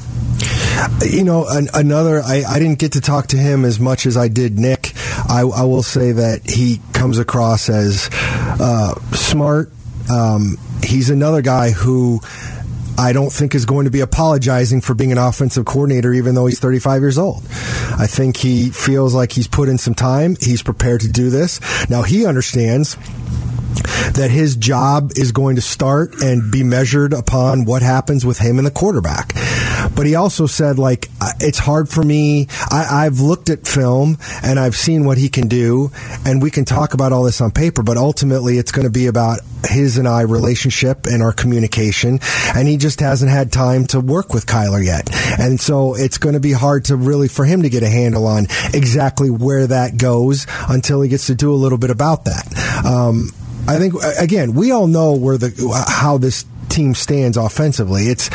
You 1.06 1.24
know, 1.24 1.46
an, 1.48 1.70
another, 1.74 2.22
I, 2.22 2.44
I, 2.48 2.60
didn't 2.60 2.80
get 2.80 2.94
to 2.94 3.02
talk 3.02 3.28
to 3.28 3.38
him 3.38 3.64
as 3.64 3.80
much 3.80 4.06
as 4.06 4.18
I 4.18 4.28
did 4.28 4.58
Nick. 4.58 4.94
I, 5.30 5.42
I 5.42 5.64
will 5.64 5.84
say 5.84 6.12
that 6.14 6.50
he 6.50 6.82
comes 6.94 7.20
across 7.20 7.70
as 7.70 8.10
uh, 8.14 8.96
smart, 9.12 9.72
um, 10.10 10.58
he's 10.84 11.10
another 11.10 11.42
guy 11.42 11.72
who 11.72 12.20
I 12.98 13.12
don't 13.12 13.32
think 13.32 13.56
is 13.56 13.66
going 13.66 13.86
to 13.86 13.92
be 13.92 14.02
apologizing 14.02 14.82
for 14.82 14.94
being 14.94 15.12
an 15.12 15.18
offensive 15.18 15.66
coordinator, 15.66 16.14
even 16.14 16.36
though 16.36 16.46
he's 16.46 16.60
35 16.60 17.02
years 17.02 17.18
old. 17.18 17.44
I 17.98 18.08
think 18.08 18.38
he 18.38 18.70
feels 18.70 19.14
like 19.14 19.32
he's 19.32 19.48
put 19.48 19.68
in 19.68 19.78
some 19.78 19.96
time. 19.96 20.36
He's 20.40 20.62
prepared 20.62 21.02
to 21.02 21.12
do 21.12 21.30
this. 21.30 21.60
Now 21.90 22.04
he 22.04 22.26
understands 22.26 22.98
that 24.14 24.30
his 24.32 24.56
job 24.56 25.12
is 25.16 25.32
going 25.32 25.56
to 25.56 25.62
start 25.62 26.22
and 26.22 26.52
be 26.52 26.64
measured 26.64 27.14
upon 27.14 27.66
what 27.66 27.82
happens 27.82 28.26
with 28.26 28.40
him 28.40 28.58
and 28.58 28.68
the 28.68 28.72
quarterback. 28.72 29.34
But 29.96 30.06
he 30.06 30.16
also 30.16 30.48
said, 30.48 30.80
like, 30.80 31.10
it's 31.40 31.60
hard 31.60 31.90
for 31.90 32.04
me. 32.04 32.48
I, 32.72 33.04
have 33.04 33.20
looked 33.20 33.50
at 33.50 33.68
film 33.68 34.18
and 34.44 34.60
I've 34.60 34.76
seen 34.76 35.06
what 35.06 35.18
he 35.18 35.30
can 35.30 35.48
do, 35.48 35.92
and 36.26 36.42
we 36.42 36.52
can 36.52 36.66
talk 36.66 36.94
about 36.94 37.12
all 37.12 37.24
this 37.24 37.42
on 37.42 37.52
paper, 37.52 37.84
but 37.84 37.98
ultimately 37.98 38.58
it's 38.58 38.72
going 38.72 38.86
to 38.86 38.92
be 38.92 39.08
about 39.08 39.40
his 39.68 39.98
and 39.98 40.08
I 40.08 40.22
relationship 40.22 41.06
and 41.06 41.22
our 41.22 41.34
communication. 41.34 42.20
And 42.56 42.68
he 42.68 42.78
just 42.78 43.00
hasn't 43.00 43.32
had 43.32 43.52
time 43.52 43.86
to 43.88 44.00
work 44.00 44.34
with 44.34 44.46
Kyler 44.46 44.84
yet. 44.84 45.10
And 45.40 45.60
so 45.60 45.96
it's 45.96 46.18
going 46.18 46.34
to 46.34 46.40
be 46.40 46.52
hard 46.52 46.86
to 46.86 46.96
really, 46.96 47.28
for 47.28 47.46
him 47.46 47.64
to 47.64 47.70
get 47.70 47.84
a 47.84 47.90
handle 47.90 48.28
on 48.28 48.46
exactly 48.74 49.30
where 49.30 49.68
that 49.68 49.98
goes 49.98 50.48
until 50.70 51.02
he 51.02 51.10
gets 51.10 51.28
to 51.28 51.36
do 51.36 51.54
a 51.54 51.56
little 51.56 51.78
bit 51.78 51.90
about 51.90 52.26
that. 52.26 52.86
Um, 52.86 53.30
I 53.66 53.78
think 53.78 53.94
again, 54.20 54.54
we 54.54 54.72
all 54.72 54.88
know 54.88 55.14
where 55.14 55.38
the 55.38 55.52
how 55.88 56.18
this 56.18 56.46
team 56.70 56.94
stands 56.94 57.38
offensively. 57.38 58.04
It's 58.04 58.30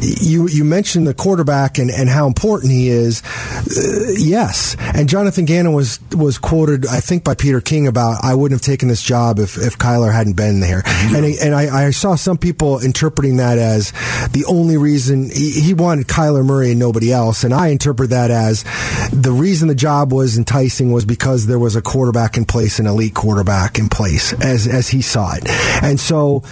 you 0.00 0.48
you 0.48 0.64
mentioned 0.64 1.06
the 1.06 1.14
quarterback 1.14 1.78
and, 1.78 1.90
and 1.90 2.08
how 2.08 2.26
important 2.26 2.72
he 2.72 2.88
is. 2.88 3.22
Uh, 3.22 4.14
yes, 4.18 4.76
and 4.94 5.08
Jonathan 5.08 5.44
Gannon 5.44 5.72
was 5.72 6.00
was 6.12 6.38
quoted, 6.38 6.86
I 6.86 7.00
think, 7.00 7.24
by 7.24 7.34
Peter 7.34 7.60
King 7.60 7.86
about 7.86 8.24
I 8.24 8.34
wouldn't 8.34 8.60
have 8.60 8.66
taken 8.66 8.88
this 8.88 9.02
job 9.02 9.38
if, 9.38 9.56
if 9.56 9.78
Kyler 9.78 10.12
hadn't 10.12 10.36
been 10.36 10.60
there. 10.60 10.82
And 10.86 11.24
and 11.24 11.54
I, 11.54 11.86
I 11.86 11.90
saw 11.90 12.14
some 12.14 12.38
people 12.38 12.80
interpreting 12.80 13.36
that 13.36 13.58
as 13.58 13.92
the 14.32 14.44
only 14.48 14.76
reason 14.76 15.30
he, 15.30 15.50
he 15.60 15.74
wanted 15.74 16.06
Kyler 16.06 16.44
Murray 16.44 16.70
and 16.70 16.78
nobody 16.78 17.12
else, 17.12 17.44
and 17.44 17.54
I 17.54 17.68
interpret 17.68 18.10
that 18.10 18.30
as 18.30 18.64
the 19.12 19.32
reason 19.32 19.68
the 19.68 19.74
job 19.74 20.12
was 20.12 20.36
enticing 20.36 20.92
was 20.92 21.04
because 21.04 21.46
there 21.46 21.58
was 21.58 21.76
a 21.76 21.82
quarterback 21.82 22.36
in 22.36 22.44
place, 22.44 22.78
an 22.78 22.86
elite 22.86 23.14
quarterback 23.14 23.78
in 23.78 23.88
place, 23.88 24.32
as 24.34 24.66
as 24.66 24.88
he 24.88 25.02
saw 25.02 25.34
it, 25.34 25.48
and 25.82 25.98
so 25.98 26.42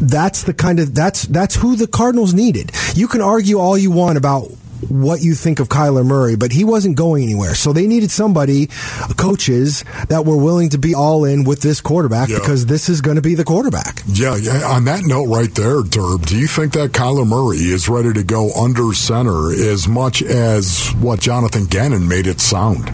that's 0.00 0.42
the 0.44 0.54
kind 0.54 0.78
of 0.80 0.94
that's 0.94 1.22
that's 1.26 1.54
who 1.56 1.76
the 1.76 1.86
Cardinals 1.86 2.34
needed. 2.34 2.72
You 2.94 3.08
can 3.08 3.20
argue 3.20 3.58
all 3.58 3.76
you 3.78 3.90
want 3.90 4.18
about 4.18 4.50
what 4.90 5.22
you 5.22 5.34
think 5.34 5.58
of 5.58 5.68
Kyler 5.70 6.04
Murray, 6.04 6.36
but 6.36 6.52
he 6.52 6.62
wasn't 6.62 6.96
going 6.96 7.22
anywhere. 7.24 7.54
So 7.54 7.72
they 7.72 7.86
needed 7.86 8.10
somebody, 8.10 8.68
coaches 9.16 9.84
that 10.10 10.26
were 10.26 10.36
willing 10.36 10.68
to 10.70 10.78
be 10.78 10.94
all 10.94 11.24
in 11.24 11.44
with 11.44 11.62
this 11.62 11.80
quarterback 11.80 12.28
Yeah. 12.28 12.38
because 12.38 12.66
this 12.66 12.90
is 12.90 13.00
going 13.00 13.16
to 13.16 13.22
be 13.22 13.34
the 13.34 13.42
quarterback. 13.42 14.02
Yeah, 14.06 14.36
yeah, 14.36 14.66
on 14.68 14.84
that 14.84 15.04
note 15.04 15.24
right 15.28 15.52
there, 15.54 15.80
Derb, 15.80 16.26
do 16.26 16.36
you 16.36 16.46
think 16.46 16.74
that 16.74 16.92
Kyler 16.92 17.26
Murray 17.26 17.56
is 17.56 17.88
ready 17.88 18.12
to 18.12 18.22
go 18.22 18.50
under 18.52 18.92
center 18.92 19.50
as 19.50 19.88
much 19.88 20.22
as 20.22 20.88
what 21.00 21.20
Jonathan 21.20 21.64
Gannon 21.64 22.06
made 22.06 22.26
it 22.26 22.40
sound? 22.40 22.84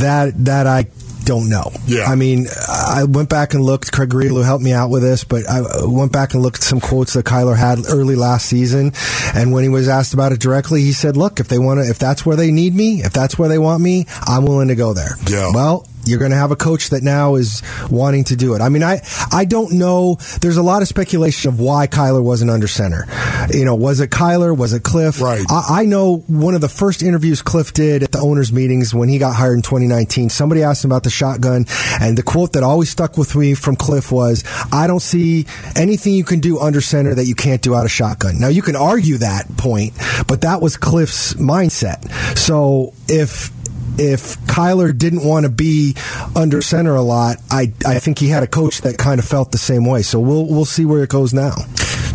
That 0.00 0.32
that 0.46 0.66
I 0.66 0.86
don't 1.26 1.50
know. 1.50 1.70
Yeah. 1.86 2.04
I 2.04 2.14
mean, 2.14 2.46
I 2.68 3.04
went 3.04 3.28
back 3.28 3.52
and 3.52 3.62
looked. 3.62 3.92
Craig 3.92 4.08
Greeley 4.08 4.44
helped 4.44 4.64
me 4.64 4.72
out 4.72 4.88
with 4.88 5.02
this, 5.02 5.24
but 5.24 5.46
I 5.46 5.60
went 5.84 6.12
back 6.12 6.32
and 6.32 6.42
looked 6.42 6.58
at 6.58 6.62
some 6.62 6.80
quotes 6.80 7.12
that 7.12 7.26
Kyler 7.26 7.56
had 7.56 7.80
early 7.90 8.14
last 8.14 8.46
season. 8.46 8.92
And 9.34 9.52
when 9.52 9.62
he 9.62 9.68
was 9.68 9.88
asked 9.88 10.14
about 10.14 10.32
it 10.32 10.40
directly, 10.40 10.82
he 10.82 10.92
said, 10.92 11.16
"Look, 11.16 11.40
if 11.40 11.48
they 11.48 11.58
want 11.58 11.80
to, 11.80 11.90
if 11.90 11.98
that's 11.98 12.24
where 12.24 12.36
they 12.36 12.50
need 12.50 12.74
me, 12.74 13.02
if 13.02 13.12
that's 13.12 13.38
where 13.38 13.48
they 13.48 13.58
want 13.58 13.82
me, 13.82 14.06
I'm 14.22 14.46
willing 14.46 14.68
to 14.68 14.76
go 14.76 14.94
there." 14.94 15.16
Yeah. 15.28 15.50
Well. 15.52 15.86
You're 16.06 16.18
going 16.18 16.30
to 16.30 16.36
have 16.36 16.50
a 16.50 16.56
coach 16.56 16.90
that 16.90 17.02
now 17.02 17.34
is 17.34 17.62
wanting 17.90 18.24
to 18.24 18.36
do 18.36 18.54
it. 18.54 18.60
I 18.60 18.68
mean, 18.68 18.82
I 18.82 19.00
I 19.32 19.44
don't 19.44 19.72
know. 19.72 20.18
There's 20.40 20.56
a 20.56 20.62
lot 20.62 20.82
of 20.82 20.88
speculation 20.88 21.48
of 21.48 21.60
why 21.60 21.86
Kyler 21.86 22.22
wasn't 22.22 22.50
under 22.50 22.68
center. 22.68 23.06
You 23.50 23.64
know, 23.64 23.74
was 23.74 24.00
it 24.00 24.10
Kyler? 24.10 24.56
Was 24.56 24.72
it 24.72 24.82
Kliff? 24.82 25.20
Right. 25.20 25.44
I, 25.50 25.82
I 25.82 25.84
know 25.84 26.18
one 26.26 26.54
of 26.54 26.60
the 26.60 26.68
first 26.68 27.02
interviews 27.02 27.42
Kliff 27.42 27.72
did 27.72 28.02
at 28.02 28.12
the 28.12 28.18
owners' 28.18 28.52
meetings 28.52 28.94
when 28.94 29.08
he 29.08 29.18
got 29.18 29.34
hired 29.34 29.56
in 29.56 29.62
2019. 29.62 30.30
Somebody 30.30 30.62
asked 30.62 30.84
him 30.84 30.90
about 30.90 31.02
the 31.02 31.10
shotgun, 31.10 31.66
and 32.00 32.16
the 32.16 32.22
quote 32.22 32.52
that 32.52 32.62
always 32.62 32.90
stuck 32.90 33.18
with 33.18 33.34
me 33.34 33.54
from 33.54 33.76
Kliff 33.76 34.12
was, 34.12 34.44
"I 34.72 34.86
don't 34.86 35.02
see 35.02 35.46
anything 35.74 36.14
you 36.14 36.24
can 36.24 36.40
do 36.40 36.58
under 36.58 36.80
center 36.80 37.14
that 37.14 37.26
you 37.26 37.34
can't 37.34 37.62
do 37.62 37.74
out 37.74 37.84
of 37.84 37.90
shotgun." 37.90 38.38
Now 38.38 38.48
you 38.48 38.62
can 38.62 38.76
argue 38.76 39.18
that 39.18 39.56
point, 39.56 39.94
but 40.26 40.42
that 40.42 40.62
was 40.62 40.76
Kliff's 40.76 41.34
mindset. 41.34 42.08
So 42.36 42.92
if 43.08 43.50
if 43.98 44.38
Kyler 44.46 44.96
didn't 44.96 45.24
want 45.24 45.44
to 45.44 45.50
be 45.50 45.96
under 46.34 46.62
center 46.62 46.94
a 46.94 47.02
lot, 47.02 47.36
I 47.50 47.72
I 47.86 47.98
think 47.98 48.18
he 48.18 48.28
had 48.28 48.42
a 48.42 48.46
coach 48.46 48.82
that 48.82 48.98
kind 48.98 49.18
of 49.18 49.24
felt 49.24 49.52
the 49.52 49.58
same 49.58 49.84
way. 49.84 50.02
So 50.02 50.20
we'll 50.20 50.46
we'll 50.46 50.64
see 50.64 50.84
where 50.84 51.02
it 51.02 51.10
goes 51.10 51.32
now. 51.32 51.54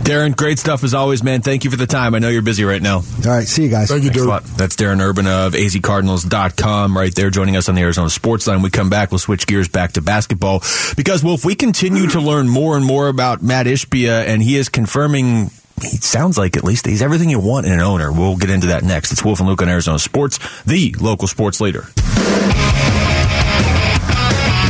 Darren, 0.03 0.35
great 0.35 0.57
stuff 0.57 0.83
as 0.83 0.93
always, 0.93 1.23
man. 1.23 1.41
Thank 1.41 1.63
you 1.63 1.69
for 1.69 1.77
the 1.77 1.85
time. 1.85 2.15
I 2.15 2.19
know 2.19 2.29
you're 2.29 2.41
busy 2.41 2.63
right 2.63 2.81
now. 2.81 2.97
All 2.97 3.03
right, 3.25 3.47
see 3.47 3.63
you 3.63 3.69
guys. 3.69 3.89
Thank 3.89 4.03
you, 4.03 4.09
Thanks 4.09 4.25
a 4.25 4.27
lot. 4.27 4.43
That's 4.43 4.75
Darren 4.75 4.99
Urban 4.99 5.27
of 5.27 5.53
azcardinals.com 5.53 6.97
right 6.97 7.13
there 7.13 7.29
joining 7.29 7.55
us 7.55 7.69
on 7.69 7.75
the 7.75 7.81
Arizona 7.81 8.09
Sports 8.09 8.47
Line. 8.47 8.61
We 8.63 8.71
come 8.71 8.89
back, 8.89 9.11
we'll 9.11 9.19
switch 9.19 9.45
gears 9.45 9.67
back 9.67 9.93
to 9.93 10.01
basketball 10.01 10.63
because, 10.97 11.23
well, 11.23 11.35
if 11.35 11.45
we 11.45 11.53
continue 11.53 12.07
to 12.07 12.19
learn 12.19 12.49
more 12.49 12.77
and 12.77 12.85
more 12.85 13.09
about 13.09 13.43
Mat 13.43 13.67
Ishbia 13.67 14.25
and 14.25 14.41
he 14.41 14.57
is 14.57 14.69
confirming 14.69 15.51
he 15.81 15.97
sounds 15.97 16.37
like 16.37 16.55
at 16.57 16.63
least 16.63 16.85
he's 16.85 17.01
everything 17.01 17.29
you 17.29 17.39
want 17.39 17.65
in 17.65 17.73
an 17.73 17.79
owner. 17.79 18.11
We'll 18.11 18.35
get 18.35 18.49
into 18.49 18.67
that 18.67 18.83
next. 18.83 19.11
It's 19.11 19.23
Wolf 19.23 19.39
and 19.39 19.47
Luke 19.49 19.61
on 19.61 19.69
Arizona 19.69 19.99
Sports, 19.99 20.39
the 20.63 20.95
local 20.99 21.27
sports 21.27 21.59
leader. 21.61 21.87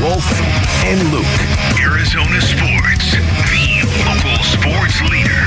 Wolf 0.02 0.26
and 0.86 1.12
Luke. 1.12 1.26
Arizona 1.80 2.42
Sports, 2.42 3.12
the 3.12 3.84
local 4.08 4.44
sports 4.44 5.02
leader. 5.12 5.46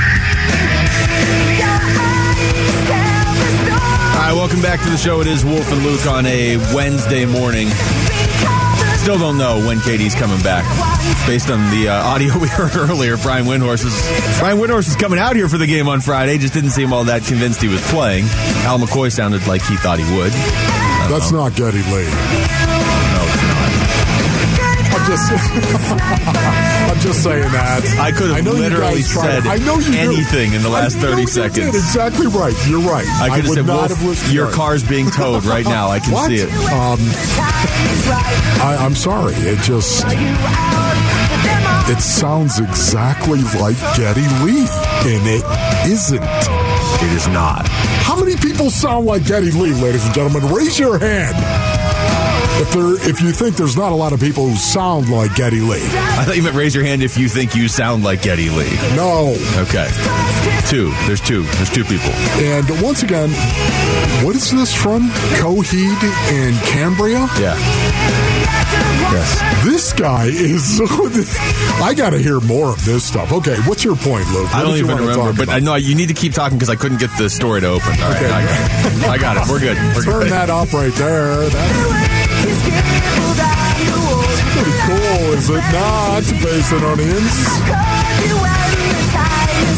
All 4.15 4.21
right, 4.21 4.33
welcome 4.33 4.61
back 4.61 4.81
to 4.83 4.89
the 4.89 4.97
show. 4.97 5.19
It 5.21 5.27
is 5.27 5.43
Wolf 5.43 5.71
and 5.71 5.83
Luke 5.83 6.05
on 6.05 6.25
a 6.25 6.57
Wednesday 6.73 7.25
morning. 7.25 7.67
Still 9.05 9.19
don't 9.19 9.37
know 9.37 9.59
when 9.59 9.79
Katie's 9.81 10.15
coming 10.15 10.41
back. 10.41 10.65
Based 11.27 11.51
on 11.51 11.59
the 11.69 11.89
uh, 11.89 11.93
audio 11.93 12.35
we 12.39 12.47
heard 12.47 12.75
earlier, 12.75 13.17
Brian 13.17 13.45
Windhorst 13.45 13.85
is 13.85 14.39
Brian 14.39 14.57
Windhorst 14.57 14.87
is 14.87 14.95
coming 14.95 15.19
out 15.19 15.35
here 15.35 15.47
for 15.47 15.59
the 15.59 15.67
game 15.67 15.87
on 15.87 16.01
Friday. 16.01 16.39
Just 16.39 16.55
didn't 16.55 16.71
seem 16.71 16.91
all 16.91 17.03
that 17.03 17.23
convinced 17.23 17.61
he 17.61 17.67
was 17.67 17.87
playing. 17.91 18.25
Al 18.65 18.79
McCoy 18.79 19.11
sounded 19.11 19.45
like 19.45 19.61
he 19.61 19.75
thought 19.75 19.99
he 19.99 20.17
would. 20.17 20.31
That's 21.11 21.31
not 21.31 21.53
Geddy 21.53 21.83
Lee. 21.83 23.04
Just, 25.05 25.31
I'm 25.31 26.99
just 26.99 27.21
saying 27.23 27.43
that. 27.51 27.83
I 27.99 28.11
could 28.11 28.31
have 28.31 28.43
know 28.43 28.53
literally 28.53 29.01
guys 29.01 29.09
tried- 29.11 29.43
said 29.43 29.47
I 29.47 29.57
know 29.57 29.77
you 29.77 29.91
do. 29.91 29.97
anything 29.97 30.53
in 30.53 30.61
the 30.63 30.69
last 30.69 30.97
30 30.97 31.25
seconds. 31.27 31.55
Did. 31.55 31.75
Exactly 31.75 32.25
right. 32.27 32.55
You're 32.67 32.81
right. 32.81 33.05
I 33.21 33.29
could 33.35 33.45
have 33.45 33.53
said, 33.53 33.65
not 33.67 33.77
Wolf, 33.77 33.89
have 33.99 34.03
listened. 34.07 34.33
your 34.33 34.47
to 34.47 34.51
it. 34.51 34.55
car's 34.55 34.83
being 34.83 35.09
towed 35.11 35.43
right 35.45 35.65
now. 35.65 35.89
I 35.89 35.99
can 35.99 36.11
What? 36.17 36.27
see 36.29 36.37
it. 36.37 36.49
Um, 36.73 36.97
I, 38.65 38.77
I'm 38.79 38.95
sorry. 38.95 39.33
It 39.35 39.59
just 39.61 40.03
it 41.87 42.01
sounds 42.01 42.59
exactly 42.59 43.41
like 43.61 43.77
Geddy 43.95 44.25
Lee, 44.43 44.65
and 45.05 45.27
it 45.27 45.43
isn't. 45.91 46.23
It 46.23 47.11
is 47.13 47.27
not. 47.27 47.67
How 47.67 48.15
many 48.19 48.35
people 48.37 48.71
sound 48.71 49.05
like 49.05 49.23
Geddy 49.25 49.51
Lee, 49.51 49.73
ladies 49.73 50.03
and 50.05 50.15
gentlemen? 50.15 50.51
Raise 50.51 50.79
your 50.79 50.97
hand. 50.97 51.35
If 52.57 52.71
there, 52.71 53.09
if 53.09 53.21
you 53.21 53.31
think 53.31 53.57
there's 53.57 53.75
not 53.75 53.91
a 53.91 53.95
lot 53.95 54.13
of 54.13 54.19
people 54.19 54.47
who 54.47 54.55
sound 54.55 55.09
like 55.09 55.35
Geddy 55.35 55.59
Lee, 55.59 55.83
I 55.83 56.23
thought 56.25 56.37
you 56.37 56.43
meant 56.43 56.55
raise 56.55 56.73
your 56.73 56.85
hand 56.85 57.03
if 57.03 57.17
you 57.17 57.27
think 57.27 57.53
you 57.55 57.67
sound 57.67 58.03
like 58.03 58.21
Geddy 58.21 58.49
Lee. 58.49 58.71
no. 58.95 59.35
Okay. 59.67 59.89
Two. 60.69 60.91
There's 61.05 61.21
two. 61.21 61.43
There's 61.43 61.69
two 61.69 61.83
people. 61.83 62.09
And 62.41 62.81
once 62.81 63.03
again, 63.03 63.29
what 64.25 64.35
is 64.35 64.51
this 64.51 64.73
from? 64.73 65.09
Coheed 65.39 66.01
and 66.31 66.55
Cambria? 66.65 67.27
Yeah. 67.39 67.55
Yes. 69.11 69.63
This 69.65 69.93
guy 69.93 70.25
is. 70.27 70.81
I 71.81 71.93
got 71.95 72.11
to 72.11 72.17
hear 72.19 72.39
more 72.39 72.71
of 72.71 72.83
this 72.85 73.03
stuff. 73.03 73.31
Okay, 73.31 73.55
what's 73.65 73.83
your 73.83 73.95
point, 73.95 74.27
Luke? 74.31 74.53
I 74.55 74.63
don't 74.63 74.75
even 74.77 74.97
remember, 74.97 75.33
but 75.33 75.43
about? 75.43 75.55
I 75.55 75.59
know 75.59 75.75
you 75.75 75.93
need 75.95 76.07
to 76.07 76.13
keep 76.13 76.33
talking 76.33 76.57
because 76.57 76.69
I 76.69 76.75
couldn't 76.75 76.99
get 76.99 77.09
the 77.17 77.29
story 77.29 77.61
to 77.61 77.67
open. 77.67 77.91
All 78.01 78.09
right, 78.09 78.15
Okay. 78.23 78.31
I, 78.31 78.45
got 78.45 78.57
it. 78.95 79.09
I 79.09 79.17
got 79.17 79.37
it. 79.37 79.51
We're 79.51 79.59
good. 79.59 79.77
We're 79.95 80.03
Turn 80.03 80.23
good. 80.23 80.31
that 80.31 80.49
up 80.49 80.73
right 80.73 80.93
there. 80.93 81.49
That's 81.49 82.14
pretty 84.55 84.77
cool, 84.87 85.33
is 85.33 85.49
it 85.49 85.63
not? 85.73 86.23
Based 86.41 86.73
on 86.73 86.83
onions. 86.83 87.35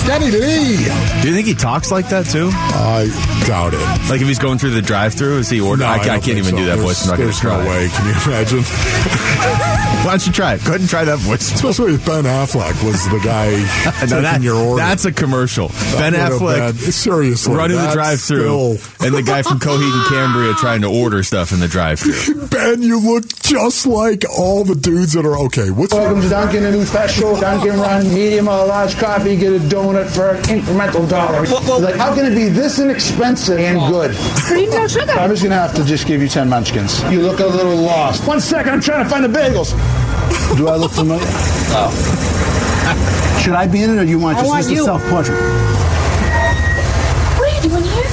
Geddy 0.06 0.32
Lee. 0.32 0.78
Do 1.22 1.28
you 1.28 1.34
think 1.36 1.48
he 1.48 1.54
talks 1.54 1.92
like 1.92 2.08
that 2.10 2.26
too? 2.28 2.50
I 2.54 3.10
doubt 3.46 3.74
it. 3.74 3.80
Like 4.10 4.22
if 4.22 4.28
he's 4.28 4.40
going 4.40 4.58
through 4.58 4.72
the 4.72 4.82
drive-through, 4.82 5.38
is 5.40 5.50
he 5.50 5.60
ordering? 5.62 5.80
No, 5.90 5.94
I, 5.94 6.00
I 6.00 6.06
don't 6.06 6.24
can't 6.24 6.38
even 6.38 6.52
so. 6.52 6.58
do 6.58 6.66
that 6.66 6.76
There's- 6.78 6.82
voice. 6.88 7.04
I'm 7.04 7.10
not 7.12 7.18
There's 7.18 7.40
try. 7.40 7.64
no 7.64 7.70
way. 7.70 7.90
Can 7.90 8.06
you 8.08 8.32
imagine? 8.32 8.64
Why 10.08 10.12
don't 10.14 10.26
you 10.28 10.32
try 10.34 10.54
it? 10.54 10.64
Go 10.64 10.70
ahead 10.70 10.80
and 10.82 10.90
try 10.90 11.04
that 11.04 11.20
voice. 11.20 11.52
Especially 11.54 11.94
if 11.96 12.06
Ben 12.06 12.24
Affleck 12.24 12.82
was 12.86 13.04
the 13.10 13.20
guy 13.24 13.52
taking 14.00 14.22
that- 14.24 14.42
your 14.42 14.56
order. 14.56 14.82
That's 14.82 15.06
a 15.06 15.12
commercial. 15.12 15.68
That 15.70 16.12
ben 16.12 16.14
Affleck 16.14 16.80
been- 16.82 16.92
seriously 16.92 17.54
running 17.56 17.78
the 17.78 17.92
drive-through, 17.92 18.78
still- 18.78 19.06
and 19.06 19.14
the 19.16 19.24
guy 19.24 19.42
from 19.44 19.60
Coheed 19.60 19.92
and 19.92 20.06
Cambria 20.08 20.54
trying 20.54 20.82
to 20.82 20.88
order 20.88 21.24
stuff 21.24 21.52
in 21.52 21.60
the 21.60 21.68
drive-through. 21.68 22.48
Ben, 22.52 22.82
you 22.82 23.00
look 23.00 23.28
just 23.40 23.86
like 23.86 24.24
all 24.38 24.64
the 24.64 24.76
dudes 24.76 25.14
that 25.14 25.26
are 25.26 25.38
okay. 25.46 25.70
What's 25.72 25.94
Welcome 25.94 26.22
to 26.22 26.30
Dunkin' 26.30 26.64
a 26.64 26.72
new 26.72 26.86
special. 26.86 27.36
Dunkin' 27.40 27.78
run 27.80 28.08
medium 28.14 28.48
or 28.48 28.66
large 28.66 28.96
coffee, 28.98 29.36
get 29.36 29.54
a 29.54 29.60
donut 29.60 30.08
for 30.10 30.30
an 30.32 30.44
incremental 30.44 31.10
dollar. 31.10 31.42
Like, 31.82 31.96
how 31.96 32.14
can 32.16 32.32
it 32.32 32.36
be 32.36 32.48
this 32.50 32.80
inexpensive 32.80 33.27
and 33.28 33.80
good? 33.92 34.16
Cream 34.16 34.70
no 34.70 34.88
sugar. 34.88 35.12
I'm 35.12 35.30
just 35.30 35.44
gonna 35.44 35.56
have 35.56 35.76
to 35.76 35.84
just 35.84 36.08
give 36.08 36.22
you 36.22 36.30
ten 36.30 36.48
munchkins. 36.48 37.04
You 37.12 37.22
look 37.22 37.40
a 37.40 37.46
little 37.46 37.76
lost. 37.76 38.26
One 38.26 38.40
second, 38.40 38.72
I'm 38.74 38.82
trying 38.82 39.04
to 39.04 39.10
find 39.10 39.24
the 39.24 39.28
bagels. 39.28 39.72
Do 40.56 40.70
I 40.70 40.76
look 40.78 40.92
familiar? 40.92 41.26
Oh. 41.76 41.92
Should 43.44 43.54
I 43.54 43.68
be 43.68 43.84
in 43.84 43.90
it, 43.92 43.98
or 44.02 44.06
do 44.06 44.10
you 44.10 44.20
want 44.20 44.38
I 44.38 44.42
just 44.42 44.50
want 44.50 44.60
just 44.62 44.72
a 44.72 44.76
you. 44.76 44.86
self-portrait? 44.86 45.38
What 47.38 47.52
are 47.52 47.56
you 47.56 47.70
doing 47.70 47.84
here? 47.84 48.06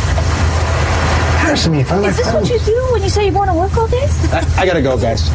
Ask 1.47 1.71
me 1.71 1.81
if 1.81 1.93
I 1.93 1.99
Is 2.09 2.17
this 2.17 2.33
what 2.33 2.51
you 2.51 2.59
do 2.59 2.89
when 2.93 3.03
you 3.03 3.09
say 3.09 3.27
you 3.27 3.33
want 3.33 3.51
to 3.51 3.55
work 3.55 3.77
all 3.77 3.87
day? 3.87 4.07
I, 4.33 4.45
I 4.59 4.67
gotta 4.67 4.83
go, 4.83 4.99
guys. 4.99 5.31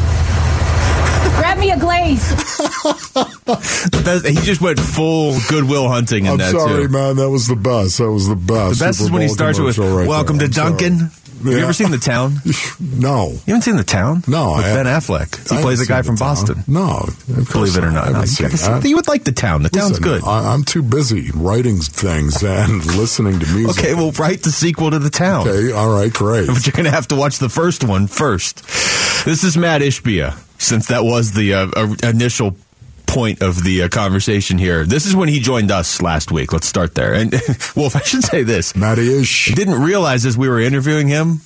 Grab 1.38 1.58
me 1.58 1.70
a 1.70 1.78
glaze. 1.78 2.28
Best- 4.04 4.26
he 4.26 4.34
just 4.36 4.60
went 4.60 4.78
full 4.78 5.36
Good 5.48 5.64
Will 5.64 5.88
Hunting 5.88 6.26
in 6.26 6.32
I'm 6.32 6.38
that 6.38 6.52
sorry, 6.52 6.86
too. 6.86 6.92
man. 6.92 7.16
That 7.16 7.30
was 7.30 7.46
the 7.48 7.56
best. 7.56 7.98
That 7.98 8.10
was 8.10 8.28
the 8.28 8.36
best. 8.36 8.78
The 8.78 8.84
best 8.86 9.00
is 9.00 9.06
Super 9.06 9.12
when 9.14 9.22
he 9.22 9.28
starts 9.28 9.58
with 9.58 9.78
right 9.78 10.06
"Welcome 10.08 10.38
there. 10.38 10.48
to 10.48 10.60
I'm 10.60 10.78
sorry. 10.78 10.90
Dunkin'." 10.90 11.10
Have 11.40 11.46
you 11.54 11.58
ever 11.60 11.72
seen 11.72 11.90
The 11.90 11.96
Town? 11.98 12.34
No. 12.80 13.30
You 13.30 13.38
haven't 13.46 13.62
seen 13.62 13.76
The 13.76 13.82
Town? 13.84 14.22
No, 14.28 14.56
With 14.56 14.66
I 14.66 14.74
Ben 14.74 14.84
haven't. 14.84 15.16
Affleck. 15.16 15.50
I 15.52 15.56
He 15.56 15.62
plays 15.62 15.80
a 15.80 15.86
guy 15.86 16.02
from 16.02 16.16
Town. 16.16 16.28
Boston. 16.28 16.64
No, 16.66 16.98
of 17.08 17.48
Believe 17.50 17.78
it 17.78 17.84
or 17.84 17.90
not. 17.90 18.04
haven't 18.08 18.12
No, 18.12 18.20
you 18.20 18.26
seen 18.26 18.46
gotta 18.46 18.58
see- 18.58 18.66
that. 18.70 18.84
you 18.84 18.96
would 18.96 19.08
like 19.08 19.24
The 19.24 19.32
Town. 19.32 19.62
The 19.62 19.70
Town's 19.70 19.98
good. 19.98 20.22
I, 20.22 20.52
I'm 20.52 20.64
too 20.64 20.82
busy 20.82 21.30
writing 21.34 21.78
things 21.78 22.42
and 22.42 22.84
listening 22.96 23.40
to 23.40 23.46
music. 23.54 23.78
Okay, 23.82 23.94
well, 23.94 24.10
write 24.12 24.42
the 24.42 24.50
sequel 24.52 24.90
to 24.90 24.98
The 24.98 25.08
Town. 25.08 25.48
Okay, 25.48 25.72
all 25.72 25.88
right, 25.90 26.12
great. 26.12 26.46
But 26.46 26.66
you're 26.66 26.72
going 26.72 26.84
to 26.84 26.90
have 26.90 27.08
to 27.08 27.16
watch 27.16 27.38
the 27.38 27.48
first 27.48 27.84
one 27.84 28.06
first. 28.06 28.58
This 29.24 29.42
is 29.42 29.56
Mat 29.56 29.80
Ishbia, 29.80 30.36
since 30.60 30.88
that 30.88 31.04
was 31.04 31.32
the 31.32 31.54
uh, 31.54 31.94
initial 32.02 32.56
point 33.06 33.42
of 33.42 33.64
the 33.64 33.82
uh, 33.82 33.88
conversation 33.88 34.56
here. 34.56 34.84
This 34.84 35.06
is 35.06 35.16
when 35.16 35.28
he 35.28 35.40
joined 35.40 35.70
us 35.70 36.00
last 36.00 36.30
week. 36.30 36.52
Let's 36.52 36.66
start 36.68 36.94
there. 36.94 37.12
And 37.12 37.32
Wolf, 37.76 37.96
I 37.96 38.02
should 38.02 38.22
say 38.22 38.44
this. 38.44 38.76
Matty 38.76 39.20
Ish. 39.20 39.54
Didn't 39.54 39.82
realize 39.82 40.24
as 40.24 40.38
we 40.38 40.48
were 40.48 40.60
interviewing 40.60 41.08
him, 41.08 41.40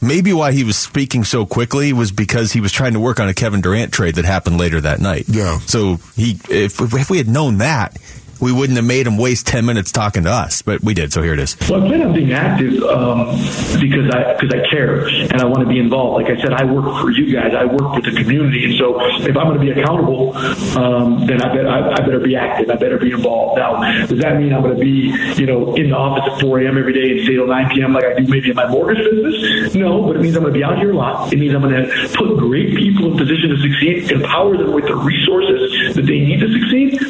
maybe 0.00 0.32
why 0.32 0.52
he 0.52 0.62
was 0.62 0.76
speaking 0.76 1.24
so 1.24 1.44
quickly 1.44 1.92
was 1.92 2.12
because 2.12 2.52
he 2.52 2.60
was 2.60 2.70
trying 2.70 2.92
to 2.92 3.00
work 3.00 3.18
on 3.18 3.28
a 3.28 3.34
Kevin 3.34 3.60
Durant 3.62 3.92
trade 3.92 4.14
that 4.14 4.24
happened 4.24 4.58
later 4.58 4.80
that 4.80 5.00
night. 5.00 5.24
Yeah. 5.28 5.58
So 5.60 5.98
he, 6.14 6.38
if, 6.48 6.80
if 6.80 7.10
we 7.10 7.18
had 7.18 7.28
known 7.28 7.58
that, 7.58 7.96
we 8.40 8.52
wouldn't 8.52 8.76
have 8.76 8.84
made 8.86 9.06
him 9.06 9.18
waste 9.18 9.46
10 9.46 9.64
minutes 9.64 9.92
talking 9.92 10.24
to 10.24 10.30
us, 10.30 10.62
but 10.62 10.82
we 10.82 10.94
did. 10.94 11.12
So 11.12 11.22
here 11.22 11.34
it 11.34 11.40
is. 11.40 11.56
Well, 11.68 11.82
I 11.82 11.86
plan 11.88 12.02
on 12.02 12.14
being 12.14 12.32
active 12.32 12.82
um, 12.84 13.36
because 13.80 14.10
I 14.12 14.34
because 14.34 14.52
I 14.52 14.68
care 14.68 15.06
and 15.06 15.40
I 15.40 15.44
want 15.44 15.60
to 15.60 15.66
be 15.66 15.78
involved. 15.78 16.22
Like 16.22 16.36
I 16.36 16.40
said, 16.40 16.52
I 16.52 16.64
work 16.64 17.00
for 17.00 17.10
you 17.10 17.32
guys. 17.32 17.54
I 17.54 17.64
work 17.64 17.94
with 17.94 18.04
the 18.04 18.12
community, 18.12 18.64
and 18.64 18.74
so 18.78 19.00
if 19.24 19.36
I'm 19.36 19.46
going 19.46 19.58
to 19.58 19.64
be 19.64 19.70
accountable, 19.70 20.36
um, 20.76 21.26
then 21.26 21.42
I, 21.42 21.54
bet, 21.54 21.66
I, 21.66 21.92
I 21.92 22.00
better 22.00 22.20
be 22.20 22.36
active. 22.36 22.70
I 22.70 22.76
better 22.76 22.98
be 22.98 23.12
involved. 23.12 23.58
Now, 23.58 23.80
does 24.06 24.18
that 24.20 24.38
mean 24.38 24.52
I'm 24.52 24.62
going 24.62 24.76
to 24.76 24.80
be 24.80 25.14
you 25.40 25.46
know 25.46 25.74
in 25.74 25.90
the 25.90 25.96
office 25.96 26.32
at 26.32 26.40
4 26.40 26.60
a.m. 26.60 26.78
every 26.78 26.92
day 26.92 27.12
and 27.12 27.20
stay 27.24 27.34
till 27.34 27.46
9 27.46 27.74
p.m. 27.74 27.92
like 27.92 28.04
I 28.04 28.14
do 28.14 28.26
maybe 28.26 28.50
in 28.50 28.56
my 28.56 28.68
mortgage 28.68 28.98
business? 28.98 29.74
No, 29.74 30.06
but 30.06 30.16
it 30.16 30.22
means 30.22 30.36
I'm 30.36 30.42
going 30.42 30.52
to 30.52 30.58
be 30.58 30.64
out 30.64 30.78
here 30.78 30.92
a 30.92 30.96
lot. 30.96 31.32
It 31.32 31.38
means 31.38 31.54
I'm 31.54 31.62
going 31.62 31.74
to 31.74 32.08
put 32.14 32.36
great 32.38 32.76
people 32.76 33.12
in 33.12 33.18
position 33.18 33.50
to 33.50 33.56
succeed, 33.60 34.10
empower 34.10 34.56
them 34.56 34.72
with 34.72 34.86
the 34.86 34.96
resources 34.96 35.94
that 35.94 36.06
they 36.06 36.20
need 36.20 36.40
to 36.40 36.52
succeed, 36.52 37.00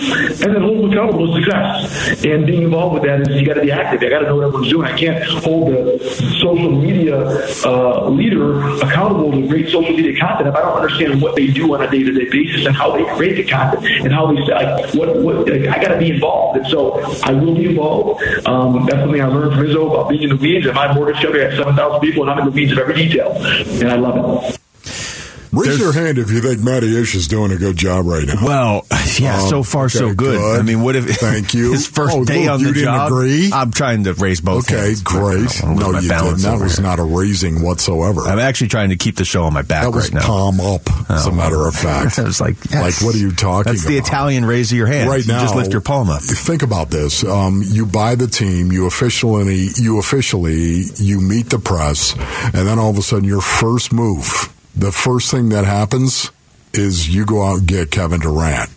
and 0.42 0.54
then 0.54 0.62
hold 0.62 0.78
them 0.84 0.90
accountable 0.92 1.15
to 1.18 1.32
success. 1.34 2.24
And 2.24 2.46
being 2.46 2.64
involved 2.64 2.94
with 2.94 3.04
that 3.04 3.20
is 3.22 3.28
you 3.40 3.46
got 3.46 3.54
to 3.54 3.62
be 3.62 3.70
active. 3.70 4.02
I 4.02 4.10
got 4.10 4.20
to 4.20 4.26
know 4.26 4.36
what 4.36 4.46
everyone's 4.46 4.70
doing. 4.70 4.86
I 4.86 4.96
can't 4.96 5.22
hold 5.44 5.68
the 5.72 5.98
social 6.40 6.70
media 6.70 7.16
uh, 7.64 8.08
leader 8.08 8.60
accountable 8.82 9.32
to 9.32 9.46
great 9.48 9.68
social 9.68 9.96
media 9.96 10.18
content 10.18 10.48
if 10.48 10.54
I 10.54 10.62
don't 10.62 10.76
understand 10.76 11.22
what 11.22 11.36
they 11.36 11.46
do 11.46 11.74
on 11.74 11.82
a 11.82 11.90
day-to-day 11.90 12.30
basis 12.30 12.66
and 12.66 12.74
how 12.74 12.96
they 12.96 13.04
create 13.16 13.36
the 13.36 13.44
content 13.44 13.86
and 14.04 14.12
how 14.12 14.32
they 14.32 14.40
like, 14.40 14.94
what 14.94 15.16
what 15.16 15.48
like, 15.48 15.68
I 15.68 15.80
got 15.80 15.88
to 15.88 15.98
be 15.98 16.10
involved. 16.10 16.58
And 16.58 16.66
so 16.68 17.00
I 17.24 17.32
will 17.32 17.54
be 17.54 17.70
involved. 17.70 18.22
Um, 18.46 18.86
that's 18.86 19.00
something 19.02 19.20
I 19.20 19.26
learned 19.26 19.54
from 19.54 19.66
Izzo 19.66 19.90
about 19.90 20.08
being 20.08 20.22
in 20.22 20.30
the 20.30 20.36
weeds. 20.36 20.66
And 20.66 20.74
my 20.74 20.92
mortgage 20.92 21.22
company 21.22 21.44
has 21.44 21.56
seven 21.56 21.76
thousand 21.76 22.00
people, 22.00 22.22
and 22.22 22.30
I'm 22.30 22.38
in 22.40 22.44
the 22.46 22.50
weeds 22.50 22.72
of 22.72 22.78
every 22.78 22.94
detail, 22.94 23.32
and 23.32 23.90
I 23.90 23.96
love 23.96 24.44
it. 24.44 24.65
Raise 25.56 25.78
your 25.78 25.92
hand 25.92 26.18
if 26.18 26.30
you 26.30 26.40
think 26.40 26.60
Matty 26.62 26.96
Ish 27.00 27.14
is 27.14 27.28
doing 27.28 27.50
a 27.52 27.56
good 27.56 27.76
job 27.76 28.06
right 28.06 28.26
now. 28.26 28.44
Well, 28.44 28.86
yeah, 29.18 29.40
Um, 29.42 29.48
so 29.48 29.62
far 29.62 29.88
so 29.88 30.06
okay, 30.06 30.14
good. 30.14 30.60
I 30.60 30.62
mean, 30.62 30.82
what 30.82 30.96
if 30.96 31.04
Thank 31.06 31.54
you. 31.54 31.72
his 31.72 31.86
first 31.86 32.14
Oh, 32.16 32.24
day 32.24 32.44
look, 32.44 32.50
on 32.54 32.60
you 32.60 32.66
the 32.68 32.72
didn't 32.74 32.84
job? 32.84 33.06
agree? 33.12 33.50
I'm 33.52 33.72
trying 33.72 34.04
to 34.04 34.12
raise 34.14 34.40
both. 34.40 34.70
Okay, 34.70 34.76
hands. 34.88 35.02
great. 35.02 35.62
No, 35.64 35.90
you 35.92 36.08
didn't. 36.08 36.08
That 36.42 36.58
was 36.60 36.76
here. 36.76 36.82
not 36.86 36.98
a 36.98 37.04
raising 37.04 37.62
whatsoever. 37.62 38.22
I'm 38.22 38.38
actually 38.38 38.68
trying 38.68 38.90
to 38.90 38.96
keep 38.96 39.16
the 39.16 39.24
show 39.24 39.44
on 39.44 39.52
my 39.52 39.62
back 39.62 39.84
that 39.84 39.92
was 39.92 40.06
right 40.12 40.20
now. 40.20 40.26
palm 40.26 40.60
up, 40.60 40.82
as 41.10 41.26
a 41.26 41.30
Oh, 41.30 41.32
matter 41.34 41.66
of 41.66 41.74
fact. 41.74 42.18
I 42.18 42.24
was 42.24 42.40
like, 42.40 42.56
like, 42.72 43.00
what 43.02 43.14
are 43.14 43.18
you 43.18 43.32
talking 43.32 43.72
That's 43.72 43.84
about? 43.84 43.90
the 43.92 43.98
Italian 43.98 44.44
raise 44.44 44.70
of 44.72 44.78
your 44.78 44.86
hand. 44.86 45.08
Right 45.08 45.24
You 45.26 45.32
now, 45.32 45.40
just 45.40 45.54
lift 45.56 45.72
your 45.72 45.80
palm 45.80 46.10
up. 46.10 46.22
Think 46.22 46.62
about 46.62 46.90
this: 46.90 47.24
um, 47.24 47.62
you 47.64 47.86
buy 47.86 48.14
the 48.14 48.26
team, 48.26 48.72
you 48.72 48.86
officially, 48.86 49.68
you 49.76 49.98
officially, 49.98 50.82
you 50.96 51.20
meet 51.20 51.50
the 51.50 51.58
press, 51.58 52.14
and 52.44 52.66
then 52.66 52.78
all 52.78 52.90
of 52.90 52.98
a 52.98 53.02
sudden, 53.02 53.24
your 53.28 53.40
first 53.40 53.92
move, 53.92 54.52
the 54.76 54.92
first 54.92 55.30
thing 55.30 55.48
that 55.50 55.64
happens, 55.64 56.30
is 56.72 57.14
you 57.14 57.24
go 57.24 57.42
out 57.42 57.58
and 57.58 57.66
get 57.66 57.90
Kevin 57.90 58.20
Durant. 58.20 58.70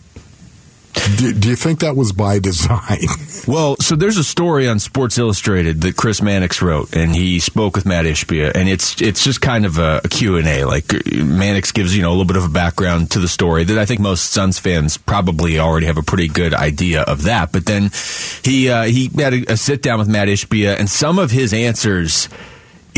Do, 1.17 1.33
do 1.33 1.49
you 1.49 1.55
think 1.55 1.79
that 1.79 1.95
was 1.95 2.11
by 2.11 2.39
design? 2.39 2.99
Well, 3.47 3.77
so 3.79 3.95
there's 3.95 4.17
a 4.17 4.23
story 4.23 4.67
on 4.67 4.79
Sports 4.79 5.17
Illustrated 5.17 5.81
that 5.81 5.95
Chris 5.95 6.21
Mannix 6.21 6.61
wrote, 6.61 6.95
and 6.95 7.15
he 7.15 7.39
spoke 7.39 7.75
with 7.75 7.85
Mat 7.85 8.05
Ishbia, 8.05 8.51
and 8.55 8.67
it's 8.67 9.01
it's 9.01 9.23
just 9.23 9.41
kind 9.41 9.65
of 9.65 9.77
a, 9.77 10.01
a 10.03 10.07
Q&A. 10.07 10.65
Like, 10.65 10.93
uh, 10.93 11.23
Mannix 11.23 11.71
gives, 11.71 11.95
you 11.95 12.01
know, 12.01 12.09
a 12.09 12.11
little 12.11 12.25
bit 12.25 12.37
of 12.37 12.45
a 12.45 12.49
background 12.49 13.11
to 13.11 13.19
the 13.19 13.27
story 13.27 13.63
that 13.63 13.77
I 13.77 13.85
think 13.85 13.99
most 13.99 14.31
Suns 14.31 14.59
fans 14.59 14.97
probably 14.97 15.59
already 15.59 15.85
have 15.85 15.97
a 15.97 16.03
pretty 16.03 16.27
good 16.27 16.53
idea 16.53 17.01
of 17.01 17.23
that. 17.23 17.51
But 17.51 17.65
then 17.65 17.91
he, 18.43 18.69
uh, 18.69 18.83
he 18.83 19.09
had 19.15 19.33
a, 19.33 19.53
a 19.53 19.57
sit-down 19.57 19.99
with 19.99 20.07
Mat 20.07 20.27
Ishbia, 20.27 20.77
and 20.77 20.89
some 20.89 21.19
of 21.19 21.31
his 21.31 21.53
answers 21.53 22.29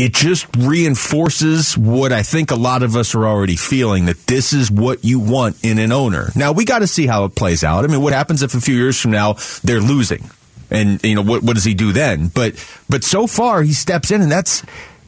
it 0.02 0.12
just 0.12 0.48
reinforces 0.56 1.78
what 1.78 2.10
I 2.10 2.24
think 2.24 2.50
a 2.50 2.56
lot 2.56 2.82
of 2.82 2.96
us 2.96 3.14
are 3.14 3.24
already 3.24 3.54
feeling 3.54 4.06
that 4.06 4.26
this 4.26 4.52
is 4.52 4.68
what 4.68 5.04
you 5.04 5.20
want 5.20 5.64
in 5.64 5.78
an 5.78 5.92
owner. 5.92 6.32
Now 6.34 6.50
we 6.50 6.64
got 6.64 6.80
to 6.80 6.88
see 6.88 7.06
how 7.06 7.24
it 7.24 7.36
plays 7.36 7.62
out. 7.62 7.84
I 7.84 7.86
mean, 7.86 8.02
what 8.02 8.12
happens 8.12 8.42
if 8.42 8.52
a 8.54 8.60
few 8.60 8.74
years 8.74 9.00
from 9.00 9.12
now 9.12 9.36
they're 9.62 9.80
losing, 9.80 10.28
and 10.72 11.00
you 11.04 11.14
know 11.14 11.22
what 11.22 11.44
what 11.44 11.54
does 11.54 11.62
he 11.62 11.74
do 11.74 11.92
then? 11.92 12.26
But 12.26 12.54
but 12.88 13.04
so 13.04 13.28
far 13.28 13.62
he 13.62 13.72
steps 13.72 14.10
in, 14.10 14.20
and 14.22 14.30
that's. 14.30 14.64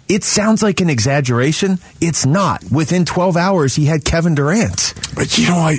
It 0.07 0.23
sounds 0.23 0.63
like 0.63 0.83
an 0.83 0.91
exaggeration. 0.91 1.79
It's 1.99 2.27
not. 2.27 2.63
Within 2.71 3.07
12 3.07 3.39
hours, 3.39 3.75
he 3.75 3.87
had 3.87 4.05
Kevin 4.05 4.35
Durant. 4.35 4.93
But 5.15 5.39
you 5.39 5.49
know, 5.49 5.57
I 5.57 5.79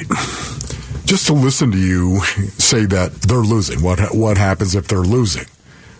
just 1.06 1.28
to 1.28 1.34
listen 1.34 1.72
to 1.72 1.78
you 1.78 2.22
say 2.58 2.86
that 2.88 3.14
they're 3.22 3.38
losing. 3.38 3.84
What 3.84 4.00
what 4.16 4.38
happens 4.40 4.74
if 4.74 4.88
they're 4.88 5.00
losing? 5.00 5.46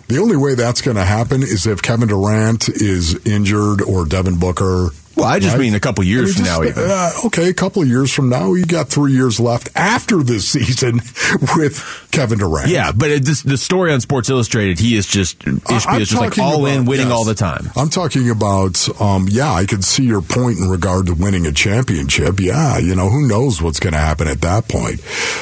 The 0.08 0.18
only 0.18 0.36
way 0.36 0.54
that's 0.54 0.82
going 0.82 0.96
to 0.96 1.04
happen 1.04 1.42
is 1.42 1.66
if 1.66 1.82
Kevin 1.82 2.08
Durant 2.08 2.68
is 2.68 3.26
injured 3.26 3.82
or 3.82 4.04
Devin 4.04 4.38
Booker. 4.38 4.90
Well, 5.16 5.24
I 5.24 5.38
just 5.38 5.54
right? 5.54 5.62
mean 5.62 5.74
a 5.74 5.80
couple 5.80 6.04
years 6.04 6.36
I 6.36 6.42
mean, 6.42 6.44
from 6.44 6.44
now, 6.44 6.62
just, 6.62 6.78
even. 6.78 6.90
uh, 6.90 7.10
okay, 7.26 7.48
a 7.48 7.54
couple 7.54 7.80
of 7.80 7.88
years 7.88 8.12
from 8.12 8.28
now, 8.28 8.52
you 8.52 8.66
got 8.66 8.88
three 8.88 9.12
years 9.12 9.40
left 9.40 9.70
after 9.74 10.22
this 10.22 10.46
season 10.48 11.00
with 11.56 12.08
Kevin 12.12 12.38
Durant. 12.38 12.68
Yeah, 12.68 12.92
but 12.92 13.10
it, 13.10 13.24
this, 13.24 13.42
the 13.42 13.56
story 13.56 13.92
on 13.92 14.00
Sports 14.00 14.28
Illustrated, 14.28 14.78
he 14.78 14.94
is 14.94 15.06
just 15.06 15.38
Ishbia 15.40 16.00
is 16.00 16.08
just 16.10 16.20
like 16.20 16.38
all 16.38 16.66
in, 16.66 16.84
winning 16.84 17.08
yes. 17.08 17.16
all 17.16 17.24
the 17.24 17.34
time. 17.34 17.70
I'm 17.76 17.88
talking 17.88 18.28
about, 18.28 18.88
um, 19.00 19.26
yeah, 19.30 19.52
I 19.52 19.64
could 19.64 19.84
see 19.84 20.04
your 20.04 20.20
point 20.20 20.58
in 20.58 20.68
regard 20.68 21.06
to 21.06 21.14
winning 21.14 21.46
a 21.46 21.52
championship. 21.52 22.38
Yeah, 22.38 22.78
you 22.78 22.94
know, 22.94 23.08
who 23.08 23.26
knows 23.26 23.62
what's 23.62 23.80
going 23.80 23.94
to 23.94 23.98
happen 23.98 24.28
at 24.28 24.42
that 24.42 24.68
point. 24.68 25.00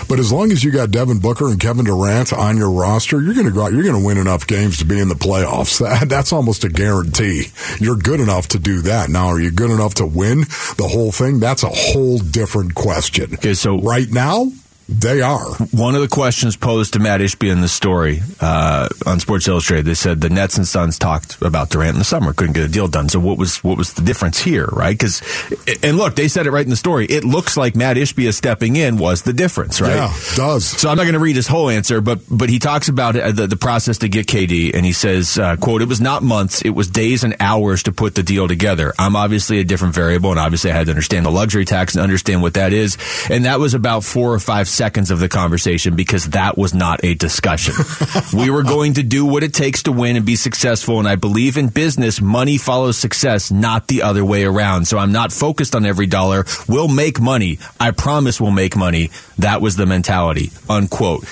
But 0.09 0.21
as 0.21 0.31
long 0.31 0.53
as 0.53 0.63
you 0.63 0.71
got 0.71 0.93
Devin 0.93 1.19
Booker 1.19 1.49
and 1.49 1.59
Kevin 1.59 1.85
Durant 1.85 2.33
on 2.33 2.57
your 2.57 2.71
roster, 2.71 3.21
you're 3.21 3.35
going 3.35 3.47
to 3.47 3.53
go 3.53 3.63
out, 3.63 3.73
you're 3.73 3.83
going 3.83 4.01
to 4.01 4.07
win 4.07 4.19
enough 4.19 4.47
games 4.47 4.79
to 4.79 4.85
be 4.85 5.01
in 5.01 5.09
the 5.09 5.15
playoffs. 5.15 5.81
That, 5.81 6.09
that's 6.15 6.33
almost 6.33 6.63
a 6.65 6.69
guarantee. 6.69 7.47
You're 7.81 7.97
good 7.97 8.21
enough 8.21 8.49
to 8.49 8.59
do 8.59 8.83
that. 8.83 9.11
Now, 9.11 9.27
are 9.27 9.41
you 9.41 9.51
good 9.51 9.64
enough 9.71 9.95
to 9.95 10.07
win 10.07 10.41
the 10.77 10.89
whole 10.91 11.13
thing? 11.13 11.41
That's 11.41 11.63
a 11.63 11.71
whole 11.71 12.19
different 12.19 12.75
question. 12.75 13.35
Okay, 13.35 13.55
so 13.55 13.79
right 13.79 14.11
now, 14.11 14.51
they 14.89 15.23
are. 15.23 15.55
One 15.73 15.95
of 15.95 16.03
the 16.03 16.09
questions 16.09 16.57
posed 16.57 16.93
to 16.93 16.99
Mat 16.99 17.21
Ishbia 17.21 17.51
in 17.51 17.61
the 17.63 17.69
story 17.69 18.21
uh, 18.41 18.89
on 19.07 19.19
Sports 19.19 19.49
Illustrated, 19.49 19.87
they 19.87 19.95
said 19.95 20.21
the 20.21 20.29
Nets 20.29 20.59
and 20.59 20.67
Suns 20.67 20.99
talked 20.99 21.41
about 21.41 21.71
Durant 21.71 21.95
in 21.95 21.99
the 21.99 22.05
summer, 22.05 22.35
couldn't 22.35 22.53
get 22.53 22.65
a 22.65 22.69
deal 22.69 22.87
done. 22.89 23.09
So 23.09 23.19
what 23.19 23.39
was 23.39 23.65
what 23.65 23.79
was 23.79 23.95
the 23.95 24.03
difference 24.03 24.39
here, 24.39 24.67
right? 24.67 24.97
Because 24.97 25.23
and 25.83 25.97
look, 25.97 26.17
they 26.17 26.29
said 26.29 26.47
it 26.47 26.51
right 26.51 26.65
in 26.65 26.71
the 26.71 26.77
story. 26.77 27.07
It 27.07 27.25
looks 27.25 27.57
like 27.57 27.77
Mat 27.77 27.97
Ishbia 27.97 28.35
stepping 28.35 28.77
in 28.77 28.99
was 28.99 29.23
the 29.23 29.33
difference, 29.33 29.81
right? 29.81 29.95
Yeah, 29.95 30.15
does. 30.37 30.67
So 30.67 30.91
I'm 30.91 30.97
not 30.97 31.05
going 31.05 31.15
to 31.15 31.19
read 31.19 31.37
his 31.37 31.49
whole 31.49 31.71
answer, 31.71 32.03
but 32.03 32.21
but 32.31 32.51
he 32.51 32.59
talks 32.59 32.89
about 32.89 33.17
uh, 33.17 33.33
the, 33.33 33.47
the 33.47 33.57
process 33.57 33.99
to 33.99 34.09
get 34.09 34.27
KD, 34.27 34.75
and 34.75 34.85
he 34.85 34.93
says, 34.93 35.39
uh, 35.39 35.57
"quote 35.57 35.81
It 35.81 35.89
was 35.89 36.01
not 36.01 36.23
months; 36.23 36.61
it 36.63 36.71
was 36.71 36.89
days 36.89 37.25
and 37.25 37.37
hours 37.41 37.85
to 37.85 37.93
put 37.93 38.15
the 38.15 38.23
deal 38.23 38.49
together. 38.49 38.93
I'm 38.99 39.17
obviously 39.17 39.61
a 39.61 39.65
different 39.65 39.95
variable, 39.95 40.31
and 40.31 40.39
obviously 40.39 40.71
I 40.71 40.75
had 40.75 40.87
to 40.87 40.93
understand 40.93 41.25
the 41.25 41.31
luxury 41.31 41.65
tax 41.65 41.95
and 41.95 42.03
understand 42.03 42.43
what 42.43 42.55
that 42.55 42.75
is, 42.75 42.99
and 43.31 43.47
that 43.47 43.59
was 43.59 43.73
about 43.73 44.05
four 44.05 44.35
or 44.35 44.39
five 44.39 44.69
seconds 44.75 45.11
of 45.11 45.21
the 45.21 45.29
conversation 45.29 45.97
because 45.97 46.31
that 46.31 46.59
was 46.59 46.75
not 46.75 47.05
a 47.05 47.15
discussion. 47.15 47.75
we 48.39 48.51
were 48.51 48.63
going 48.63 48.95
to 48.95 49.03
do 49.03 49.25
what 49.25 49.43
it 49.43 49.55
takes 49.55 49.85
to 49.85 49.93
win 49.93 50.17
and 50.17 50.27
be 50.27 50.37
successful, 50.37 50.99
and 50.99 51.09
I 51.09 51.17
believe 51.17 51.57
in 51.57 51.69
business, 51.69 52.21
money 52.21 52.59
follows 52.59 52.99
success, 52.99 53.51
not 53.51 53.89
the 53.89 54.03
other 54.03 54.25
way 54.25 54.45
around. 54.45 54.87
So 54.87 54.99
I'm 54.99 55.13
not 55.13 55.33
focused 55.33 55.75
on 55.75 55.87
every 55.87 56.07
dollar. 56.07 56.45
We'll 56.69 56.89
make 56.89 57.21
money. 57.21 57.59
I 57.79 57.93
promise 57.93 58.41
we'll 58.41 58.51
make 58.51 58.77
money. 58.77 59.11
That 59.39 59.61
was 59.61 59.77
the 59.77 59.87
mentality." 59.87 60.51
Unquote. 60.69 61.25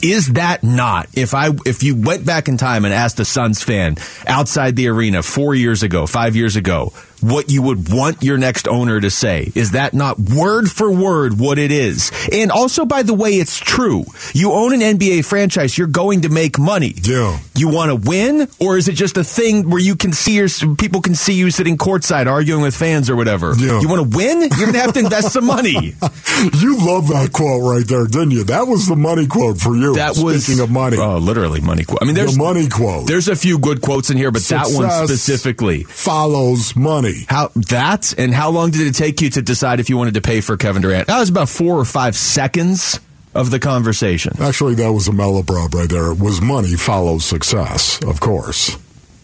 Is 0.00 0.34
that 0.34 0.62
not 0.62 1.08
if 1.14 1.34
I 1.34 1.50
if 1.66 1.82
you 1.82 1.96
went 1.96 2.24
back 2.24 2.48
in 2.48 2.56
time 2.56 2.84
and 2.84 2.94
asked 2.94 3.18
a 3.18 3.24
Suns 3.24 3.62
fan 3.62 3.96
outside 4.28 4.76
the 4.76 4.88
arena 4.88 5.22
four 5.22 5.56
years 5.56 5.82
ago, 5.82 6.06
five 6.06 6.36
years 6.36 6.54
ago, 6.54 6.92
what 7.22 7.50
you 7.50 7.62
would 7.62 7.92
want 7.92 8.22
your 8.22 8.38
next 8.38 8.68
owner 8.68 9.00
to 9.00 9.10
say? 9.10 9.50
Is 9.54 9.72
that 9.72 9.94
not 9.94 10.18
word 10.18 10.70
for 10.70 10.90
word 10.90 11.38
what 11.38 11.58
it 11.58 11.70
is? 11.70 12.10
And 12.32 12.50
also, 12.50 12.84
by 12.84 13.02
the 13.02 13.14
way, 13.14 13.32
it's 13.32 13.58
true. 13.58 14.04
You 14.34 14.52
own 14.52 14.72
an 14.74 14.80
NBA 14.80 15.24
franchise, 15.24 15.76
you're 15.76 15.86
going 15.86 16.22
to 16.22 16.28
make 16.28 16.58
money. 16.58 16.94
Yeah. 17.02 17.38
You 17.54 17.68
want 17.68 17.90
to 17.90 18.08
win, 18.08 18.48
or 18.60 18.76
is 18.76 18.88
it 18.88 18.94
just 18.94 19.16
a 19.16 19.24
thing 19.24 19.70
where 19.70 19.80
you 19.80 19.96
can 19.96 20.12
see 20.12 20.36
your 20.36 20.48
people 20.76 21.00
can 21.00 21.14
see 21.14 21.34
you 21.34 21.50
sitting 21.50 21.76
courtside 21.76 22.26
arguing 22.26 22.62
with 22.62 22.76
fans 22.76 23.10
or 23.10 23.16
whatever? 23.16 23.54
Yeah. 23.56 23.80
You 23.80 23.88
want 23.88 24.10
to 24.10 24.16
win? 24.16 24.40
You're 24.40 24.48
going 24.48 24.72
to 24.72 24.80
have 24.80 24.92
to 24.94 25.00
invest 25.00 25.32
some 25.32 25.44
money. 25.44 25.94
You 26.38 26.78
love 26.78 27.08
that 27.08 27.32
quote 27.32 27.64
right 27.64 27.84
there, 27.84 28.06
didn't 28.06 28.30
you? 28.30 28.44
That 28.44 28.68
was 28.68 28.86
the 28.86 28.94
money 28.94 29.26
quote 29.26 29.58
for 29.58 29.74
you. 29.74 29.96
That 29.96 30.16
was 30.16 30.44
Speaking 30.44 30.62
of 30.62 30.70
money. 30.70 30.96
Oh, 30.96 31.16
literally 31.18 31.60
money 31.60 31.82
quote. 31.82 31.98
I 32.00 32.04
mean, 32.04 32.14
there's 32.14 32.36
the 32.36 32.42
money 32.42 32.68
quote. 32.68 33.08
There's 33.08 33.26
a 33.26 33.34
few 33.34 33.58
good 33.58 33.80
quotes 33.80 34.10
in 34.10 34.16
here, 34.16 34.30
but 34.30 34.42
that 34.42 34.68
one 34.68 34.88
specifically 35.08 35.82
follows 35.82 36.76
money. 36.76 37.07
How 37.28 37.50
that 37.54 38.14
and 38.18 38.32
how 38.32 38.50
long 38.50 38.70
did 38.70 38.86
it 38.86 38.94
take 38.94 39.20
you 39.20 39.30
to 39.30 39.42
decide 39.42 39.80
if 39.80 39.88
you 39.88 39.96
wanted 39.96 40.14
to 40.14 40.20
pay 40.20 40.40
for 40.40 40.56
Kevin 40.56 40.82
Durant? 40.82 41.06
That 41.08 41.20
was 41.20 41.28
about 41.28 41.48
four 41.48 41.78
or 41.78 41.84
five 41.84 42.16
seconds 42.16 43.00
of 43.34 43.50
the 43.50 43.58
conversation. 43.58 44.32
Actually, 44.40 44.74
that 44.76 44.92
was 44.92 45.08
a 45.08 45.12
malaprob 45.12 45.74
right 45.74 45.88
there. 45.88 46.12
It 46.12 46.18
was 46.18 46.40
money 46.40 46.74
follows 46.74 47.24
success, 47.24 48.02
of 48.04 48.20
course. 48.20 48.76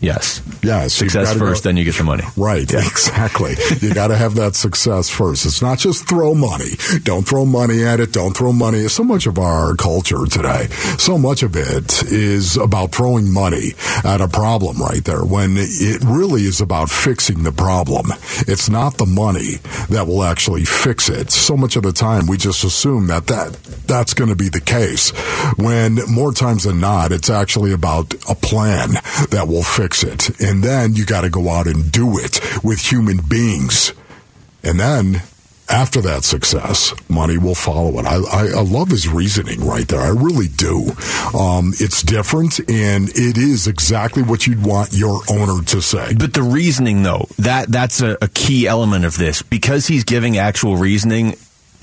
Yes. 0.05 0.43
Yes. 0.63 0.95
Success 0.95 1.35
first, 1.37 1.65
go- 1.65 1.69
then 1.69 1.77
you 1.77 1.85
get 1.85 1.95
the 1.95 2.05
money. 2.05 2.25
Right, 2.37 2.63
exactly. 2.73 3.55
you 3.81 3.95
got 3.95 4.09
to 4.09 4.17
have 4.17 4.35
that 4.37 4.55
success 4.55 5.09
first. 5.09 5.47
It's 5.47 5.63
not 5.63 5.79
just 5.79 6.09
throw 6.09 6.35
money. 6.35 6.73
Don't 7.03 7.27
throw 7.27 7.45
money 7.45 7.85
at 7.85 8.01
it. 8.01 8.13
Don't 8.13 8.37
throw 8.37 8.53
money. 8.53 8.89
So 8.89 9.05
much 9.05 9.27
of 9.27 9.39
our 9.39 9.75
culture 9.77 10.25
today, 10.27 10.67
so 10.99 11.17
much 11.19 11.43
of 11.43 11.57
it 11.57 12.03
is 12.05 12.57
about 12.57 12.93
throwing 12.93 13.33
money 13.33 13.73
at 14.05 14.21
a 14.21 14.29
problem 14.29 14.79
right 14.79 15.05
there 15.05 15.25
when 15.25 15.55
it 15.57 16.03
really 16.05 16.43
is 16.43 16.61
about 16.61 16.91
fixing 16.91 17.43
the 17.43 17.53
problem. 17.53 18.07
It's 18.47 18.69
not 18.69 18.99
the 18.99 19.07
money 19.07 19.57
that 19.91 20.07
will 20.07 20.23
actually 20.25 20.65
fix 20.65 21.09
it. 21.09 21.31
So 21.31 21.57
much 21.57 21.77
of 21.77 21.83
the 21.83 21.93
time 21.93 22.27
we 22.27 22.37
just 22.37 22.65
assume 22.65 23.07
that, 23.09 23.27
that 23.29 23.53
that's 23.87 24.15
going 24.15 24.31
to 24.31 24.37
be 24.37 24.49
the 24.49 24.61
case 24.61 25.11
when 25.57 25.97
more 26.11 26.33
times 26.33 26.65
than 26.65 26.81
not, 26.81 27.13
it's 27.13 27.31
actually 27.31 27.73
about 27.73 28.13
a 28.29 28.35
plan 28.35 28.91
that 29.31 29.47
will 29.49 29.63
fix 29.63 29.94
it. 30.03 30.41
And 30.41 30.63
then 30.63 30.95
you 30.95 31.05
got 31.05 31.23
to 31.23 31.31
go 31.31 31.49
out 31.51 31.67
and 31.67 31.93
do 31.93 32.19
it 32.19 32.41
with 32.65 32.81
human 32.81 33.19
beings. 33.19 33.93
And 34.63 34.81
then 34.81 35.23
after 35.69 36.01
that 36.03 36.25
success, 36.25 36.95
money 37.09 37.39
will 37.39 37.55
follow 37.55 37.99
it. 37.99 38.07
I, 38.07 38.17
I, 38.17 38.47
I 38.59 38.63
love 38.63 38.91
his 38.91 39.09
reasoning 39.09 39.67
right 39.67 39.87
there. 39.89 40.01
I 40.01 40.09
really 40.09 40.49
do. 40.49 40.91
Um, 41.39 41.73
it's 41.81 42.03
different 42.03 42.59
and 42.61 43.09
it 43.09 43.39
is 43.39 43.67
exactly 43.67 44.23
what 44.23 44.47
you'd 44.47 44.65
want 44.65 44.93
your 44.93 45.21
owner 45.31 45.63
to 45.65 45.81
say. 45.81 46.15
But 46.15 46.35
the 46.35 46.43
reasoning, 46.43 47.03
though, 47.03 47.29
that 47.39 47.69
that's 47.69 48.03
a, 48.03 48.17
a 48.21 48.29
key 48.29 48.67
element 48.67 49.05
of 49.05 49.17
this 49.17 49.43
because 49.43 49.87
he's 49.87 50.05
giving 50.05 50.37
actual 50.37 50.77
reasoning. 50.77 51.37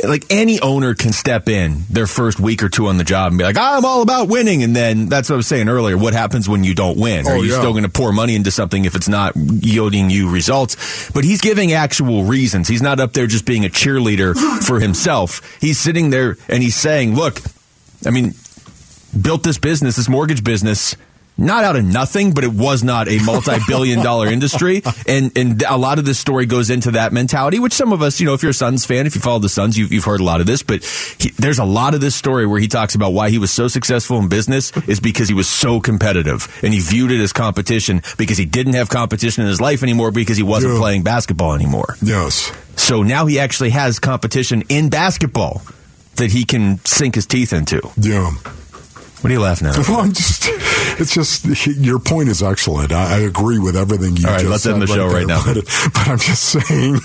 Like 0.03 0.25
any 0.29 0.59
owner 0.61 0.95
can 0.95 1.11
step 1.13 1.47
in 1.49 1.83
their 1.89 2.07
first 2.07 2.39
week 2.39 2.63
or 2.63 2.69
two 2.69 2.87
on 2.87 2.97
the 2.97 3.03
job 3.03 3.31
and 3.31 3.37
be 3.37 3.43
like, 3.43 3.57
"I'm 3.57 3.85
all 3.85 4.01
about 4.01 4.27
winning," 4.29 4.63
and 4.63 4.75
then 4.75 5.07
that's 5.09 5.29
what 5.29 5.35
I 5.35 5.37
was 5.37 5.47
saying 5.47 5.69
earlier. 5.69 5.97
What 5.97 6.13
happens 6.13 6.49
when 6.49 6.63
you 6.63 6.73
don't 6.73 6.97
win? 6.97 7.27
Are 7.27 7.33
Oh, 7.33 7.41
you 7.41 7.51
yeah. 7.51 7.57
still 7.59 7.71
going 7.71 7.83
to 7.83 7.89
pour 7.89 8.11
money 8.11 8.35
into 8.35 8.51
something 8.51 8.85
if 8.85 8.95
it's 8.95 9.07
not 9.07 9.33
yielding 9.35 10.09
you 10.09 10.29
results? 10.31 11.11
But 11.11 11.23
he's 11.23 11.41
giving 11.41 11.73
actual 11.73 12.23
reasons. 12.23 12.67
He's 12.67 12.81
not 12.81 12.99
up 12.99 13.13
there 13.13 13.27
just 13.27 13.45
being 13.45 13.63
a 13.65 13.69
cheerleader 13.69 14.35
for 14.65 14.79
himself. 14.79 15.41
He's 15.61 15.77
sitting 15.79 16.09
there 16.09 16.37
and 16.49 16.63
he's 16.63 16.75
saying, 16.75 17.15
"Look, 17.15 17.39
I 18.05 18.09
mean, 18.09 18.33
built 19.19 19.43
this 19.43 19.57
business, 19.57 19.97
this 19.97 20.09
mortgage 20.09 20.43
business, 20.43 20.95
not 21.41 21.63
out 21.63 21.75
of 21.75 21.83
nothing, 21.83 22.33
but 22.33 22.43
it 22.43 22.53
was 22.53 22.83
not 22.83 23.07
a 23.09 23.19
multi-billion 23.23 23.99
dollar 24.03 24.27
industry. 24.27 24.81
And 25.07 25.35
and 25.37 25.61
a 25.63 25.77
lot 25.77 25.99
of 25.99 26.05
this 26.05 26.19
story 26.19 26.45
goes 26.45 26.69
into 26.69 26.91
that 26.91 27.11
mentality, 27.13 27.59
which 27.59 27.73
some 27.73 27.91
of 27.93 28.01
us, 28.01 28.19
you 28.19 28.25
know, 28.27 28.33
if 28.33 28.43
you're 28.43 28.51
a 28.51 28.53
Suns 28.53 28.85
fan, 28.85 29.05
if 29.07 29.15
you 29.15 29.21
follow 29.21 29.39
the 29.39 29.49
Suns, 29.49 29.77
you've, 29.77 29.91
you've 29.91 30.05
heard 30.05 30.19
a 30.19 30.23
lot 30.23 30.39
of 30.41 30.47
this. 30.47 30.63
But 30.63 30.83
he, 31.19 31.31
there's 31.31 31.59
a 31.59 31.65
lot 31.65 31.93
of 31.93 32.01
this 32.01 32.15
story 32.15 32.45
where 32.45 32.59
he 32.59 32.67
talks 32.67 32.95
about 32.95 33.13
why 33.13 33.29
he 33.29 33.37
was 33.37 33.51
so 33.51 33.67
successful 33.67 34.17
in 34.19 34.29
business 34.29 34.71
is 34.87 34.99
because 34.99 35.27
he 35.27 35.33
was 35.33 35.47
so 35.49 35.79
competitive 35.79 36.47
and 36.63 36.73
he 36.73 36.79
viewed 36.79 37.11
it 37.11 37.19
as 37.21 37.33
competition 37.33 38.01
because 38.17 38.37
he 38.37 38.45
didn't 38.45 38.73
have 38.73 38.89
competition 38.89 39.43
in 39.43 39.49
his 39.49 39.59
life 39.59 39.83
anymore 39.83 40.11
because 40.11 40.37
he 40.37 40.43
wasn't 40.43 40.73
Yeah. 40.73 40.79
playing 40.79 41.03
basketball 41.03 41.53
anymore. 41.53 41.95
Yes. 42.01 42.51
So 42.75 43.03
now 43.03 43.25
he 43.25 43.39
actually 43.39 43.71
has 43.71 43.99
competition 43.99 44.63
in 44.69 44.89
basketball 44.89 45.61
that 46.15 46.31
he 46.31 46.43
can 46.43 46.79
sink 46.85 47.15
his 47.15 47.25
teeth 47.25 47.53
into. 47.53 47.81
Yeah. 47.97 48.31
What 49.21 49.29
are 49.29 49.33
you 49.33 49.39
laughing 49.41 49.67
at? 49.67 49.77
Well, 49.87 49.99
I'm 50.01 50.13
just, 50.13 50.45
it's 50.99 51.13
just, 51.13 51.45
your 51.67 51.99
point 51.99 52.29
is 52.29 52.41
excellent. 52.41 52.91
I, 52.91 53.17
I 53.17 53.19
agree 53.19 53.59
with 53.59 53.75
everything 53.75 54.17
you 54.17 54.25
All 54.27 54.33
right, 54.33 54.39
just 54.39 54.49
let's 54.51 54.63
said 54.63 54.73
end 54.73 54.81
the 54.81 54.87
show 54.87 55.05
right 55.07 55.27
there. 55.27 55.37
now. 55.37 55.43
But, 55.45 55.65
but 55.93 56.07
I'm 56.07 56.17
just 56.17 56.41
saying, 56.43 56.95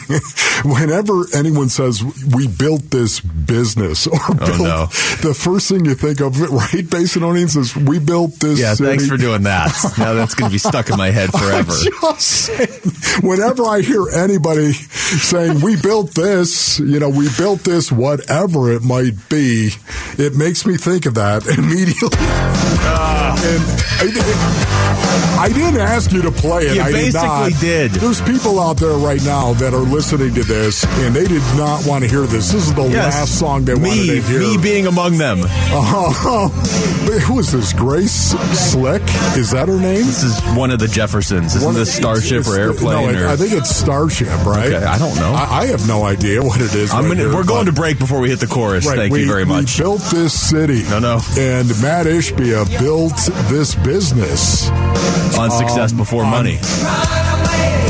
whenever 0.65 1.25
anyone 1.35 1.69
says 1.69 2.03
we 2.35 2.49
built 2.49 2.83
this 2.91 3.21
business 3.21 4.07
or 4.07 4.19
oh, 4.19 4.35
built, 4.35 4.51
Oh, 4.61 4.65
no. 4.65 4.87
the 5.29 5.35
first 5.39 5.69
thing 5.69 5.85
you 5.85 5.95
think 5.95 6.21
of, 6.21 6.41
right, 6.41 6.85
Basinonians, 6.87 7.57
is 7.57 7.77
we 7.77 7.99
built 7.99 8.33
this 8.41 8.59
Yeah, 8.61 8.73
city. 8.75 8.89
thanks 8.91 9.07
for 9.09 9.17
doing 9.17 9.43
that. 9.43 9.67
Now 9.99 10.13
that's 10.15 10.35
going 10.35 10.51
to 10.51 10.55
be 10.55 10.59
stuck 10.59 10.89
in 10.91 10.97
my 10.97 11.11
head 11.11 11.31
forever. 11.31 11.73
I'm 11.73 12.15
just 12.15 12.27
saying, 12.31 13.21
whenever 13.23 13.65
I 13.65 13.81
hear 13.81 14.09
anybody 14.11 14.73
saying 14.73 15.61
we 15.61 15.77
built 15.81 16.13
this, 16.15 16.79
you 16.79 16.99
know, 17.01 17.09
we 17.09 17.29
built 17.37 17.61
this, 17.61 17.91
whatever 17.91 18.71
it 18.73 18.83
might 18.83 19.15
be, 19.29 19.71
it 20.19 20.35
makes 20.35 20.67
me 20.67 20.77
think 20.77 21.07
of 21.07 21.15
that 21.15 21.47
immediately. 21.59 22.06
Yeah 22.13 22.76
and 22.97 23.63
I, 23.99 25.39
I 25.39 25.49
didn't 25.49 25.81
ask 25.81 26.13
you 26.13 26.23
to 26.23 26.31
play 26.31 26.67
it. 26.67 26.77
You 26.77 26.83
I 26.83 26.87
did 26.91 27.13
basically 27.13 27.29
not. 27.29 27.61
did. 27.61 27.91
There's 27.93 28.21
people 28.23 28.59
out 28.61 28.77
there 28.79 28.97
right 28.97 29.23
now 29.25 29.53
that 29.55 29.75
are 29.75 29.79
listening 29.79 30.35
to 30.35 30.43
this, 30.43 30.85
and 30.85 31.15
they 31.15 31.25
did 31.27 31.43
not 31.57 31.87
want 31.87 32.05
to 32.05 32.11
hear 32.11 32.23
this. 32.23 32.53
This 32.53 32.69
is 32.69 32.75
the 32.75 32.83
Yes. 32.87 33.15
last 33.15 33.39
song 33.39 33.65
they 33.65 33.75
wanted 33.75 33.91
me, 33.91 34.07
to 34.07 34.23
hear. 34.23 34.41
me 34.41 34.57
being 34.59 34.87
among 34.87 35.19
them. 35.19 35.41
Uh-huh. 35.43 36.49
But 37.07 37.21
who 37.21 37.39
is 37.39 37.53
this? 37.53 37.73
Grace 37.73 38.11
Slick? 38.13 39.03
Is 39.37 39.53
that 39.53 39.69
her 39.69 39.79
name? 39.79 40.05
This 40.05 40.25
is 40.25 40.41
one 40.57 40.73
of 40.73 40.81
the 40.81 40.89
Jeffersons. 40.89 41.55
Isn't 41.55 41.65
One- 41.65 41.75
this 41.77 41.95
Starship 41.95 42.41
it's- 42.41 42.49
or 42.49 42.59
airplane? 42.61 43.13
No, 43.13 43.23
or, 43.25 43.29
I, 43.29 43.33
I 43.35 43.37
think 43.37 43.53
it's 43.53 43.71
Starship, 43.75 44.27
right? 44.45 44.73
Okay, 44.73 44.85
I 44.85 44.99
don't 44.99 45.15
know. 45.15 45.33
I, 45.33 45.61
I 45.61 45.67
have 45.67 45.87
no 45.87 46.03
idea 46.05 46.43
what 46.43 46.61
it 46.61 46.75
is. 46.75 46.91
I'm 46.93 47.05
right 47.05 47.11
gonna, 47.11 47.21
here, 47.21 47.35
we're 47.35 47.45
going 47.45 47.67
to 47.67 47.73
break 47.73 47.99
before 48.01 48.19
we 48.21 48.29
hit 48.31 48.41
the 48.41 48.49
chorus. 48.49 48.87
Right, 48.87 48.97
Thank 48.97 49.13
we, 49.13 49.21
you 49.21 49.29
very 49.29 49.45
much. 49.45 49.79
We 49.79 49.85
built 49.85 50.01
this 50.11 50.33
city. 50.51 50.83
No, 50.89 50.99
no. 50.99 51.21
And 51.39 51.69
Mat 51.81 52.07
Ishbia 52.07 52.77
built 52.87 53.17
this 53.51 53.75
business 53.75 54.71
on 55.37 55.51
success 55.51 55.91
um, 55.91 55.99
before 55.99 56.23
on- 56.23 56.31
money. 56.31 56.57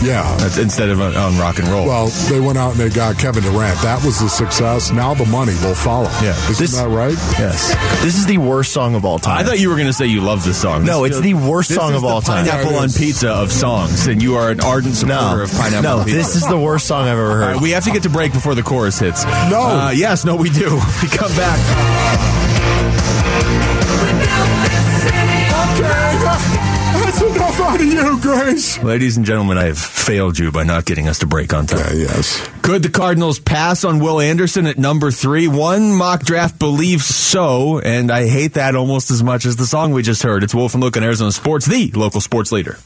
Yeah. 0.03 0.23
That's 0.39 0.57
instead 0.57 0.89
of 0.89 1.01
on, 1.03 1.15
on 1.17 1.37
rock 1.39 1.59
and 1.59 1.69
roll. 1.69 1.87
Well, 1.87 2.07
they 2.31 2.41
went 2.41 2.57
out 2.57 2.71
and 2.73 2.81
they 2.81 2.89
got 2.89 3.19
Kevin 3.19 3.43
Durant. 3.43 3.79
That 3.83 4.03
was 4.07 4.19
the 4.21 4.29
success. 4.29 4.91
Now 4.93 5.13
the 5.13 5.27
money 5.27 5.53
will 5.63 5.75
follow. 5.75 6.09
Yeah. 6.23 6.31
Isn't 6.49 6.57
This- 6.59 6.73
that 6.77 6.89
right? 6.89 7.13
yes. 7.39 7.75
This 8.03 8.17
is 8.17 8.25
the 8.25 8.39
worst 8.39 8.73
song 8.73 8.95
of 8.95 9.05
all 9.05 9.19
time. 9.19 9.37
I 9.39 9.45
thought 9.45 9.59
you 9.59 9.69
were 9.69 9.75
going 9.75 9.87
to 9.89 9.93
say 9.93 10.07
you 10.07 10.23
love 10.23 10.45
this 10.47 10.59
song. 10.63 10.85
No, 10.87 11.03
This 11.03 11.17
it's 11.19 11.21
the 11.21 11.35
worst 11.35 11.75
song 11.75 11.95
of 11.95 12.03
all 12.05 12.23
time. 12.23 12.47
Pineapple 12.47 12.73
Yeah, 12.73 12.79
on 12.79 12.89
pizza 12.91 13.29
of 13.31 13.53
songs, 13.53 14.07
and 14.07 14.23
you 14.23 14.37
are 14.37 14.49
an 14.51 14.61
ardent 14.63 14.95
supporter 14.95 15.37
no, 15.39 15.43
of 15.43 15.51
pineapple. 15.53 15.83
no, 15.83 16.05
pizza. 16.05 16.17
this 16.17 16.37
is 16.37 16.47
the 16.49 16.59
worst 16.59 16.87
song 16.87 17.03
I've 17.05 17.19
ever 17.19 17.33
heard. 17.37 17.53
right, 17.55 17.61
we 17.61 17.73
have 17.73 17.85
to 17.85 17.91
get 17.91 18.05
to 18.05 18.11
break 18.11 18.33
before 18.33 18.55
the 18.55 18.63
chorus 18.63 18.99
hits. 18.99 19.25
No. 19.25 19.61
Uh, 19.61 19.91
yes, 19.91 20.25
no, 20.25 20.37
we 20.37 20.49
do. 20.49 20.81
We 21.03 21.09
come 21.09 21.33
back. 21.37 23.16
That's 27.19 27.35
enough 27.35 27.61
out 27.61 27.81
of 27.81 27.87
you, 27.87 28.21
Grace. 28.21 28.83
Ladies 28.83 29.17
and 29.17 29.25
gentlemen, 29.25 29.57
I 29.57 29.65
have 29.65 29.79
failed 29.79 30.39
you 30.39 30.53
by 30.53 30.65
not 30.65 30.85
getting 30.85 31.09
us 31.09 31.21
to 31.21 31.27
break 31.27 31.55
on 31.55 31.67
time. 31.67 31.79
Yeah, 31.97 32.09
yes. 32.09 32.47
Could 32.61 32.83
the 32.83 32.91
Cardinals 32.91 33.39
pass 33.39 33.85
on 33.85 34.01
Will 34.01 34.21
Anderson 34.21 34.67
at 34.67 34.77
number 34.77 35.11
three? 35.11 35.49
One 35.49 35.95
mock 35.95 36.25
draft 36.25 36.59
believes 36.59 37.07
so, 37.07 37.79
and 37.79 38.11
I 38.11 38.29
hate 38.29 38.55
that 38.55 38.77
almost 38.77 39.11
as 39.11 39.23
much 39.23 39.47
as 39.47 39.57
the 39.57 39.65
song 39.65 39.93
we 39.93 40.03
just 40.03 40.23
heard. 40.23 40.45
It's 40.45 40.55
Wolf 40.55 40.75
and 40.75 40.83
Luke 40.83 40.99
on 40.99 41.05
Arizona 41.05 41.33
Sports, 41.33 41.65
the 41.65 41.91
local 41.93 42.21
sports 42.21 42.53
leader. 42.53 42.77